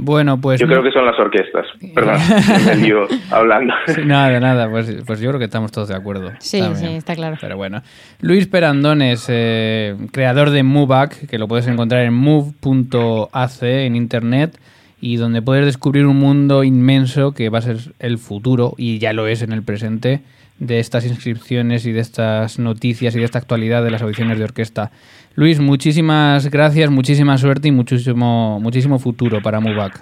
Bueno, 0.01 0.39
pues... 0.39 0.61
Yo 0.61 0.65
creo 0.65 0.81
que 0.81 0.91
son 0.91 1.05
las 1.05 1.19
orquestas. 1.19 1.65
Perdón, 1.93 2.15
me 2.65 2.75
lío 2.77 3.05
hablando. 3.31 3.73
Nada, 4.05 4.39
nada, 4.39 4.69
pues, 4.69 5.03
pues 5.05 5.19
yo 5.19 5.27
creo 5.27 5.39
que 5.39 5.45
estamos 5.45 5.73
todos 5.73 5.89
de 5.89 5.95
acuerdo. 5.95 6.31
Sí, 6.39 6.61
también. 6.61 6.91
sí, 6.91 6.95
está 6.95 7.15
claro. 7.15 7.35
Pero 7.41 7.57
bueno. 7.57 7.81
Luis 8.21 8.47
Perandones, 8.47 9.27
eh, 9.27 9.97
creador 10.13 10.51
de 10.51 10.63
MoveBack, 10.63 11.27
que 11.27 11.37
lo 11.37 11.49
puedes 11.49 11.67
encontrar 11.67 12.03
en 12.03 12.13
move.ac 12.13 13.61
en 13.61 13.97
internet 13.97 14.57
y 15.01 15.17
donde 15.17 15.41
puedes 15.41 15.65
descubrir 15.65 16.05
un 16.05 16.17
mundo 16.17 16.63
inmenso 16.63 17.33
que 17.33 17.49
va 17.49 17.59
a 17.59 17.61
ser 17.61 17.77
el 17.99 18.17
futuro, 18.17 18.73
y 18.77 18.99
ya 18.99 19.13
lo 19.13 19.27
es 19.27 19.41
en 19.41 19.51
el 19.51 19.63
presente, 19.63 20.21
de 20.59 20.79
estas 20.79 21.05
inscripciones 21.05 21.85
y 21.85 21.91
de 21.91 22.01
estas 22.01 22.59
noticias 22.59 23.15
y 23.15 23.19
de 23.19 23.25
esta 23.25 23.39
actualidad 23.39 23.83
de 23.83 23.91
las 23.91 24.01
audiciones 24.01 24.37
de 24.37 24.43
orquesta. 24.43 24.91
Luis, 25.35 25.59
muchísimas 25.59 26.49
gracias, 26.51 26.89
muchísima 26.89 27.37
suerte 27.37 27.69
y 27.69 27.71
muchísimo, 27.71 28.59
muchísimo 28.59 28.99
futuro 28.99 29.41
para 29.41 29.59
MUBAC. 29.59 30.01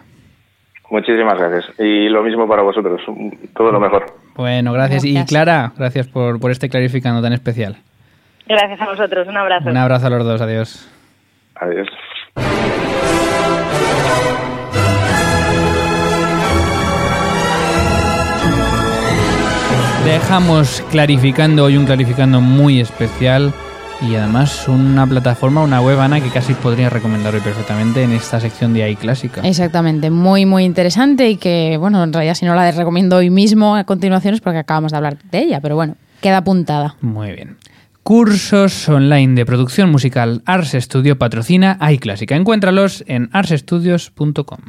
Muchísimas 0.90 1.38
gracias. 1.38 1.80
Y 1.80 2.10
lo 2.10 2.24
mismo 2.24 2.48
para 2.48 2.64
vosotros. 2.64 3.02
Todo 3.56 3.72
lo 3.72 3.80
mejor. 3.80 4.06
Bueno, 4.36 4.72
gracias. 4.72 5.04
Y. 5.04 5.22
Clara, 5.26 5.74
gracias 5.78 6.08
por, 6.08 6.40
por 6.40 6.52
este 6.52 6.70
clarificando 6.70 7.22
tan 7.22 7.34
especial. 7.34 7.78
Gracias 8.48 8.80
a 8.80 8.86
vosotros. 8.86 9.28
Un 9.28 9.36
abrazo. 9.36 9.70
Un 9.70 9.78
abrazo 9.78 10.08
a 10.08 10.10
los 10.10 10.24
dos, 10.24 10.42
adiós. 10.42 10.90
Adiós. 11.56 11.88
Dejamos 20.08 20.82
clarificando 20.90 21.66
hoy 21.66 21.76
un 21.76 21.86
clarificando 21.86 22.40
muy 22.40 22.80
especial 22.80 23.54
y 24.02 24.16
además 24.16 24.70
una 24.70 25.06
plataforma, 25.06 25.62
una 25.62 25.82
web, 25.82 26.00
Ana, 26.00 26.22
que 26.22 26.30
casi 26.30 26.54
podría 26.54 26.90
recomendar 26.90 27.36
hoy 27.36 27.42
perfectamente 27.42 28.04
en 28.04 28.14
esta 28.14 28.40
sección 28.40 28.74
de 28.74 28.84
AI 28.84 28.96
Clásica. 28.96 29.42
Exactamente, 29.42 30.10
muy 30.10 30.46
muy 30.46 30.64
interesante 30.64 31.30
y 31.30 31.36
que, 31.36 31.76
bueno, 31.78 32.02
en 32.06 32.14
realidad 32.14 32.36
si 32.36 32.46
no 32.46 32.56
la 32.56 32.72
recomiendo 32.72 33.18
hoy 33.18 33.30
mismo 33.30 33.76
a 33.76 33.84
continuación 33.84 34.34
es 34.34 34.40
porque 34.40 34.60
acabamos 34.60 34.94
de 34.94 34.98
hablar 34.98 35.18
de 35.30 35.40
ella, 35.40 35.60
pero 35.60 35.76
bueno, 35.76 35.98
queda 36.22 36.38
apuntada. 36.38 36.96
Muy 37.02 37.34
bien. 37.34 37.58
Cursos 38.02 38.88
online 38.88 39.36
de 39.36 39.46
producción 39.46 39.92
musical 39.92 40.42
Ars 40.46 40.72
Studio 40.72 41.18
patrocina 41.18 41.76
AI 41.82 42.00
Clásica. 42.00 42.38
Encuéntralos 42.38 43.04
en 43.08 43.30
arsestudios.com. 43.34 44.60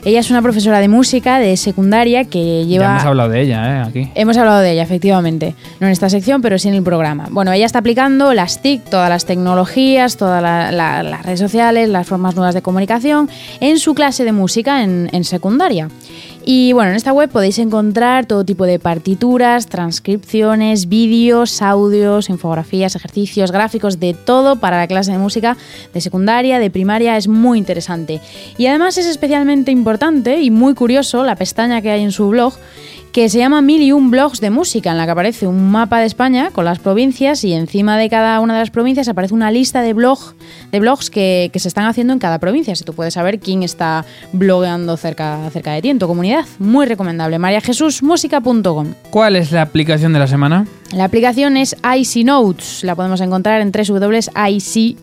Ella 0.06 0.20
es 0.22 0.30
una 0.32 0.42
profesora 0.42 0.80
de 0.80 0.88
música 0.88 1.40
de 1.40 1.58
secundaria 1.58 2.24
que 2.26 2.66
lleva... 2.66 2.86
Ya 2.86 2.92
hemos 2.94 3.06
hablado 3.06 3.30
de 3.30 3.42
ella, 3.42 3.68
¿eh? 3.78 3.88
Aquí. 3.88 4.12
Hemos 4.16 4.38
hablado 4.38 4.60
de 4.60 4.72
ella, 4.72 4.84
efectivamente. 4.84 5.56
No 5.80 5.88
en 5.88 5.92
esta 5.94 6.10
sección, 6.10 6.42
pero 6.42 6.58
sí 6.58 6.70
en 6.70 6.76
el 6.76 6.84
programa. 6.84 7.28
Bueno, 7.30 7.52
ella 7.52 7.66
está 7.66 7.80
aplicando 7.80 8.34
las 8.34 8.62
TIC, 8.62 8.84
todas 8.90 9.10
las 9.10 9.26
tecnologías, 9.26 10.18
todas 10.18 10.42
la- 10.42 10.72
la- 10.72 11.04
las 11.04 11.24
redes 11.24 11.40
sociales, 11.40 11.90
las 11.90 12.08
formas 12.08 12.36
nuevas 12.36 12.56
de 12.56 12.62
comunicación 12.62 13.30
en 13.60 13.78
su 13.80 13.94
clase 13.94 14.24
de 14.24 14.32
música 14.32 14.84
en, 14.84 15.10
en 15.12 15.24
secundaria. 15.24 15.90
Y 16.46 16.74
bueno, 16.74 16.92
en 16.92 16.96
esta 16.96 17.14
web 17.14 17.30
podéis 17.30 17.60
encontrar 17.60 18.26
todo 18.26 18.44
tipo 18.44 18.66
de 18.66 18.80
partituras, 18.80 19.68
transcripciones, 19.68 20.88
vídeos, 20.88 21.62
audios, 21.62 22.30
infografías, 22.30 22.96
ejercicios, 22.96 23.52
gráficos, 23.52 24.00
de 24.00 24.14
todo 24.14 24.56
para 24.56 24.78
la 24.78 24.88
clase 24.88 25.12
de 25.12 25.18
música 25.18 25.58
de 25.94 26.02
secundaria, 26.02 26.60
de 26.60 26.72
primaria. 26.72 27.18
Es 27.18 27.28
muy 27.28 27.58
interesante. 27.58 28.22
Y 28.58 28.68
además 28.68 28.98
es 28.98 29.06
especialmente 29.06 29.72
importante 29.72 30.42
y 30.42 30.50
muy 30.50 30.74
curioso 30.74 31.24
la 31.24 31.36
pestaña 31.36 31.82
que 31.82 31.92
hay 31.92 32.04
en 32.04 32.12
su 32.12 32.30
blog 32.30 32.54
que 33.12 33.30
se 33.30 33.40
llama 33.40 33.62
Mil 33.62 33.82
y 33.82 33.92
un 33.92 34.12
blogs 34.12 34.40
de 34.40 34.50
música, 34.50 34.92
en 34.92 34.98
la 34.98 35.06
que 35.06 35.12
aparece 35.12 35.48
un 35.48 35.72
mapa 35.72 36.00
de 36.00 36.06
España 36.06 36.52
con 36.52 36.66
las 36.66 36.80
provincias 36.80 37.44
y 37.44 37.54
encima 37.54 37.98
de 37.98 38.10
cada 38.10 38.40
una 38.40 38.54
de 38.54 38.60
las 38.60 38.70
provincias 38.70 39.08
aparece 39.08 39.34
una 39.34 39.52
lista 39.52 39.82
de, 39.82 39.94
blog, 39.94 40.20
de 40.72 40.80
blogs 40.80 41.10
que, 41.10 41.50
que 41.52 41.60
se 41.60 41.68
están 41.68 41.86
haciendo 41.86 42.14
en 42.14 42.20
cada 42.20 42.40
provincia. 42.40 42.74
Así 42.74 42.84
tú 42.84 42.94
puedes 42.94 43.16
saber 43.16 43.40
quién 43.40 43.64
está 43.64 44.06
blogueando 44.34 44.98
cerca, 44.98 45.50
cerca 45.52 45.74
de 45.74 45.82
ti, 45.82 45.90
en 45.90 46.00
tu 46.00 46.08
comunidad. 46.08 46.46
Muy 46.60 46.86
recomendable. 46.86 47.40
mariajesusmusica.com. 47.40 48.94
¿Cuál 49.10 49.36
es 49.36 49.52
la 49.52 49.64
aplicación 49.64 50.14
de 50.14 50.20
la 50.20 50.28
semana? 50.28 50.66
La 50.94 51.06
aplicación 51.06 51.58
es 51.58 51.76
IC 51.84 52.26
Notes. 52.26 52.84
La 52.84 52.96
podemos 52.96 53.22
encontrar 53.22 53.62
en 53.62 53.72
www.ic 53.72 54.98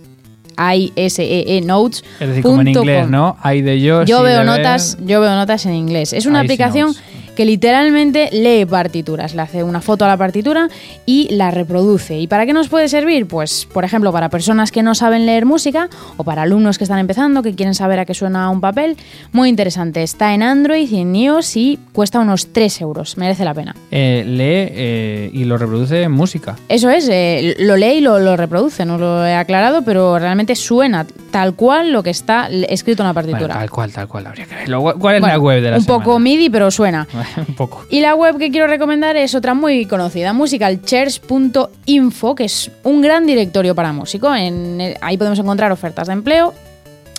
ISEE 0.58 1.60
Notes. 1.64 2.04
Es 2.20 2.28
decir, 2.28 2.42
como 2.42 2.60
en 2.60 2.68
inglés, 2.68 3.08
¿no? 3.08 3.36
Hay 3.42 3.62
de 3.62 3.80
yo. 3.80 4.04
Yo 4.04 4.22
veo 4.22 4.38
ver. 4.38 4.46
notas, 4.46 4.96
yo 5.04 5.20
veo 5.20 5.34
notas 5.34 5.66
en 5.66 5.74
inglés. 5.74 6.12
Es 6.12 6.26
una 6.26 6.40
aplicación 6.40 6.88
notes. 6.88 7.02
Que 7.36 7.44
literalmente 7.44 8.28
lee 8.32 8.64
partituras, 8.64 9.34
le 9.34 9.42
hace 9.42 9.62
una 9.62 9.80
foto 9.80 10.04
a 10.04 10.08
la 10.08 10.16
partitura 10.16 10.68
y 11.04 11.28
la 11.30 11.52
reproduce. 11.52 12.18
¿Y 12.18 12.26
para 12.26 12.46
qué 12.46 12.52
nos 12.52 12.68
puede 12.68 12.88
servir? 12.88 13.26
Pues, 13.26 13.68
por 13.72 13.84
ejemplo, 13.84 14.10
para 14.12 14.28
personas 14.28 14.72
que 14.72 14.82
no 14.82 14.94
saben 14.96 15.26
leer 15.26 15.46
música 15.46 15.88
o 16.16 16.24
para 16.24 16.42
alumnos 16.42 16.78
que 16.78 16.84
están 16.84 16.98
empezando, 16.98 17.42
que 17.42 17.54
quieren 17.54 17.74
saber 17.74 18.00
a 18.00 18.04
qué 18.04 18.14
suena 18.14 18.50
un 18.50 18.60
papel. 18.60 18.96
Muy 19.32 19.48
interesante. 19.48 20.02
Está 20.02 20.34
en 20.34 20.42
Android 20.42 20.90
y 20.90 20.98
en 20.98 21.14
iOS 21.14 21.56
y 21.56 21.78
cuesta 21.92 22.18
unos 22.18 22.52
3 22.52 22.80
euros. 22.80 23.16
Merece 23.18 23.44
la 23.44 23.54
pena. 23.54 23.76
Eh, 23.90 24.24
lee 24.26 24.74
eh, 24.74 25.30
y 25.32 25.44
lo 25.44 25.58
reproduce 25.58 26.02
en 26.02 26.12
música. 26.12 26.56
Eso 26.68 26.90
es, 26.90 27.08
eh, 27.10 27.54
lo 27.58 27.76
lee 27.76 27.98
y 27.98 28.00
lo, 28.00 28.18
lo 28.18 28.36
reproduce, 28.36 28.84
no 28.84 28.98
lo 28.98 29.24
he 29.26 29.34
aclarado, 29.34 29.82
pero 29.82 30.18
realmente 30.18 30.56
suena 30.56 31.06
tal 31.30 31.54
cual 31.54 31.92
lo 31.92 32.02
que 32.02 32.10
está 32.10 32.48
escrito 32.48 33.02
en 33.02 33.08
la 33.08 33.14
partitura. 33.14 33.40
Bueno, 33.40 33.54
tal 33.60 33.70
cual, 33.70 33.92
tal 33.92 34.08
cual. 34.08 34.26
Habría 34.26 34.46
que 34.46 34.54
verlo. 34.54 34.94
¿Cuál 34.98 35.16
es 35.16 35.20
la 35.22 35.38
web 35.38 35.62
de 35.62 35.70
la 35.70 35.76
Un 35.76 35.82
semana? 35.82 36.04
poco 36.04 36.18
MIDI, 36.18 36.48
pero 36.48 36.70
suena. 36.70 37.06
un 37.48 37.54
poco. 37.54 37.84
Y 37.90 38.00
la 38.00 38.14
web 38.14 38.38
que 38.38 38.50
quiero 38.50 38.66
recomendar 38.66 39.16
es 39.16 39.34
otra 39.34 39.54
muy 39.54 39.86
conocida, 39.86 40.32
musicalchairs.info, 40.32 42.34
que 42.34 42.44
es 42.44 42.70
un 42.84 43.02
gran 43.02 43.26
directorio 43.26 43.74
para 43.74 43.92
músico. 43.92 44.34
En, 44.34 44.80
eh, 44.80 44.96
ahí 45.00 45.16
podemos 45.16 45.38
encontrar 45.38 45.72
ofertas 45.72 46.06
de 46.08 46.12
empleo. 46.14 46.52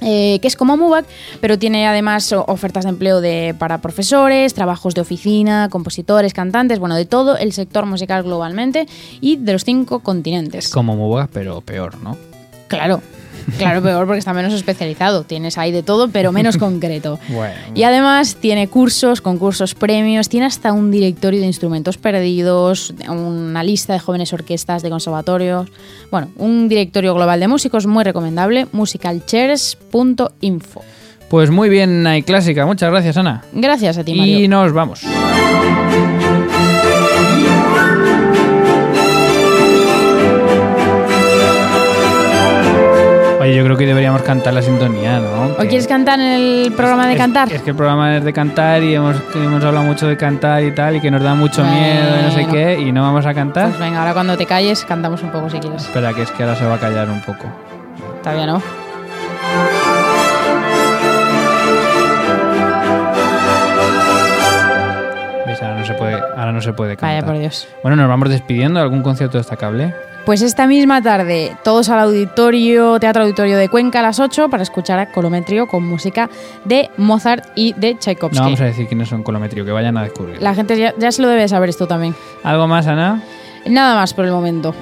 eh, 0.02 0.38
que 0.44 0.48
es 0.48 0.56
como 0.56 0.78
MUBAC, 0.78 1.06
pero 1.42 1.58
tiene 1.58 1.88
además 1.88 2.32
ofertas 2.32 2.84
de 2.84 2.92
empleo 2.92 3.20
de, 3.20 3.56
para 3.58 3.80
profesores, 3.80 4.54
trabajos 4.54 4.94
de 4.94 5.02
oficina, 5.02 5.70
compositores, 5.72 6.36
cantantes, 6.36 6.78
bueno, 6.78 6.96
de 6.96 7.06
todo 7.06 7.36
el 7.36 7.52
sector 7.52 7.88
musical 7.88 8.22
globalmente 8.22 8.86
y 9.22 9.38
de 9.38 9.54
los 9.54 9.64
cinco 9.64 10.02
continentes. 10.02 10.70
Como 10.70 10.96
Mubac, 10.96 11.32
pero 11.34 11.62
peor, 11.62 11.98
¿no? 12.04 12.16
Claro, 12.68 13.02
claro, 13.58 13.82
peor 13.82 14.06
porque 14.06 14.20
está 14.20 14.34
menos 14.34 14.54
especializado. 14.54 15.24
Tienes 15.24 15.58
ahí 15.58 15.72
de 15.72 15.84
todo, 15.84 16.10
pero 16.10 16.32
menos 16.32 16.58
concreto. 16.58 17.20
Bueno. 17.30 17.56
Y 17.74 17.84
además 17.84 18.36
tiene 18.36 18.68
cursos, 18.68 19.22
concursos, 19.22 19.76
premios, 19.76 20.30
tiene 20.30 20.46
hasta 20.46 20.74
un 20.74 20.92
directorio 20.92 21.40
de 21.40 21.48
instrumentos 21.48 21.98
perdidos, 21.98 22.94
una 23.08 23.64
lista 23.64 23.94
de 23.94 24.00
jóvenes 24.00 24.34
orquestas 24.34 24.82
de 24.82 24.90
conservatorios. 24.90 25.70
Bueno, 26.12 26.30
un 26.36 26.68
directorio 26.68 27.14
global 27.14 27.40
de 27.40 27.48
músicos 27.48 27.88
muy 27.88 28.04
recomendable, 28.04 28.68
musicalchairs.info. 28.72 30.82
Pues 31.30 31.50
muy 31.50 31.70
bien, 31.70 32.08
hay 32.08 32.24
clásica. 32.24 32.66
Muchas 32.66 32.90
gracias, 32.90 33.18
Ana. 33.18 33.44
Gracias 33.52 33.98
a 33.98 34.04
ti, 34.04 34.16
Mario. 34.16 34.40
Y 34.40 34.48
nos 34.48 34.72
vamos. 34.72 35.02
Oye, 43.48 43.56
yo 43.56 43.64
creo 43.64 43.78
que 43.78 43.86
deberíamos 43.86 44.24
cantar 44.24 44.54
la 44.54 44.62
sintonía, 44.62 45.20
¿no? 45.22 45.46
¿O 45.54 45.58
quieres 45.60 45.88
cantar 45.88 46.20
en 46.20 46.28
el 46.66 46.74
programa 46.74 47.08
de 47.08 47.14
Es- 47.14 47.18
cantar? 47.18 47.50
Es 47.54 47.62
que 47.62 47.70
el 47.70 47.78
programa 47.78 48.18
es 48.18 48.26
de 48.26 48.34
cantar 48.34 48.84
y 48.84 48.94
hemos, 48.94 49.16
hemos 49.36 49.64
hablado 49.64 49.86
mucho 49.86 50.06
de 50.06 50.18
cantar 50.18 50.62
y 50.64 50.72
tal, 50.74 50.98
y 50.98 51.00
que 51.00 51.10
nos 51.10 51.24
da 51.24 51.34
mucho 51.34 51.62
Bueno. 51.64 51.78
miedo 51.78 52.20
y 52.20 52.24
no 52.24 52.32
sé 52.32 52.46
qué, 52.48 52.78
y 52.82 52.92
no 52.92 53.04
vamos 53.04 53.26
a 53.26 53.34
cantar. 53.34 53.70
Pues 53.70 53.80
venga, 53.80 54.00
ahora 54.00 54.12
cuando 54.14 54.36
te 54.36 54.46
calles 54.46 54.84
cantamos 54.84 55.24
un 55.24 55.30
poco 55.32 55.50
si 55.50 55.60
quieres. 55.60 55.82
Espera, 55.84 56.14
que 56.14 56.24
es 56.24 56.32
que 56.32 56.44
ahora 56.44 56.56
se 56.58 56.66
va 56.66 56.76
a 56.76 56.80
callar 56.80 57.10
un 57.10 57.22
poco. 57.22 57.46
Todavía 58.22 58.48
no. 58.48 58.62
¿Ves? 65.46 65.62
Ahora 65.64 65.78
no 65.80 65.86
se 65.86 65.94
puede, 65.94 66.14
ahora 66.16 66.52
no 66.52 66.62
se 66.62 66.74
puede 66.74 66.98
cantar. 66.98 67.10
Vaya 67.16 67.26
por 67.26 67.38
Dios. 67.40 67.68
Bueno, 67.82 67.96
nos 67.96 68.10
vamos 68.10 68.30
despidiendo. 68.30 68.80
¿Algún 68.82 69.02
concierto 69.02 69.38
destacable? 69.38 69.94
Pues 70.28 70.42
esta 70.42 70.68
misma 70.68 71.02
tarde, 71.02 71.56
todos 71.64 71.88
al 71.88 72.00
auditorio, 72.00 73.00
Teatro 73.00 73.24
Auditorio 73.24 73.58
de 73.58 73.70
Cuenca 73.70 74.00
a 74.00 74.02
las 74.02 74.20
8 74.20 74.50
para 74.50 74.62
escuchar 74.62 75.00
a 75.00 75.10
Colometrio 75.10 75.68
con 75.68 75.86
música 75.86 76.30
de 76.66 76.90
Mozart 76.98 77.46
y 77.56 77.72
de 77.72 77.96
Tchaikovsky. 77.96 78.36
No 78.36 78.44
vamos 78.44 78.60
a 78.60 78.66
decir 78.66 78.90
quiénes 78.90 79.08
son 79.08 79.24
Colometrio, 79.24 79.64
que 79.64 79.72
vayan 79.72 79.96
a 79.96 80.04
descubrir. 80.04 80.42
La 80.42 80.54
gente 80.54 80.78
ya, 80.78 80.94
ya 80.98 81.14
se 81.14 81.22
lo 81.22 81.30
debe 81.30 81.48
saber 81.48 81.70
esto 81.70 81.88
también. 81.88 82.14
¿Algo 82.44 82.68
más, 82.68 82.88
Ana? 82.88 83.24
Nada 83.68 83.96
más 83.96 84.14
por 84.14 84.26
el 84.26 84.32
momento. 84.32 84.76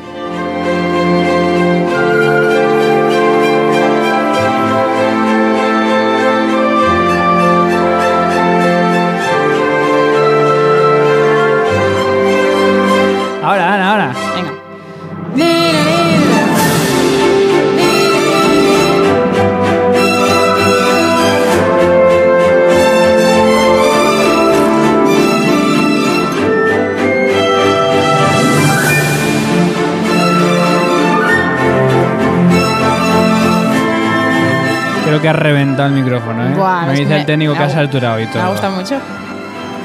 Que 35.26 35.30
ha 35.30 35.34
reventado 35.34 35.90
el 35.90 35.96
micrófono, 36.04 36.48
¿eh? 36.48 36.54
Buah, 36.56 36.86
me 36.86 36.94
dice 37.00 37.18
el 37.18 37.26
técnico 37.26 37.54
que 37.54 37.58
me 37.60 37.66
ha 37.66 37.68
ha- 37.68 37.72
saturado 37.72 38.20
y 38.20 38.26
Me 38.28 38.32
todo. 38.32 38.44
ha 38.44 38.50
gustado 38.50 38.76
mucho. 38.76 38.96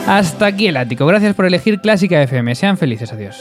Hasta 0.07 0.45
aquí 0.47 0.67
el 0.67 0.77
ático. 0.77 1.07
Gracias 1.07 1.35
por 1.35 1.47
elegir 1.47 1.81
Clásica 1.81 2.21
FM. 2.23 2.55
Sean 2.55 2.77
felices. 2.77 3.11
Adiós. 3.11 3.37